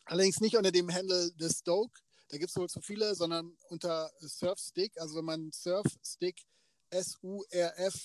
Allerdings 0.04 0.40
nicht 0.40 0.56
unter 0.56 0.72
dem 0.72 0.92
Handle 0.92 1.30
The 1.38 1.48
Stoke. 1.48 2.00
Da 2.28 2.38
gibt 2.38 2.50
es 2.50 2.56
wohl 2.56 2.68
zu 2.68 2.80
viele, 2.80 3.14
sondern 3.14 3.56
unter 3.68 4.10
Surfstick. 4.20 4.98
Also 5.00 5.16
wenn 5.16 5.24
man 5.24 5.52
Surfstick 5.52 6.42
S-U-R-F-S-T-Y-K 6.90 7.96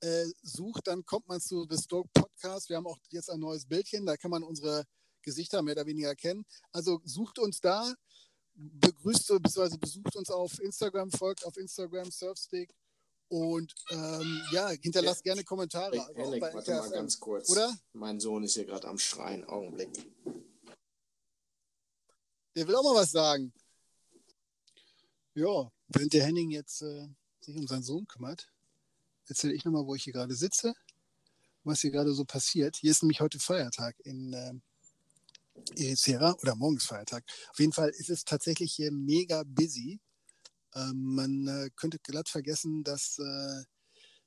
äh, 0.00 0.24
sucht, 0.42 0.86
dann 0.86 1.04
kommt 1.04 1.28
man 1.28 1.40
zu 1.40 1.66
The 1.68 1.78
Stoke 1.78 2.10
Podcast. 2.12 2.68
Wir 2.68 2.76
haben 2.76 2.86
auch 2.86 2.98
jetzt 3.10 3.30
ein 3.30 3.40
neues 3.40 3.66
Bildchen, 3.66 4.04
da 4.06 4.16
kann 4.16 4.30
man 4.30 4.42
unsere 4.42 4.84
Gesichter 5.22 5.62
mehr 5.62 5.74
oder 5.74 5.86
weniger 5.86 6.08
erkennen. 6.08 6.44
Also 6.72 7.00
sucht 7.04 7.38
uns 7.38 7.60
da, 7.60 7.94
begrüßt 8.54 9.28
bzw. 9.40 9.78
besucht 9.78 10.14
uns 10.16 10.30
auf 10.30 10.60
Instagram, 10.60 11.10
folgt 11.10 11.46
auf 11.46 11.56
Instagram 11.56 12.10
Surfstick 12.10 12.70
und 13.28 13.74
ähm, 13.90 14.42
ja, 14.52 14.68
hinterlasst 14.70 15.24
gerne 15.24 15.44
Kommentare. 15.44 16.00
Also 16.00 16.14
Henrik, 16.14 16.42
warte 16.42 16.70
mal 16.72 16.90
ganz 16.90 17.18
kurz. 17.18 17.50
Oder? 17.50 17.76
Mein 17.92 18.20
Sohn 18.20 18.44
ist 18.44 18.54
hier 18.54 18.64
gerade 18.64 18.86
am 18.88 18.98
Schreien. 18.98 19.44
Augenblick. 19.44 19.90
Der 22.54 22.68
will 22.68 22.76
auch 22.76 22.84
mal 22.84 22.94
was 22.94 23.10
sagen. 23.10 23.52
Ja, 25.34 25.70
während 25.88 26.12
der 26.12 26.24
Henning 26.24 26.50
jetzt 26.50 26.82
äh, 26.82 27.08
sich 27.40 27.56
um 27.56 27.66
seinen 27.66 27.82
Sohn 27.82 28.06
kümmert, 28.06 28.48
erzähle 29.26 29.54
ich 29.54 29.64
nochmal, 29.64 29.86
wo 29.86 29.94
ich 29.94 30.04
hier 30.04 30.12
gerade 30.12 30.34
sitze, 30.34 30.74
was 31.64 31.80
hier 31.80 31.90
gerade 31.90 32.14
so 32.14 32.24
passiert. 32.24 32.76
Hier 32.76 32.92
ist 32.92 33.02
nämlich 33.02 33.20
heute 33.20 33.40
Feiertag 33.40 33.96
in 34.04 34.32
äh, 34.32 34.52
Ericeira 35.76 36.34
oder 36.42 36.54
morgen 36.54 36.76
ist 36.76 36.86
Feiertag. 36.86 37.24
Auf 37.50 37.58
jeden 37.58 37.72
Fall 37.72 37.90
ist 37.90 38.10
es 38.10 38.24
tatsächlich 38.24 38.72
hier 38.72 38.92
mega 38.92 39.42
busy. 39.44 40.00
Ähm, 40.74 41.14
man 41.14 41.46
äh, 41.46 41.70
könnte 41.76 41.98
glatt 41.98 42.28
vergessen, 42.28 42.84
dass, 42.84 43.18
äh, 43.18 43.64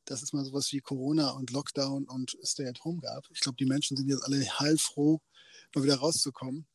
dass 0.05 0.21
es 0.21 0.33
mal 0.33 0.45
sowas 0.45 0.71
wie 0.71 0.79
Corona 0.79 1.31
und 1.31 1.51
Lockdown 1.51 2.05
und 2.05 2.37
Stay 2.43 2.67
at 2.67 2.83
Home 2.83 3.01
gab. 3.01 3.25
Ich 3.31 3.41
glaube, 3.41 3.57
die 3.57 3.65
Menschen 3.65 3.97
sind 3.97 4.09
jetzt 4.09 4.23
alle 4.23 4.39
heilfroh, 4.59 5.19
mal 5.75 5.83
wieder 5.83 5.97
rauszukommen 5.97 6.67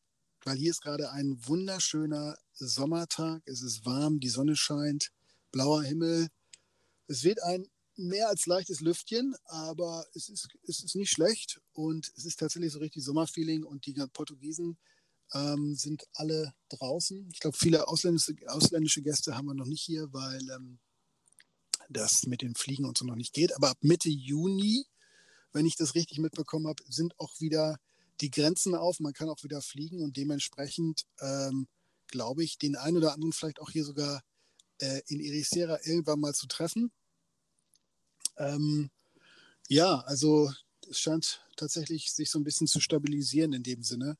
weil 0.45 0.57
hier 0.57 0.71
ist 0.71 0.81
gerade 0.81 1.11
ein 1.11 1.37
wunderschöner 1.47 2.37
Sommertag. 2.53 3.41
Es 3.45 3.61
ist 3.61 3.85
warm, 3.85 4.19
die 4.19 4.29
Sonne 4.29 4.55
scheint, 4.55 5.11
blauer 5.51 5.83
Himmel. 5.83 6.27
Es 7.07 7.23
weht 7.23 7.41
ein 7.43 7.67
mehr 7.95 8.27
als 8.29 8.45
leichtes 8.45 8.81
Lüftchen, 8.81 9.35
aber 9.45 10.05
es 10.15 10.29
ist, 10.29 10.47
es 10.67 10.83
ist 10.83 10.95
nicht 10.95 11.11
schlecht 11.11 11.61
und 11.73 12.11
es 12.17 12.25
ist 12.25 12.39
tatsächlich 12.39 12.71
so 12.71 12.79
richtig 12.79 13.03
Sommerfeeling 13.03 13.63
und 13.63 13.85
die 13.85 13.93
Portugiesen 14.13 14.77
ähm, 15.33 15.75
sind 15.75 16.07
alle 16.13 16.53
draußen. 16.69 17.29
Ich 17.31 17.39
glaube, 17.39 17.57
viele 17.57 17.87
ausländische, 17.87 18.35
ausländische 18.47 19.01
Gäste 19.01 19.35
haben 19.35 19.47
wir 19.47 19.53
noch 19.53 19.65
nicht 19.65 19.83
hier, 19.83 20.11
weil 20.13 20.41
ähm, 20.49 20.79
das 21.89 22.25
mit 22.25 22.41
den 22.41 22.55
Fliegen 22.55 22.85
und 22.85 22.97
so 22.97 23.05
noch 23.05 23.15
nicht 23.15 23.33
geht. 23.33 23.55
Aber 23.55 23.69
ab 23.69 23.77
Mitte 23.81 24.09
Juni, 24.09 24.85
wenn 25.51 25.65
ich 25.65 25.75
das 25.75 25.95
richtig 25.95 26.19
mitbekommen 26.19 26.67
habe, 26.67 26.83
sind 26.87 27.19
auch 27.19 27.39
wieder 27.39 27.77
die 28.21 28.31
Grenzen 28.31 28.75
auf, 28.75 28.99
man 28.99 29.13
kann 29.13 29.29
auch 29.29 29.43
wieder 29.43 29.61
fliegen 29.61 30.01
und 30.01 30.17
dementsprechend 30.17 31.05
ähm, 31.19 31.67
glaube 32.07 32.43
ich, 32.43 32.59
den 32.59 32.75
einen 32.75 32.97
oder 32.97 33.13
anderen 33.13 33.33
vielleicht 33.33 33.59
auch 33.59 33.71
hier 33.71 33.83
sogar 33.83 34.21
äh, 34.79 35.01
in 35.07 35.19
Ericeira 35.19 35.79
irgendwann 35.83 36.19
mal 36.19 36.35
zu 36.35 36.45
treffen. 36.45 36.91
Ähm, 38.37 38.91
ja, 39.67 39.99
also 40.01 40.53
es 40.87 40.99
scheint 40.99 41.43
tatsächlich 41.55 42.11
sich 42.11 42.29
so 42.29 42.39
ein 42.39 42.43
bisschen 42.43 42.67
zu 42.67 42.79
stabilisieren 42.79 43.53
in 43.53 43.63
dem 43.63 43.81
Sinne, 43.81 44.17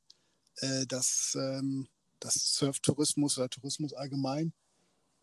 äh, 0.57 0.85
dass, 0.85 1.35
ähm, 1.35 1.87
dass 2.19 2.55
Surftourismus 2.55 3.37
oder 3.37 3.49
Tourismus 3.49 3.93
allgemein 3.93 4.53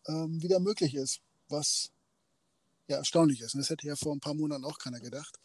ähm, 0.07 0.41
wieder 0.41 0.59
möglich 0.59 0.95
ist, 0.95 1.21
was 1.49 1.91
ja 2.87 2.97
erstaunlich 2.97 3.41
ist. 3.41 3.53
Und 3.53 3.59
das 3.59 3.69
hätte 3.69 3.87
ja 3.87 3.95
vor 3.95 4.13
ein 4.13 4.19
paar 4.19 4.33
Monaten 4.33 4.65
auch 4.65 4.77
keiner 4.77 4.99
gedacht, 4.99 5.39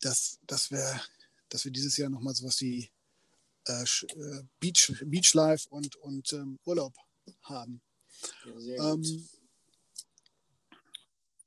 dass, 0.00 0.38
dass, 0.46 0.70
wir, 0.70 1.00
dass 1.48 1.64
wir 1.64 1.72
dieses 1.72 1.96
Jahr 1.96 2.10
nochmal 2.10 2.34
sowas 2.34 2.60
wie 2.60 2.90
äh, 3.66 3.82
äh, 3.82 4.42
Beach, 4.60 4.92
Beachlife 5.04 5.68
und, 5.70 5.96
und 5.96 6.32
ähm, 6.32 6.58
Urlaub 6.64 6.94
haben. 7.42 7.80
Ja, 8.58 8.92
ähm, 8.92 9.28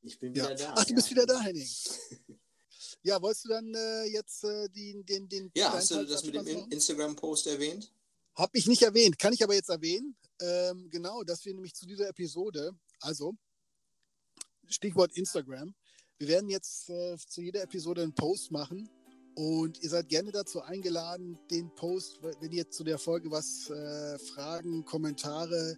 ich 0.01 0.19
bin 0.19 0.33
wieder 0.33 0.51
ja. 0.51 0.55
da. 0.55 0.73
Ach, 0.77 0.85
du 0.85 0.95
bist 0.95 1.09
wieder 1.09 1.25
da, 1.25 1.41
Henning. 1.41 1.67
ja, 3.03 3.21
wolltest 3.21 3.45
du 3.45 3.49
dann 3.49 3.73
äh, 3.73 4.05
jetzt 4.05 4.43
äh, 4.43 4.69
den, 4.69 5.05
den, 5.05 5.29
den. 5.29 5.51
Ja, 5.55 5.73
hast 5.73 5.91
du 5.91 6.05
das 6.05 6.23
mit 6.23 6.35
dem 6.35 6.69
Instagram-Post 6.69 7.47
erwähnt? 7.47 7.91
Hab 8.35 8.53
ich 8.53 8.67
nicht 8.67 8.83
erwähnt, 8.83 9.17
kann 9.17 9.33
ich 9.33 9.43
aber 9.43 9.55
jetzt 9.55 9.69
erwähnen. 9.69 10.15
Ähm, 10.39 10.89
genau, 10.91 11.23
dass 11.23 11.43
wir 11.45 11.53
nämlich 11.53 11.73
zu 11.73 11.87
dieser 11.87 12.07
Episode, 12.09 12.71
also 12.99 13.33
Stichwort 14.67 15.15
Instagram, 15.15 15.73
wir 16.19 16.27
werden 16.27 16.49
jetzt 16.49 16.89
äh, 16.89 17.17
zu 17.17 17.41
jeder 17.41 17.63
Episode 17.63 18.03
einen 18.03 18.13
Post 18.13 18.51
machen 18.51 18.89
und 19.35 19.81
ihr 19.83 19.89
seid 19.89 20.09
gerne 20.09 20.31
dazu 20.31 20.61
eingeladen, 20.61 21.39
den 21.49 21.73
Post, 21.75 22.19
wenn 22.21 22.51
ihr 22.51 22.69
zu 22.69 22.83
der 22.83 22.97
Folge 22.97 23.31
was 23.31 23.69
äh, 23.69 24.19
Fragen, 24.19 24.83
Kommentare, 24.83 25.77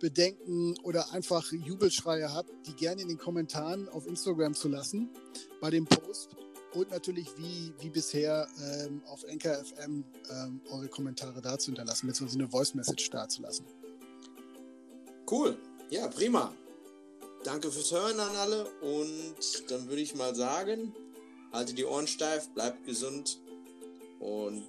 Bedenken 0.00 0.76
oder 0.82 1.12
einfach 1.12 1.52
Jubelschreie 1.52 2.32
habt, 2.32 2.50
die 2.66 2.72
gerne 2.74 3.02
in 3.02 3.08
den 3.08 3.18
Kommentaren 3.18 3.88
auf 3.88 4.06
Instagram 4.06 4.54
zu 4.54 4.68
lassen 4.68 5.10
bei 5.60 5.70
dem 5.70 5.84
Post 5.84 6.36
und 6.74 6.90
natürlich 6.90 7.28
wie, 7.36 7.72
wie 7.80 7.88
bisher 7.88 8.46
ähm, 8.60 9.02
auf 9.06 9.24
NKFM 9.24 10.04
ähm, 10.30 10.60
eure 10.70 10.88
Kommentare 10.88 11.40
dazu 11.40 11.66
hinterlassen, 11.66 12.06
beziehungsweise 12.06 12.38
eine 12.38 12.48
Voice 12.48 12.74
Message 12.74 13.10
dazulassen. 13.10 13.66
Cool, 15.30 15.56
ja, 15.90 16.08
prima. 16.08 16.52
Danke 17.44 17.70
fürs 17.70 17.90
Hören 17.90 18.20
an 18.20 18.36
alle 18.36 18.64
und 18.80 19.70
dann 19.70 19.88
würde 19.88 20.02
ich 20.02 20.14
mal 20.14 20.34
sagen, 20.34 20.94
haltet 21.52 21.78
die 21.78 21.84
Ohren 21.84 22.06
steif, 22.06 22.48
bleibt 22.50 22.84
gesund 22.84 23.40
und 24.18 24.66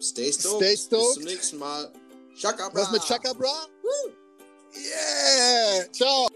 stay 0.00 0.32
stoked. 0.32 0.64
Stay 0.64 0.76
stoked. 0.76 1.02
Bis 1.02 1.14
zum 1.14 1.24
nächsten 1.24 1.58
Mal. 1.58 1.92
Chaka 2.36 2.70
Was 2.72 2.90
mit 2.90 3.02
Chaka 3.02 3.32
Bra? 3.32 3.66
Yeah! 4.74 5.92
Ciao! 5.92 6.28